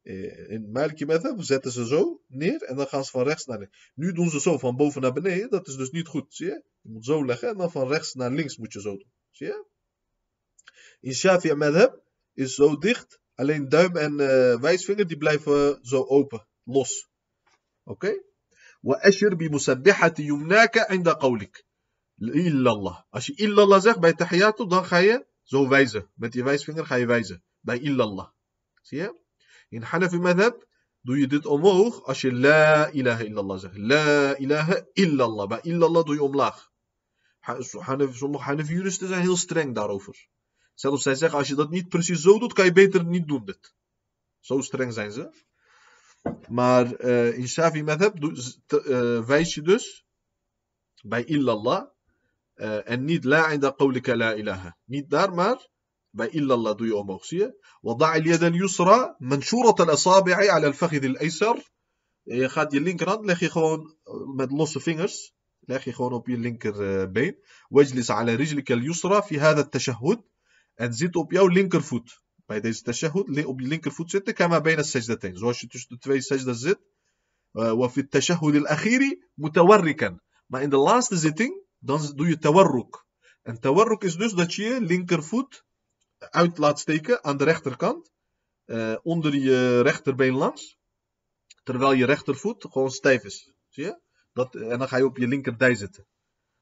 Eh, 0.09 0.51
in 0.51 0.70
Maliki 0.70 1.05
Madhab 1.05 1.42
zetten 1.42 1.72
ze 1.72 1.86
zo 1.86 2.22
neer 2.26 2.62
en 2.62 2.76
dan 2.76 2.86
gaan 2.86 3.05
ze 3.05 3.11
van 3.11 3.24
rechts 3.24 3.44
naar 3.44 3.59
links. 3.59 3.90
Nu 3.94 4.12
doen 4.12 4.30
ze 4.30 4.40
zo 4.40 4.59
van 4.59 4.76
boven 4.76 5.01
naar 5.01 5.12
beneden, 5.12 5.51
dat 5.51 5.68
is 5.68 5.76
dus 5.76 5.90
niet 5.90 6.07
goed, 6.07 6.34
zie 6.34 6.46
je? 6.46 6.62
Je 6.80 6.90
moet 6.90 7.05
zo 7.05 7.24
leggen 7.24 7.49
en 7.49 7.57
dan 7.57 7.70
van 7.70 7.88
rechts 7.88 8.14
naar 8.14 8.30
links 8.30 8.57
moet 8.57 8.72
je 8.72 8.80
zo 8.80 8.90
doen, 8.90 9.12
zie 9.30 9.46
je? 9.46 9.66
In 11.01 11.12
Shafi'i 11.12 11.55
Madhab 11.55 12.03
is 12.38 12.55
zo 12.55 12.78
dicht, 12.78 13.19
alleen 13.36 13.69
duim 13.69 13.97
en 13.97 14.13
uh, 14.13 14.59
wijsvinger 14.59 15.07
die 15.07 15.17
blijven 15.17 15.80
zo 15.82 16.05
open, 16.05 16.47
los. 16.63 17.09
Oké? 17.84 18.21
وأشر 18.84 19.34
بمسبحة 19.34 20.13
يمناك 20.19 20.78
عند 20.78 21.09
قولك 21.09 21.65
إلا 22.21 22.71
الله 22.71 23.03
Als 23.09 23.26
je 23.26 23.34
illallah 23.36 23.82
zegt 23.82 23.99
bij 23.99 24.13
tahiyatu, 24.13 24.67
dan 24.67 24.86
ga 24.86 24.97
je 24.97 25.26
zo 25.43 25.67
wijzen. 25.67 26.09
Met 26.13 26.34
je 26.34 26.43
wijsvinger 26.43 26.86
ga 26.86 26.95
je 26.95 27.05
wijzen. 27.05 27.43
Bij 27.59 27.80
illallah. 27.80 28.28
Zie 28.82 28.97
je? 28.97 29.19
In 29.69 29.82
Hanafi 29.82 30.17
madhab 30.17 30.67
doe 31.01 31.19
je 31.19 31.28
dit 31.28 31.45
omhoog 31.45 32.03
als 32.03 32.21
je 32.21 32.34
la 32.34 32.89
ilaha 32.91 33.24
illallah 33.24 33.59
zegt. 33.59 33.78
La 33.78 34.36
ilaha 34.38 34.86
illallah. 34.93 35.47
Bij 35.47 35.59
illallah 35.61 36.05
doe 36.05 36.15
je 36.15 36.24
omlaag. 36.24 36.71
Sommige 38.11 38.43
Hanafi 38.43 38.74
juristen 38.74 39.07
zijn 39.07 39.21
heel 39.21 39.38
streng 39.38 39.76
daarover. 39.76 40.28
Zelfs 40.79 41.03
zij 41.03 41.14
zeggen, 41.14 41.39
als 41.39 41.49
je 41.49 41.55
dat 41.55 41.70
niet 41.70 41.89
precies 41.89 42.20
zo 42.20 42.39
doet, 42.39 42.53
kan 42.53 42.64
je 42.64 42.72
beter 42.72 43.05
niet 43.05 43.29
doen 43.29 43.45
dit. 43.45 43.74
Zo 44.41 44.61
streng 44.61 44.93
zijn 44.93 45.12
ze. 45.12 45.31
Maar 46.49 47.01
uh, 47.01 47.39
in 47.39 47.49
Shafi 47.49 47.83
Madhab 47.83 48.18
uh, 48.22 49.26
wijs 49.26 49.55
je 49.55 49.62
dus 49.62 50.07
bij 51.03 51.24
illallah. 51.24 51.87
Uh, 52.55 52.91
en 52.91 53.05
niet 53.05 53.24
la 53.24 53.49
inda 53.49 53.70
qawlika 53.70 54.16
la 54.16 54.35
ilaha. 54.35 54.76
Niet 54.85 55.11
daar, 55.11 55.35
maar 55.35 55.68
bij 56.11 56.29
illallah 56.29 56.76
doe 56.76 56.87
je 56.87 56.97
omhoog, 56.97 57.24
zie 57.24 57.39
je. 57.39 57.66
Wada'a 57.81 58.12
al-yad 58.12 58.43
al-yusra 58.43 59.14
manshurat 59.18 59.81
al-asabi'i 59.81 60.49
ala 60.49 60.66
al-fakhid 60.66 61.05
al-aysar. 61.05 61.62
Je 62.22 62.49
gaat 62.49 62.72
je 62.72 62.81
linkerhand, 62.81 63.24
leg 63.24 63.41
je 63.41 63.51
gewoon 63.51 63.97
met 64.37 64.51
losse 64.51 64.81
vingers. 64.81 65.33
Leg 65.61 65.85
je 65.85 65.93
gewoon 65.93 66.12
op 66.12 66.26
je 66.26 66.39
linkerbeen. 66.39 67.37
Wajlis 67.68 68.11
ala 68.11 68.35
rijlika 68.35 68.74
al-yusra 68.74 69.22
fi 69.22 69.39
hada 69.39 69.68
tashahhud 69.68 70.20
en 70.78 70.93
zit 70.93 71.15
op 71.15 71.32
jouw 71.32 71.47
linkervoet. 71.47 72.21
Bij 72.45 72.61
deze 72.61 72.82
tashahhud 72.82 73.45
op 73.45 73.59
je 73.59 73.67
linkervoet 73.67 74.09
zitten 74.09 74.34
كما 74.34 74.59
بين 74.59 74.80
السجدتين. 74.80 75.36
Zoals 75.38 75.59
je 75.59 75.67
tussen 75.67 75.89
de 75.89 75.97
twee 75.97 76.21
sajdas 76.21 76.59
zit. 76.59 76.80
وفي 77.53 77.99
التشهد 77.99 78.55
الأخير 78.55 79.01
متوركا. 79.38 80.19
Maar 80.47 80.61
in 80.61 80.69
de 80.69 80.78
laatste 80.78 81.17
zitting 81.17 81.63
dan 81.80 82.11
doe 82.15 82.28
je 82.28 82.38
tawarruk. 82.38 83.05
En 83.41 83.59
tawarruk 83.59 84.03
is 84.03 84.15
dus 84.15 84.34
dat 84.34 84.53
je 84.53 84.63
je 84.63 84.82
linkervoet 84.82 85.63
uit 86.17 86.57
laat 86.57 86.80
steken 86.80 87.24
aan 87.24 87.38
de 87.38 87.43
rechterkant. 87.43 88.11
Uh, 88.65 88.95
onder 89.03 89.36
je 89.36 89.82
rechterbeen 89.82 90.34
langs. 90.34 90.78
Terwijl 91.63 91.93
je 91.93 92.05
rechtervoet 92.05 92.65
gewoon 92.69 92.91
stijf 92.91 93.24
is. 93.24 93.53
Zie 93.69 93.84
je? 93.84 93.99
Dat, 94.34 94.55
en 94.55 94.80
dan 94.80 94.88
ga 94.88 94.97
je 94.97 95.05
op 95.05 95.17
je 95.17 95.28
linkerdij 95.28 95.76
zitten. 95.76 96.07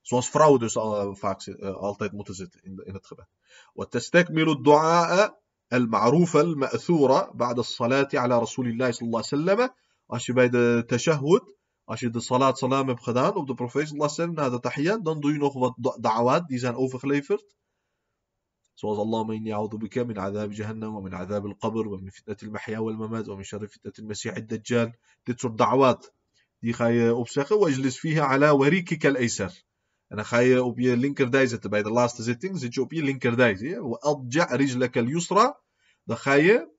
Zoals 0.06 0.28
vrouwen 0.30 0.60
dus 0.60 0.76
al, 0.76 1.14
vaak 1.14 1.46
uh, 1.46 1.74
altijd 1.74 2.12
moeten 2.12 2.34
zitten 2.34 2.62
in, 2.62 2.82
in 2.84 2.94
het 2.94 3.06
gebed. 3.06 3.26
وتستكمل 3.74 4.48
الدعاء 4.48 5.38
المعروف 5.72 6.36
المأثورة 6.36 7.30
بعد 7.34 7.58
الصلاة 7.58 8.08
على 8.14 8.38
رسول 8.38 8.66
الله 8.68 8.90
صلى 8.90 9.06
الله 9.06 9.22
عليه 9.24 9.36
وسلم. 9.36 9.70
Als 10.06 10.26
je 10.26 10.32
bij 10.32 10.48
de 10.48 10.82
tashahhud, 10.86 11.56
als 11.84 12.00
je 12.00 12.10
de 12.10 12.20
salat 12.20 12.58
salam 12.58 12.88
hebt 12.88 13.02
gedaan 13.02 13.34
op 13.34 13.46
de 13.46 13.54
profeet 13.54 13.88
sallallahu 13.88 14.12
alaihi 14.12 14.30
wasallam 14.30 14.50
na 14.50 14.56
de 14.56 14.60
tahiyyat, 14.60 15.04
dan 15.04 15.20
doe 15.20 15.32
je 15.32 15.38
nog 15.38 15.54
wat 15.54 15.74
da'awat 16.00 16.48
die 16.48 16.58
zijn 16.58 16.74
overgeleverd. 16.74 17.56
zoals 18.74 18.98
اللهم 18.98 19.30
إني 19.30 19.52
أعوذ 19.52 19.76
بك 19.76 19.98
من 19.98 20.18
عذاب 20.18 20.50
جهنم 20.50 20.94
ومن 20.94 21.14
عذاب 21.14 21.46
القبر 21.46 21.88
ومن 21.88 22.10
فتنة 22.10 22.36
المحيا 22.42 22.78
والممات 22.78 23.28
ومن 23.28 23.42
شر 23.42 23.66
فتنة 23.66 23.92
المسيح 23.98 24.36
الدجال 24.36 24.92
dit 25.22 25.40
soort 25.40 25.58
da'wat 25.58 26.12
die 26.60 26.72
ga 26.72 26.86
je 26.86 27.14
opzeggen 27.14 27.56
واجلس 27.56 27.96
فيها 27.96 28.22
على 28.24 28.50
وريكك 28.50 29.06
الأيسر 29.06 29.65
En 30.08 30.16
dan 30.16 30.24
ga 30.24 30.38
je 30.38 30.62
op 30.62 30.78
je 30.78 30.96
linkerdij 30.96 31.46
zitten. 31.46 31.70
Bij 31.70 31.82
de 31.82 31.90
laatste 31.90 32.22
zitting 32.22 32.58
zit 32.58 32.74
je 32.74 32.80
op 32.80 32.92
je 32.92 33.02
linkerdij. 33.02 33.56
Zie 33.56 33.68
je? 33.68 35.06
yusra. 35.06 35.60
Dan 36.04 36.16
ga 36.16 36.32
je 36.32 36.74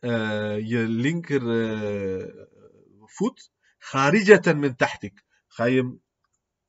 uh, 0.00 0.68
je 0.68 0.78
linkervoet. 0.88 2.30
Eh, 3.18 3.48
Kharijatan 3.78 4.58
min 4.58 4.76
tahtik. 4.76 5.24
Ga 5.48 5.64
je 5.64 5.98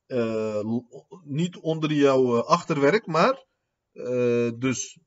eh, 0.06 0.60
niet 1.24 1.56
onder 1.56 1.92
jouw 1.92 2.40
achterwerk, 2.40 3.06
maar 3.06 3.44
dus 4.58 4.98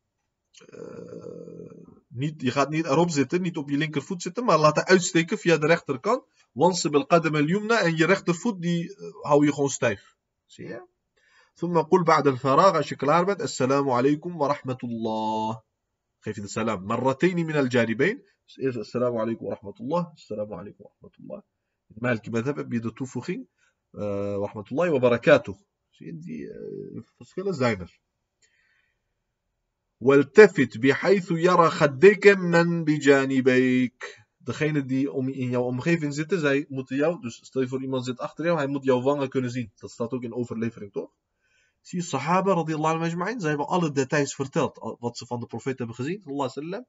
niet, 2.07 2.41
je 2.41 2.51
gaat 2.51 2.69
niet 2.69 2.85
erop 2.85 3.09
zitten, 3.09 3.41
niet 3.41 3.57
op 3.57 3.69
je 3.69 3.77
linkervoet 3.77 4.21
zitten, 4.21 4.45
maar 4.45 4.57
laten 4.57 4.85
uitsteken 4.85 5.37
via 5.37 5.57
de 5.57 5.67
rechterkant. 5.67 6.23
Wansib 6.51 6.95
al-qadam 6.95 7.35
al-yumna 7.35 7.81
en 7.81 7.97
je 7.97 8.05
rechtervoet 8.05 8.61
die 8.61 8.95
hou 9.21 9.45
je 9.45 9.53
gewoon 9.53 9.69
stijf. 9.69 10.14
ثم 11.55 11.81
قل 11.81 12.03
بعد 12.03 12.27
الفراغ 12.27 12.81
شكلاربت 12.81 13.41
السلام 13.41 13.89
عليكم 13.89 14.41
ورحمة 14.41 14.77
الله. 14.83 15.61
خيف 16.25 16.39
السلام 16.39 16.83
مرتين 16.83 17.45
من 17.47 17.55
الجانبين. 17.55 18.23
السلام 18.59 19.17
عليكم 19.17 19.45
ورحمة 19.45 19.73
الله. 19.79 20.13
السلام 20.13 20.53
عليكم 20.53 20.83
ورحمة 20.83 21.11
الله. 21.19 21.41
مالك 22.01 22.29
مذهب 22.29 22.69
بيد 22.69 22.89
توفخي 22.91 23.45
آه، 23.97 24.37
ورحمة 24.37 24.65
الله 24.71 24.93
وبركاته. 24.93 25.59
سيدي 25.99 26.49
فسكلة 27.19 27.49
آه، 27.49 27.51
زاينر. 27.51 28.01
والتفت 30.01 30.77
بحيث 30.77 31.31
يرى 31.31 31.69
خديك 31.69 32.27
من 32.27 32.83
بجانبيك. 32.83 34.24
Degene 34.45 34.85
die 34.85 35.11
om, 35.11 35.29
in 35.29 35.49
jouw 35.49 35.63
omgeving 35.63 36.13
zitten, 36.13 36.39
zij 36.39 36.65
moeten 36.69 36.95
jou, 36.95 37.21
dus 37.21 37.45
stel 37.45 37.61
je 37.61 37.67
voor 37.67 37.81
iemand 37.81 38.05
zit 38.05 38.19
achter 38.19 38.45
jou, 38.45 38.57
hij 38.57 38.67
moet 38.67 38.83
jouw 38.83 39.01
wangen 39.01 39.29
kunnen 39.29 39.51
zien. 39.51 39.71
Dat 39.75 39.91
staat 39.91 40.11
ook 40.11 40.23
in 40.23 40.33
overlevering, 40.33 40.91
toch? 40.91 41.11
Zie 41.81 41.99
je, 41.99 42.05
Sahaba 42.05 42.53
radiyallahu 42.53 42.95
anhu 42.95 43.39
zij 43.39 43.49
hebben 43.49 43.67
alle 43.67 43.91
details 43.91 44.35
verteld, 44.35 44.95
wat 44.99 45.17
ze 45.17 45.25
van 45.25 45.39
de 45.39 45.45
profeet 45.45 45.77
hebben 45.77 45.95
gezien, 45.95 46.21
sallam. 46.49 46.85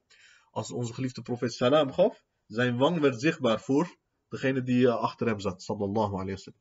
Als 0.50 0.72
onze 0.72 0.94
geliefde 0.94 1.22
profeet 1.22 1.52
salam 1.52 1.92
gaf, 1.92 2.24
zijn 2.46 2.76
wang 2.76 3.00
werd 3.00 3.20
zichtbaar 3.20 3.60
voor 3.60 3.96
degene 4.28 4.62
die 4.62 4.90
achter 4.90 5.26
hem 5.26 5.40
zat, 5.40 5.62
sallallahu 5.62 6.12
alayhi 6.12 6.30
wa 6.30 6.36
sallam. 6.36 6.60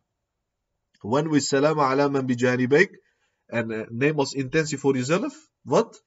When 1.00 1.30
we 1.32 1.40
salam 1.40 1.80
ala 1.80 2.08
man 2.08 2.26
bijanibayk, 2.26 3.04
en 3.46 3.72
uh, 3.72 3.88
neem 3.90 4.20
als 4.20 4.34
intentie 4.34 4.78
voor 4.78 4.96
jezelf, 4.96 5.50
wat? 5.62 6.04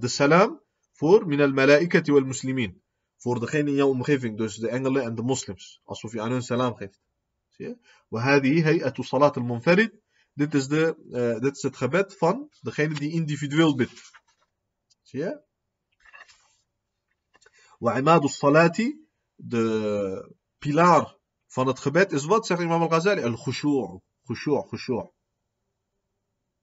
de 0.00 0.08
salam 0.08 0.60
voor 0.92 1.26
min 1.26 1.40
al 1.40 1.52
malaikati 1.52 2.12
wal 2.12 2.24
muslimin 2.24 2.82
Voor 3.17 3.39
degene 3.39 3.69
in 3.69 3.75
jouw 3.75 3.89
omgeving, 3.89 4.37
dus 4.37 4.55
de 4.55 4.69
engelen 4.69 5.03
en 5.03 5.15
de 5.15 5.21
moslims. 5.21 5.81
Alsof 5.83 6.11
je 6.11 6.21
aan 6.21 6.31
hun 6.31 6.41
salam 6.41 6.75
geeft. 6.75 7.01
Zie 7.49 7.67
je? 7.67 7.77
وهذه 8.07 8.63
هيئة 8.63 9.01
صلاة 9.01 9.33
المنفرد. 9.37 10.01
Dit 10.33 10.53
is, 10.53 10.67
de, 10.67 10.95
uh, 11.09 11.39
dit 11.39 11.55
is 11.55 11.61
het 11.61 11.77
gebed 11.77 12.17
van 12.17 12.49
degene 12.61 12.93
die 12.93 13.11
individueel 13.11 13.75
bidt. 13.75 14.11
Zie 15.01 15.19
je? 15.19 15.43
وعماد 17.79 18.23
الصلاة. 18.23 19.01
De 19.35 20.35
pilaar 20.57 21.17
van 21.47 21.67
het 21.67 21.79
gebed 21.79 22.11
is 22.11 22.25
wat? 22.25 22.45
Zegt 22.45 22.61
Imam 22.61 22.81
al-Ghazali. 22.81 23.21
Al-khushu'. 23.21 24.01
Khushu', 24.23 24.67
khushu'. 24.67 25.11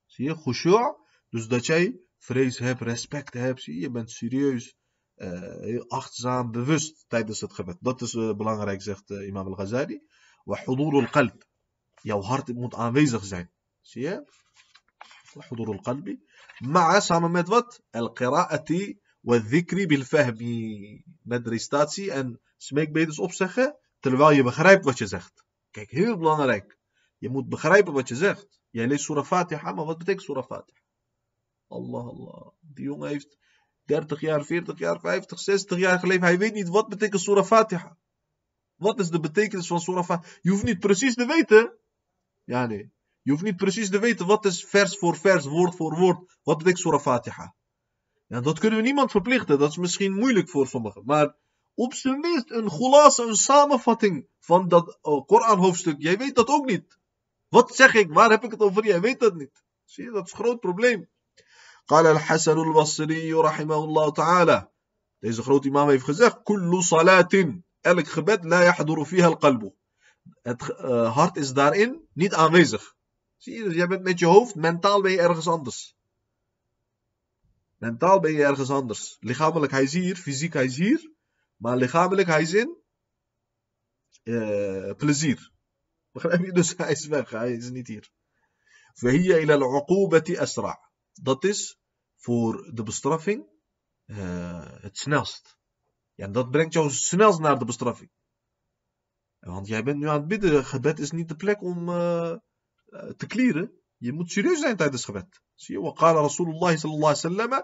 Zie 0.06 0.24
je? 0.24 0.34
Khushu'. 0.34 0.96
Dus 1.28 1.48
dat 1.48 1.66
jij 1.66 2.00
vrees 2.18 2.58
hebt, 2.58 2.80
respect 2.80 3.34
hebt. 3.34 3.62
Zie 3.62 3.80
je 3.80 3.90
bent 3.90 4.10
serieus, 4.10 4.64
uh, 4.64 4.72
Eh, 5.15 5.59
heel 5.59 5.89
achtzaam, 5.89 6.51
bewust 6.51 7.05
tijdens 7.07 7.41
het 7.41 7.53
gebed. 7.53 7.77
Dat 7.79 8.01
is 8.01 8.13
eh, 8.13 8.35
belangrijk, 8.35 8.81
zegt 8.81 9.09
eh, 9.09 9.27
Imam 9.27 9.47
al-Ghazali. 9.47 10.01
Wa 10.43 10.63
al-qalb. 10.65 11.45
Jouw 12.01 12.21
hart 12.21 12.53
moet 12.53 12.73
aanwezig 12.73 13.25
zijn. 13.25 13.51
Zie 13.81 14.01
je? 14.01 14.23
Hudurul 15.49 15.73
al-qalbi. 15.73 16.19
Maar 16.59 17.01
samen 17.01 17.31
met 17.31 17.47
wat? 17.47 17.81
Al-qira'ati 17.91 18.99
wa 19.19 19.39
dhikri 19.39 19.85
bil 19.85 20.03
fahmi. 20.03 21.03
Met 21.21 21.47
recitatie 21.47 22.11
en 22.11 22.41
opzeggen, 23.17 23.77
terwijl 23.99 24.31
je 24.31 24.43
begrijpt 24.43 24.85
wat 24.85 24.97
je 24.97 25.07
zegt. 25.07 25.43
Kijk, 25.71 25.89
heel 25.89 26.17
belangrijk. 26.17 26.77
Je 27.17 27.29
moet 27.29 27.49
begrijpen 27.49 27.93
wat 27.93 28.07
je 28.07 28.15
zegt. 28.15 28.61
Jij 28.69 28.87
leest 28.87 29.03
Surah 29.03 29.25
Fatiha, 29.25 29.73
maar 29.73 29.85
wat 29.85 29.97
betekent 29.97 30.23
Surah 30.23 30.45
Fatiha? 30.45 30.79
Allah, 31.67 32.07
Allah. 32.07 32.47
Die 32.59 32.85
jongen 32.85 33.09
heeft 33.09 33.37
30 33.85 34.19
jaar, 34.19 34.45
40 34.45 34.79
jaar, 34.79 34.99
50, 34.99 35.39
60 35.39 35.77
jaar 35.77 35.99
geleefd. 35.99 36.21
Hij 36.21 36.37
weet 36.37 36.53
niet 36.53 36.67
wat 36.67 36.87
betekent 36.87 37.21
Surah 37.21 37.45
Fatiha. 37.45 37.97
Wat 38.75 38.99
is 38.99 39.09
de 39.09 39.19
betekenis 39.19 39.67
van 39.67 39.79
Surah 39.79 40.03
Fatiha? 40.03 40.33
Je 40.41 40.49
hoeft 40.49 40.63
niet 40.63 40.79
precies 40.79 41.15
te 41.15 41.25
weten. 41.25 41.73
Ja, 42.43 42.65
nee. 42.65 42.93
Je 43.21 43.31
hoeft 43.31 43.43
niet 43.43 43.55
precies 43.55 43.89
te 43.89 43.99
weten 43.99 44.25
wat 44.25 44.45
is 44.45 44.65
vers 44.65 44.97
voor 44.97 45.17
vers, 45.17 45.45
woord 45.45 45.75
voor 45.75 45.97
woord. 45.97 46.37
Wat 46.43 46.57
betekent 46.57 46.81
Surah 46.81 47.01
Fatiha? 47.01 47.55
Ja, 48.27 48.41
dat 48.41 48.59
kunnen 48.59 48.79
we 48.79 48.85
niemand 48.85 49.11
verplichten. 49.11 49.59
Dat 49.59 49.69
is 49.69 49.77
misschien 49.77 50.13
moeilijk 50.13 50.49
voor 50.49 50.67
sommigen. 50.67 51.01
Maar 51.05 51.35
op 51.73 51.93
zijn 51.93 52.19
minst 52.19 52.51
een 52.51 52.71
gulasa, 52.71 53.23
een 53.23 53.35
samenvatting 53.35 54.27
van 54.39 54.67
dat 54.67 54.99
uh, 55.03 55.25
Koran 55.25 55.57
hoofdstuk. 55.57 55.95
Jij 55.97 56.17
weet 56.17 56.35
dat 56.35 56.47
ook 56.47 56.65
niet. 56.65 56.99
Wat 57.47 57.75
zeg 57.75 57.93
ik? 57.93 58.13
Waar 58.13 58.29
heb 58.29 58.43
ik 58.43 58.51
het 58.51 58.59
over? 58.59 58.85
Jij 58.85 59.01
weet 59.01 59.19
dat 59.19 59.35
niet. 59.35 59.63
Zie 59.83 60.03
je, 60.03 60.11
dat 60.11 60.25
is 60.25 60.31
een 60.31 60.37
groot 60.37 60.59
probleem. 60.59 61.09
قال 61.87 62.07
الحسن 62.07 62.59
البصري 62.59 63.33
رحمه 63.33 63.83
الله 63.83 64.11
تعالى. 64.11 64.67
ليس 65.23 65.41
خروت 65.41 65.67
في 65.67 65.99
خزاق 65.99 66.43
كل 66.43 66.83
صلاة 66.83 67.29
ألك 67.87 68.07
خبت 68.07 68.45
لا 68.45 68.63
يحضر 68.63 69.03
فيها 69.03 69.27
القلب. 69.27 69.71
هارت 71.17 71.37
إز 71.37 71.51
دار 71.51 71.75
إن 71.75 72.01
نيت 72.17 72.33
أنغيزغ 72.33 72.83
سير 73.39 73.75
يا 73.77 73.85
بنت 73.85 74.01
ميتش 74.01 74.23
هوفت 74.23 74.57
منتال 74.57 75.03
بي 75.03 75.25
إرغس 75.25 75.47
أندرس 75.47 75.95
منتال 77.81 78.19
بي 78.19 78.47
إرغس 78.47 78.71
أندرس 78.71 79.19
لخاملك 79.23 79.73
هاي 79.73 79.87
زير 79.87 80.15
فيزيك 80.15 80.57
هاي 80.57 80.69
زير 80.69 81.13
ما 81.59 81.75
لخاملك 81.75 82.29
هاي 82.29 82.45
زين 82.45 82.75
بلزير 85.01 85.53
بخلاف 86.15 86.41
يدوس 86.41 86.81
هاي 86.81 86.95
سفاق 86.95 87.35
هاي 87.35 87.59
زنيتير 87.59 88.13
فهي 88.95 89.43
إلى 89.43 89.55
العقوبة 89.55 90.23
أسرع 90.29 90.85
dat 91.21 91.43
is 91.43 91.79
voor 92.15 92.71
de 92.73 92.83
bestraffing 92.83 93.53
eh, 94.05 94.65
het 94.81 94.97
snelst. 94.97 95.57
Ja, 96.13 96.27
dat 96.27 96.51
brengt 96.51 96.73
jou 96.73 96.91
snelst 96.91 97.39
naar 97.39 97.59
de 97.59 97.65
bestraffing. 97.65 98.11
Want 99.39 99.67
jij 99.67 99.83
bent 99.83 99.99
nu 99.99 100.07
aan 100.07 100.19
het 100.19 100.27
bidden. 100.27 100.65
Gebed 100.65 100.99
is 100.99 101.11
niet 101.11 101.27
de 101.27 101.35
plek 101.35 101.61
om 101.61 101.89
eh, 101.89 102.31
eh, 102.31 102.39
te 103.17 103.27
klieren. 103.27 103.71
Je 103.97 104.13
moet 104.13 104.31
serieus 104.31 104.59
zijn 104.59 104.77
tijdens 104.77 105.05
gebed. 105.05 105.41
Zie 105.53 105.75
je, 105.75 105.81
waqala 105.81 106.21
Rasulullah 106.21 106.77
sallallahu 106.77 107.15
alaihi 107.15 107.37
wasallam. 107.37 107.63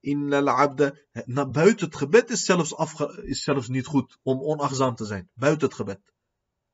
Inna. 0.00 1.46
Buiten 1.50 1.86
het 1.86 1.96
gebed 1.96 2.30
is 2.30 2.44
zelfs, 2.44 2.74
is 3.22 3.42
zelfs 3.42 3.68
niet 3.68 3.86
goed 3.86 4.18
om 4.22 4.40
onachtzaam 4.40 4.94
te 4.94 5.04
zijn. 5.04 5.30
Buiten 5.34 5.66
het 5.66 5.76
gebed. 5.76 6.12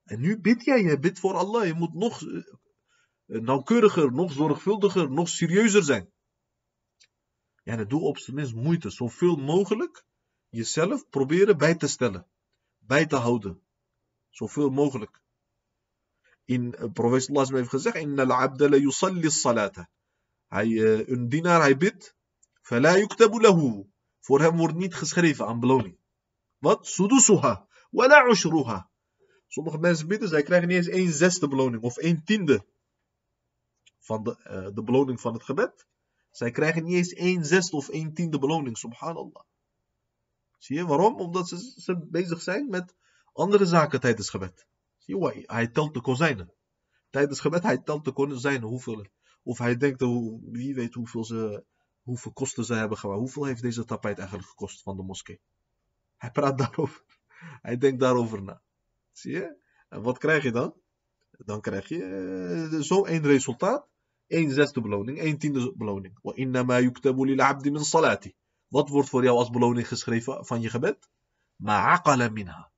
En 0.04 0.20
nu 0.20 0.40
bid 0.40 0.64
jij, 0.64 0.82
je 0.82 0.98
bidt 0.98 1.18
voor 1.18 1.34
Allah. 1.34 1.66
Je 1.66 1.74
moet 1.74 1.94
nog 1.94 2.22
nauwkeuriger, 3.26 4.12
nog 4.12 4.32
zorgvuldiger, 4.32 5.10
nog 5.10 5.28
serieuzer 5.28 5.82
zijn. 5.82 6.12
Ja, 7.66 7.76
dat 7.76 7.90
doe 7.90 8.00
op 8.00 8.18
zijn 8.18 8.36
minst 8.36 8.54
moeite. 8.54 8.90
Zoveel 8.90 9.36
mogelijk 9.36 10.04
jezelf 10.48 11.08
proberen 11.08 11.58
bij 11.58 11.74
te 11.74 11.86
stellen. 11.86 12.26
Bij 12.78 13.06
te 13.06 13.16
houden. 13.16 13.62
Zoveel 14.30 14.70
mogelijk. 14.70 15.20
In 16.44 16.74
uh, 16.78 16.92
profeet 16.92 17.22
sallallahu 17.22 17.56
heeft 17.56 17.68
gezegd: 17.68 17.96
Inna 17.96 18.22
al-abda 18.22 18.68
la 18.68 18.76
yusalli 18.76 19.30
salata. 19.30 19.88
Hij, 20.46 20.68
uh, 20.68 21.08
een 21.08 21.28
dienaar, 21.28 21.60
hij 21.60 21.76
bidt. 21.76 22.14
Fala. 22.62 23.06
Voor 24.20 24.40
hem 24.40 24.56
wordt 24.56 24.74
niet 24.74 24.94
geschreven 24.94 25.46
aan 25.46 25.60
beloning. 25.60 25.98
Wat? 26.58 26.86
Sudusuha. 26.86 27.68
Wala 27.90 28.28
ushruha. 28.28 28.90
Sommige 29.46 29.78
mensen 29.78 30.08
bidden, 30.08 30.28
zij 30.28 30.42
krijgen 30.42 30.68
niet 30.68 30.76
eens 30.76 30.90
een 30.90 31.12
zesde 31.12 31.48
beloning 31.48 31.82
of 31.82 31.96
een 31.96 32.24
tiende 32.24 32.64
van 33.98 34.22
de, 34.24 34.36
uh, 34.44 34.74
de 34.74 34.82
beloning 34.82 35.20
van 35.20 35.32
het 35.32 35.42
gebed. 35.42 35.86
Zij 36.36 36.50
krijgen 36.50 36.84
niet 36.84 36.94
eens 36.94 37.16
een 37.16 37.44
zesde 37.44 37.76
of 37.76 37.88
een 37.88 38.14
tiende 38.14 38.38
beloning, 38.38 38.78
subhanallah. 38.78 39.42
Zie 40.58 40.76
je 40.76 40.86
waarom? 40.86 41.20
Omdat 41.20 41.48
ze, 41.48 42.06
bezig 42.10 42.42
zijn 42.42 42.68
met 42.68 42.94
andere 43.32 43.66
zaken 43.66 44.00
tijdens 44.00 44.30
gebed. 44.30 44.66
Zie 44.98 45.18
je, 45.18 45.42
hij 45.46 45.68
telt 45.68 45.94
de 45.94 46.00
kozijnen. 46.00 46.52
Tijdens 47.10 47.40
gebed, 47.40 47.62
hij 47.62 47.78
telt 47.78 48.04
de 48.04 48.12
kozijnen. 48.12 48.68
Hoeveel, 48.68 49.06
of 49.42 49.58
hij 49.58 49.76
denkt, 49.76 50.00
wie 50.50 50.74
weet 50.74 50.94
hoeveel, 50.94 51.24
ze, 51.24 51.64
hoeveel 52.02 52.32
kosten 52.32 52.64
ze 52.64 52.74
hebben 52.74 52.98
gemaakt. 52.98 53.20
Hoeveel 53.20 53.44
heeft 53.44 53.62
deze 53.62 53.84
tapijt 53.84 54.18
eigenlijk 54.18 54.48
gekost 54.48 54.82
van 54.82 54.96
de 54.96 55.02
moskee? 55.02 55.40
Hij 56.16 56.30
praat 56.30 56.58
daarover. 56.62 57.04
Hij 57.62 57.78
denkt 57.78 58.00
daarover 58.00 58.42
na. 58.42 58.62
Zie 59.12 59.32
je? 59.32 59.56
En 59.88 60.02
wat 60.02 60.18
krijg 60.18 60.42
je 60.42 60.52
dan? 60.52 60.74
Dan 61.30 61.60
krijg 61.60 61.88
je 61.88 62.68
uh, 62.72 62.80
zo 62.80 63.04
één 63.04 63.22
resultaat. 63.22 63.88
1 64.26 64.50
zesde 64.50 64.80
beloning, 64.80 65.18
1 65.18 65.38
tiende 65.38 65.72
beloning. 65.76 66.18
Wat 68.68 68.88
wordt 68.88 69.08
voor 69.08 69.22
jou 69.22 69.36
als 69.38 69.50
beloning 69.50 69.88
geschreven 69.88 70.46
van 70.46 70.60
je 70.60 70.68
gebed? 70.68 71.08
Ma'aqala 71.56 72.28
minha. 72.28 72.70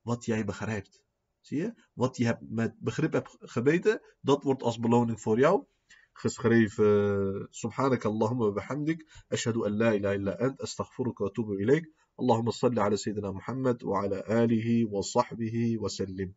Wat 0.00 0.24
jij 0.24 0.44
begrijpt. 0.44 1.02
Zie 1.40 1.58
je? 1.58 1.74
Wat 1.92 2.16
je 2.16 2.24
hebt 2.24 2.42
met 2.48 2.74
begrip 2.78 3.12
hebt 3.12 3.36
gebeten, 3.40 4.00
dat 4.20 4.42
wordt 4.42 4.62
als 4.62 4.78
beloning 4.78 5.20
voor 5.20 5.38
jou 5.38 5.64
geschreven. 6.12 7.46
Subhanak 7.50 8.04
Allahumma 8.04 8.52
bihamdik. 8.52 9.24
Ashhadu 9.28 9.64
an 9.64 9.76
la 9.76 9.92
ilaha 9.92 10.14
illa 10.14 10.32
ant. 10.38 10.60
Astaghfiruka 10.60 11.24
wa 11.24 11.28
atubu 11.30 11.60
ilayk. 11.60 11.94
اللهم 12.16 12.50
صل 12.50 12.78
على 12.78 12.96
سيدنا 12.96 13.30
محمد 13.30 13.84
وعلى 13.84 14.24
آله 14.28 14.88
وصحبه 14.88 15.78
وسلم 15.78 16.32